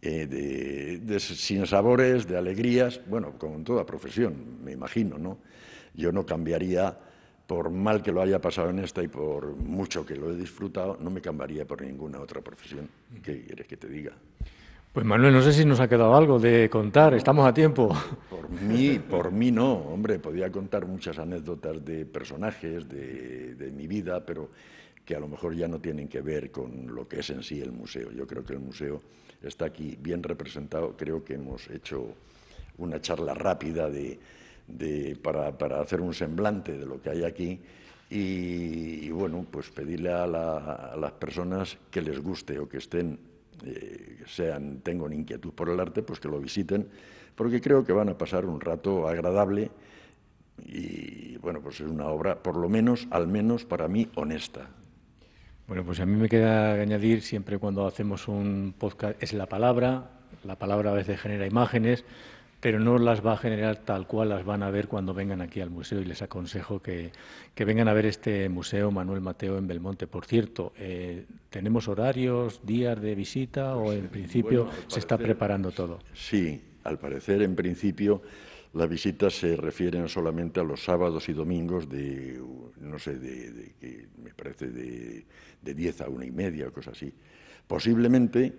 de, 0.00 0.98
de, 0.98 1.18
sin 1.18 1.66
sabores, 1.66 2.28
de 2.28 2.36
alegrías, 2.36 3.00
bueno, 3.08 3.36
como 3.36 3.56
en 3.56 3.64
toda 3.64 3.84
profesión, 3.84 4.62
me 4.62 4.70
imagino, 4.70 5.18
¿no? 5.18 5.38
Yo 5.98 6.12
no 6.12 6.24
cambiaría, 6.24 6.96
por 7.48 7.70
mal 7.70 8.02
que 8.02 8.12
lo 8.12 8.22
haya 8.22 8.40
pasado 8.40 8.70
en 8.70 8.78
esta 8.78 9.02
y 9.02 9.08
por 9.08 9.56
mucho 9.56 10.06
que 10.06 10.14
lo 10.14 10.30
he 10.30 10.36
disfrutado, 10.36 10.96
no 11.00 11.10
me 11.10 11.20
cambiaría 11.20 11.66
por 11.66 11.82
ninguna 11.82 12.20
otra 12.20 12.40
profesión. 12.40 12.88
¿Qué 13.20 13.42
quieres 13.42 13.66
que 13.66 13.76
te 13.76 13.88
diga? 13.88 14.12
Pues 14.92 15.04
Manuel, 15.04 15.34
no 15.34 15.42
sé 15.42 15.52
si 15.52 15.64
nos 15.64 15.80
ha 15.80 15.88
quedado 15.88 16.14
algo 16.14 16.38
de 16.38 16.70
contar, 16.70 17.14
estamos 17.14 17.44
a 17.46 17.52
tiempo. 17.52 17.92
Por 18.30 18.48
mí, 18.48 19.00
por 19.00 19.32
mí 19.32 19.50
no, 19.50 19.72
hombre, 19.72 20.20
podía 20.20 20.52
contar 20.52 20.86
muchas 20.86 21.18
anécdotas 21.18 21.84
de 21.84 22.06
personajes 22.06 22.88
de, 22.88 23.56
de 23.56 23.70
mi 23.72 23.88
vida, 23.88 24.24
pero 24.24 24.50
que 25.04 25.16
a 25.16 25.20
lo 25.20 25.26
mejor 25.26 25.56
ya 25.56 25.66
no 25.66 25.80
tienen 25.80 26.06
que 26.06 26.20
ver 26.20 26.52
con 26.52 26.94
lo 26.94 27.08
que 27.08 27.20
es 27.20 27.30
en 27.30 27.42
sí 27.42 27.60
el 27.60 27.72
museo. 27.72 28.12
Yo 28.12 28.24
creo 28.24 28.44
que 28.44 28.52
el 28.52 28.60
museo 28.60 29.02
está 29.42 29.64
aquí 29.64 29.98
bien 30.00 30.22
representado, 30.22 30.96
creo 30.96 31.24
que 31.24 31.34
hemos 31.34 31.68
hecho 31.70 32.14
una 32.76 33.00
charla 33.00 33.34
rápida 33.34 33.90
de, 33.90 34.18
para, 35.22 35.80
hacer 35.80 36.00
un 36.00 36.14
semblante 36.14 36.76
de 36.76 36.86
lo 36.86 37.00
que 37.00 37.10
hay 37.10 37.24
aquí 37.24 37.60
y, 38.10 39.10
bueno, 39.10 39.46
pues 39.50 39.70
pedirle 39.70 40.12
a, 40.12 40.26
las 40.26 41.12
personas 41.12 41.76
que 41.90 42.02
les 42.02 42.20
guste 42.20 42.58
o 42.58 42.68
que 42.68 42.78
estén, 42.78 43.18
eh, 43.64 44.22
sean, 44.26 44.80
tengan 44.80 45.12
inquietud 45.12 45.52
por 45.52 45.68
el 45.68 45.78
arte, 45.80 46.02
pues 46.02 46.20
que 46.20 46.28
lo 46.28 46.40
visiten, 46.40 46.88
porque 47.34 47.60
creo 47.60 47.84
que 47.84 47.92
van 47.92 48.08
a 48.08 48.16
pasar 48.16 48.46
un 48.46 48.60
rato 48.60 49.08
agradable 49.08 49.70
y 50.64 51.36
bueno, 51.38 51.60
pues 51.60 51.80
es 51.80 51.86
una 51.86 52.08
obra, 52.08 52.42
por 52.42 52.56
lo 52.56 52.68
menos, 52.68 53.06
al 53.10 53.26
menos 53.28 53.64
para 53.64 53.88
mí, 53.88 54.08
honesta. 54.14 54.68
Bueno, 55.66 55.84
pues 55.84 56.00
a 56.00 56.06
mí 56.06 56.16
me 56.16 56.28
queda 56.28 56.72
añadir 56.80 57.22
siempre 57.22 57.58
cuando 57.58 57.86
hacemos 57.86 58.26
un 58.26 58.74
podcast, 58.78 59.22
es 59.22 59.34
la 59.34 59.46
palabra, 59.46 60.10
la 60.44 60.56
palabra 60.56 60.90
a 60.90 60.94
veces 60.94 61.20
genera 61.20 61.46
imágenes, 61.46 62.04
pero 62.60 62.80
no 62.80 62.98
las 62.98 63.24
va 63.24 63.34
a 63.34 63.36
generar 63.36 63.76
tal 63.76 64.06
cual 64.06 64.30
las 64.30 64.44
van 64.44 64.62
a 64.62 64.70
ver 64.70 64.88
cuando 64.88 65.14
vengan 65.14 65.40
aquí 65.40 65.60
al 65.60 65.70
museo 65.70 66.00
y 66.00 66.04
les 66.04 66.22
aconsejo 66.22 66.80
que, 66.82 67.12
vengan 67.56 67.88
a 67.88 67.92
ver 67.92 68.06
este 68.06 68.48
museo 68.48 68.90
Manuel 68.90 69.20
Mateo 69.20 69.58
en 69.58 69.68
Belmonte. 69.68 70.06
Por 70.06 70.24
cierto, 70.24 70.72
eh, 70.76 71.24
¿tenemos 71.50 71.86
horarios, 71.86 72.60
días 72.64 73.00
de 73.00 73.14
visita 73.14 73.76
o 73.76 73.92
en 73.92 74.08
principio 74.08 74.68
se 74.88 74.98
está 74.98 75.16
preparando 75.16 75.70
todo? 75.70 76.00
Sí, 76.14 76.60
al 76.84 76.98
parecer 76.98 77.42
en 77.42 77.54
principio 77.54 78.22
las 78.74 78.88
visitas 78.88 79.34
se 79.34 79.56
refieren 79.56 80.08
solamente 80.08 80.60
a 80.60 80.64
los 80.64 80.82
sábados 80.82 81.28
y 81.28 81.32
domingos 81.32 81.88
de, 81.88 82.40
no 82.80 82.98
sé, 82.98 83.18
de, 83.18 83.72
me 84.22 84.34
parece 84.34 84.68
de, 84.68 85.24
de 85.62 85.74
10 85.74 86.00
a 86.02 86.08
una 86.08 86.26
y 86.26 86.30
media 86.30 86.68
o 86.68 86.72
cosas 86.72 86.96
así. 86.96 87.12
Posiblemente 87.66 88.52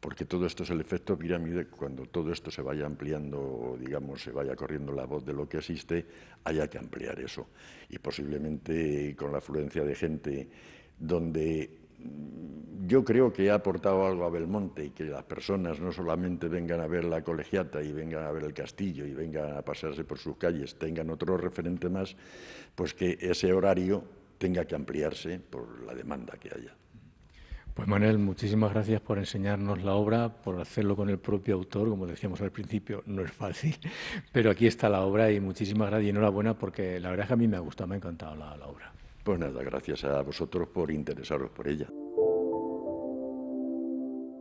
porque 0.00 0.24
todo 0.24 0.46
esto 0.46 0.62
es 0.62 0.70
el 0.70 0.80
efecto 0.80 1.16
pirámide, 1.18 1.66
cuando 1.66 2.06
todo 2.06 2.32
esto 2.32 2.50
se 2.50 2.62
vaya 2.62 2.86
ampliando, 2.86 3.76
digamos, 3.78 4.22
se 4.22 4.32
vaya 4.32 4.56
corriendo 4.56 4.92
la 4.92 5.04
voz 5.04 5.24
de 5.24 5.34
lo 5.34 5.46
que 5.46 5.58
existe, 5.58 6.06
haya 6.44 6.68
que 6.68 6.78
ampliar 6.78 7.20
eso. 7.20 7.48
Y 7.90 7.98
posiblemente 7.98 9.14
con 9.14 9.30
la 9.30 9.38
afluencia 9.38 9.84
de 9.84 9.94
gente 9.94 10.48
donde 10.98 11.78
mm, 11.98 12.86
yo 12.86 13.04
creo 13.04 13.30
que 13.30 13.50
ha 13.50 13.54
aportado 13.56 14.06
algo 14.06 14.24
a 14.24 14.30
Belmonte 14.30 14.86
y 14.86 14.90
que 14.90 15.04
las 15.04 15.24
personas 15.24 15.78
no 15.80 15.92
solamente 15.92 16.48
vengan 16.48 16.80
a 16.80 16.86
ver 16.86 17.04
la 17.04 17.22
colegiata 17.22 17.82
y 17.82 17.92
vengan 17.92 18.24
a 18.24 18.32
ver 18.32 18.44
el 18.44 18.54
castillo 18.54 19.04
y 19.04 19.12
vengan 19.12 19.54
a 19.54 19.62
pasearse 19.62 20.04
por 20.04 20.18
sus 20.18 20.38
calles, 20.38 20.78
tengan 20.78 21.10
otro 21.10 21.36
referente 21.36 21.90
más, 21.90 22.16
pues 22.74 22.94
que 22.94 23.18
ese 23.20 23.52
horario 23.52 24.02
tenga 24.38 24.64
que 24.64 24.74
ampliarse 24.74 25.38
por 25.40 25.82
la 25.84 25.94
demanda 25.94 26.38
que 26.38 26.48
haya. 26.48 26.74
Pues 27.80 27.88
Manuel, 27.88 28.18
muchísimas 28.18 28.74
gracias 28.74 29.00
por 29.00 29.16
enseñarnos 29.16 29.82
la 29.82 29.94
obra, 29.94 30.28
por 30.28 30.60
hacerlo 30.60 30.94
con 30.96 31.08
el 31.08 31.18
propio 31.18 31.54
autor, 31.54 31.88
como 31.88 32.06
decíamos 32.06 32.38
al 32.42 32.50
principio, 32.50 33.02
no 33.06 33.22
es 33.22 33.32
fácil, 33.32 33.74
pero 34.32 34.50
aquí 34.50 34.66
está 34.66 34.90
la 34.90 35.00
obra 35.00 35.32
y 35.32 35.40
muchísimas 35.40 35.88
gracias 35.88 36.08
y 36.08 36.10
enhorabuena 36.10 36.52
porque 36.58 37.00
la 37.00 37.08
verdad 37.08 37.24
es 37.24 37.28
que 37.28 37.32
a 37.32 37.36
mí 37.38 37.48
me 37.48 37.56
ha 37.56 37.60
gustado, 37.60 37.88
me 37.88 37.94
ha 37.94 37.96
encantado 37.96 38.36
la, 38.36 38.54
la 38.54 38.66
obra. 38.66 38.92
Pues 39.24 39.38
nada, 39.38 39.62
gracias 39.62 40.04
a 40.04 40.20
vosotros 40.20 40.68
por 40.68 40.90
interesaros 40.90 41.48
por 41.52 41.68
ella. 41.68 41.88